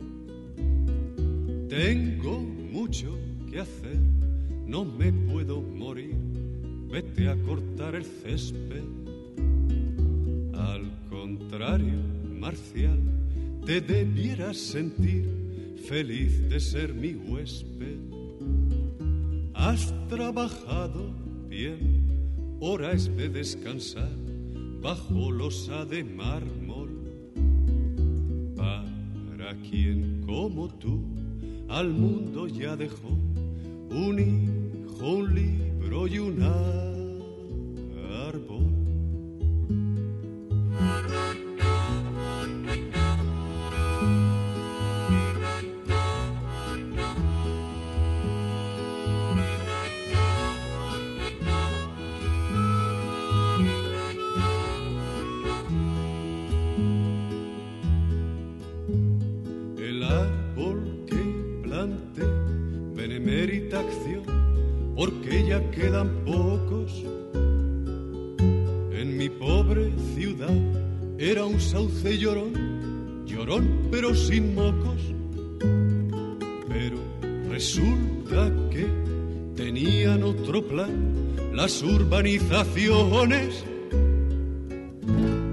Tengo 1.70 2.40
mucho 2.40 3.16
que 3.50 3.60
hacer, 3.60 4.00
no 4.66 4.84
me 4.84 5.14
puedo 5.14 5.62
morir, 5.62 6.16
vete 6.90 7.30
a 7.30 7.36
cortar 7.44 7.96
el 7.96 8.06
césped. 8.06 8.84
Al 10.56 10.92
contrario, 11.10 12.00
Marcial, 12.40 13.00
te 13.64 13.82
debieras 13.82 14.58
sentir 14.58 15.78
feliz 15.88 16.50
de 16.50 16.60
ser 16.60 16.92
mi 16.94 17.14
huésped. 17.14 18.00
Has 19.54 19.94
trabajado 20.10 21.14
bien, 21.48 22.58
hora 22.60 22.94
es 22.94 23.16
de 23.16 23.30
descansar 23.30 24.21
bajo 24.82 25.32
losa 25.32 25.86
de 25.86 26.04
mármol. 26.04 26.90
Para 28.56 29.56
quien 29.70 30.24
como 30.26 30.68
tú 30.68 31.02
al 31.70 31.90
mundo 31.90 32.48
ya 32.48 32.76
dejó 32.76 33.10
un 33.90 34.20
hijo, 34.20 35.08
un 35.08 35.36
libro 35.36 36.08
y 36.08 36.20
un 36.20 36.42
las 81.72 81.84
urbanizaciones. 81.84 83.64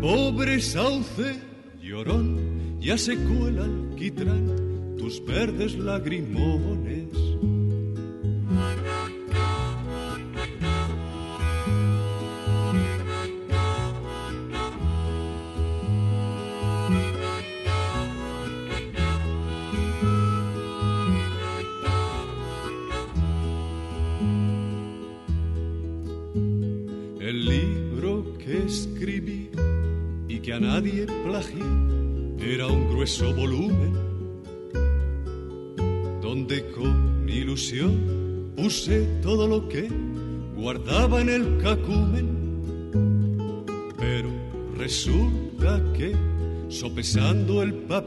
Pobre 0.00 0.60
sauce 0.60 1.40
llorón, 1.80 2.80
ya 2.80 2.98
se 2.98 3.16
cuela 3.16 3.64
alquitrán 3.64 4.96
tus 4.98 5.24
verdes 5.24 5.76
lagrimones. 5.78 7.27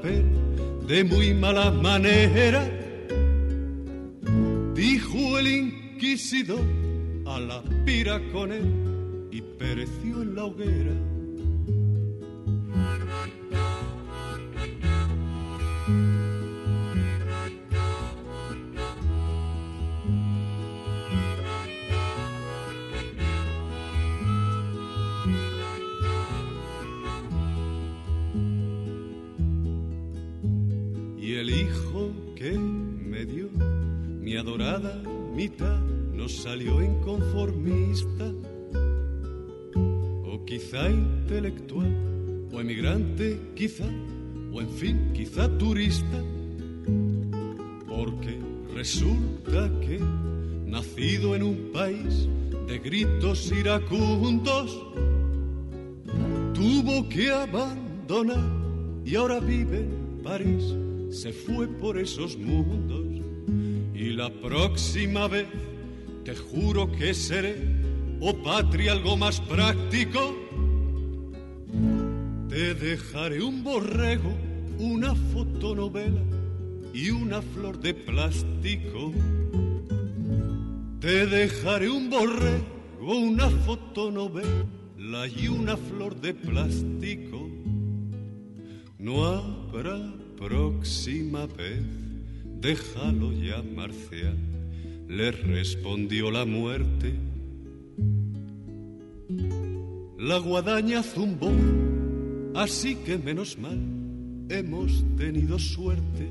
De 0.04 1.04
muy 1.04 1.34
mala 1.34 1.72
manera, 1.72 2.68
dijo 4.74 5.40
el 5.40 5.48
inquisidor 5.48 6.66
a 7.26 7.40
la 7.40 7.64
pira 7.86 8.20
con 8.32 8.52
él 8.52 9.28
y 9.32 9.42
pereció 9.42 10.22
en 10.22 10.36
la 10.36 10.46
hoguera. 10.46 11.11
Emigrante 42.72 43.38
quizá, 43.54 43.86
o 44.54 44.62
en 44.62 44.70
fin, 44.70 45.12
quizá 45.14 45.50
turista, 45.58 46.24
porque 47.86 48.40
resulta 48.74 49.70
que, 49.82 50.00
nacido 50.66 51.36
en 51.36 51.44
un 51.44 51.72
país 51.74 52.30
de 52.68 52.80
gritos 52.80 53.52
iracundos, 53.52 54.82
tuvo 56.54 57.10
que 57.10 57.30
abandonar 57.30 58.40
y 59.04 59.16
ahora 59.16 59.42
vive 59.42 59.80
en 59.80 60.22
París, 60.24 60.64
se 61.10 61.34
fue 61.34 61.68
por 61.68 61.98
esos 61.98 62.38
mundos 62.38 63.06
y 63.94 64.12
la 64.12 64.30
próxima 64.30 65.28
vez 65.28 65.48
te 66.24 66.36
juro 66.36 66.90
que 66.90 67.14
seré, 67.14 67.58
oh 68.22 68.34
patria, 68.42 68.94
algo 68.94 69.18
más 69.18 69.42
práctico. 69.42 70.51
Te 72.52 72.76
dejaré 72.76 73.42
un 73.42 73.64
borrego, 73.64 74.32
una 74.78 75.16
fotonovela 75.16 76.22
y 76.94 77.10
una 77.10 77.42
flor 77.42 77.80
de 77.80 77.96
plástico. 77.96 79.12
Te 81.00 81.26
dejaré 81.26 81.90
un 81.90 82.12
borrego, 82.12 82.66
una 83.00 83.50
fotonovela 83.50 85.28
y 85.28 85.48
una 85.48 85.76
flor 85.78 86.20
de 86.22 86.36
plástico. 86.36 87.50
No 89.00 89.26
habrá 89.26 90.14
próxima 90.38 91.48
vez, 91.48 91.82
déjalo 92.60 93.32
ya, 93.32 93.64
Marcial 93.64 94.38
le 95.12 95.32
respondió 95.32 96.32
la 96.32 96.46
muerte. 96.46 97.14
La 100.18 100.38
guadaña 100.38 101.04
zumbó, 101.04 101.52
así 102.56 102.96
que 102.96 103.18
menos 103.18 103.58
mal, 103.58 103.80
hemos 104.50 105.04
tenido 105.18 105.58
suerte. 105.60 106.30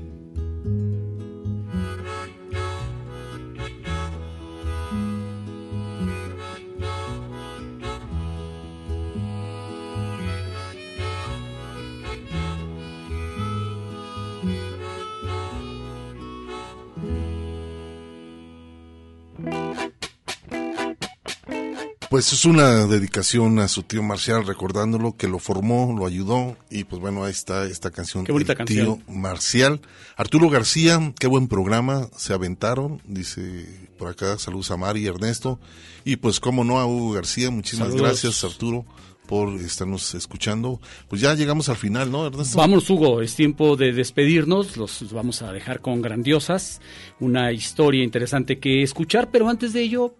Pues 22.11 22.33
es 22.33 22.43
una 22.43 22.87
dedicación 22.87 23.59
a 23.59 23.69
su 23.69 23.83
tío 23.83 24.03
Marcial, 24.03 24.45
recordándolo 24.45 25.15
que 25.15 25.29
lo 25.29 25.39
formó, 25.39 25.95
lo 25.97 26.05
ayudó 26.05 26.57
y 26.69 26.83
pues 26.83 27.01
bueno, 27.01 27.23
ahí 27.23 27.31
está 27.31 27.63
esta 27.67 27.89
canción. 27.89 28.25
Qué 28.25 28.33
bonita 28.33 28.53
canción. 28.53 28.97
Tío 28.97 29.13
Marcial. 29.15 29.79
Arturo 30.17 30.49
García, 30.49 31.13
qué 31.17 31.27
buen 31.27 31.47
programa, 31.47 32.09
se 32.17 32.33
aventaron, 32.33 33.01
dice 33.05 33.65
por 33.97 34.09
acá, 34.09 34.37
saludos 34.37 34.71
a 34.71 34.75
Mari 34.75 35.03
y 35.03 35.07
Ernesto. 35.07 35.57
Y 36.03 36.17
pues 36.17 36.41
cómo 36.41 36.65
no 36.65 36.79
a 36.81 36.85
Hugo 36.85 37.13
García, 37.13 37.49
muchísimas 37.49 37.91
Saludos. 37.91 38.09
gracias 38.09 38.43
Arturo 38.43 38.85
por 39.25 39.47
estarnos 39.61 40.13
escuchando. 40.13 40.81
Pues 41.07 41.21
ya 41.21 41.33
llegamos 41.33 41.69
al 41.69 41.77
final, 41.77 42.11
¿no, 42.11 42.27
Ernesto? 42.27 42.57
Vamos, 42.57 42.89
Hugo, 42.89 43.21
es 43.21 43.35
tiempo 43.35 43.77
de 43.77 43.93
despedirnos. 43.93 44.75
Los 44.75 45.13
vamos 45.13 45.41
a 45.43 45.53
dejar 45.53 45.79
con 45.79 46.01
grandiosas, 46.01 46.81
una 47.21 47.53
historia 47.53 48.03
interesante 48.03 48.59
que 48.59 48.83
escuchar, 48.83 49.31
pero 49.31 49.47
antes 49.47 49.71
de 49.71 49.83
ello, 49.83 50.13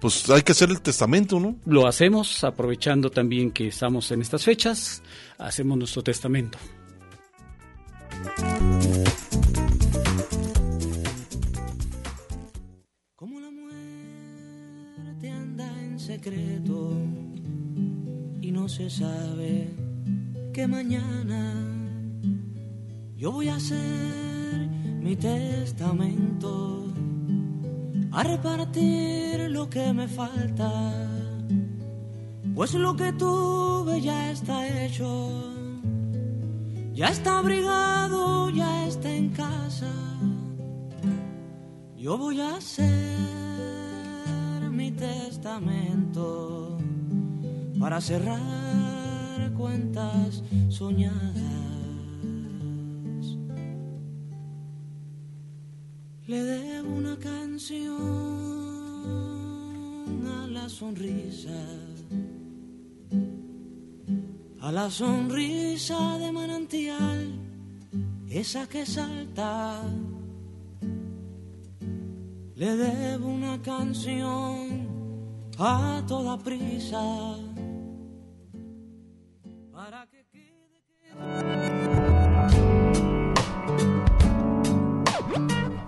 Pues 0.00 0.28
hay 0.30 0.42
que 0.42 0.52
hacer 0.52 0.70
el 0.70 0.80
testamento, 0.80 1.38
¿no? 1.40 1.56
lo 1.66 1.86
hacemos 1.86 2.42
aprovechando 2.44 3.10
también 3.10 3.50
que 3.50 3.68
estamos 3.68 4.10
en 4.10 4.22
estas 4.22 4.44
fechas, 4.44 5.02
hacemos 5.38 5.78
nuestro 5.78 6.02
testamento. 6.02 6.58
te 15.20 15.30
anda 15.30 15.68
en 15.82 15.98
secreto 15.98 16.92
y 18.40 18.50
no 18.50 18.68
se 18.68 18.88
sabe 18.88 19.68
que 20.54 20.66
mañana 20.66 21.54
yo 23.16 23.32
voy 23.32 23.48
a 23.48 23.56
hacer 23.56 24.68
mi 25.02 25.14
testamento, 25.14 26.86
a 28.12 28.22
repartir 28.22 29.50
lo 29.50 29.68
que 29.68 29.92
me 29.92 30.08
falta, 30.08 30.70
pues 32.54 32.74
lo 32.74 32.96
que 32.96 33.12
tuve 33.12 34.00
ya 34.00 34.30
está 34.30 34.84
hecho, 34.84 35.52
ya 36.92 37.08
está 37.08 37.38
abrigado, 37.38 38.50
ya 38.50 38.86
está 38.86 39.10
en 39.10 39.30
casa. 39.30 39.92
Yo 41.96 42.16
voy 42.18 42.40
a 42.40 42.56
hacer 42.56 42.88
mi 44.70 44.90
testamento 44.90 46.78
para 47.78 48.00
cerrar 48.00 49.52
cuentas 49.56 50.42
soñadas. 50.68 51.59
Le 56.30 56.40
debo 56.44 56.94
una 56.94 57.18
canción 57.18 57.90
a 60.28 60.46
la 60.46 60.68
sonrisa, 60.68 61.60
a 64.60 64.70
la 64.70 64.88
sonrisa 64.90 66.18
de 66.18 66.30
manantial, 66.30 67.32
esa 68.28 68.68
que 68.68 68.86
salta. 68.86 69.82
Le 72.54 72.76
debo 72.76 73.26
una 73.26 73.60
canción 73.60 74.86
a 75.58 76.00
toda 76.06 76.38
prisa. 76.38 77.38
Para 79.72 80.06
que 80.06 80.20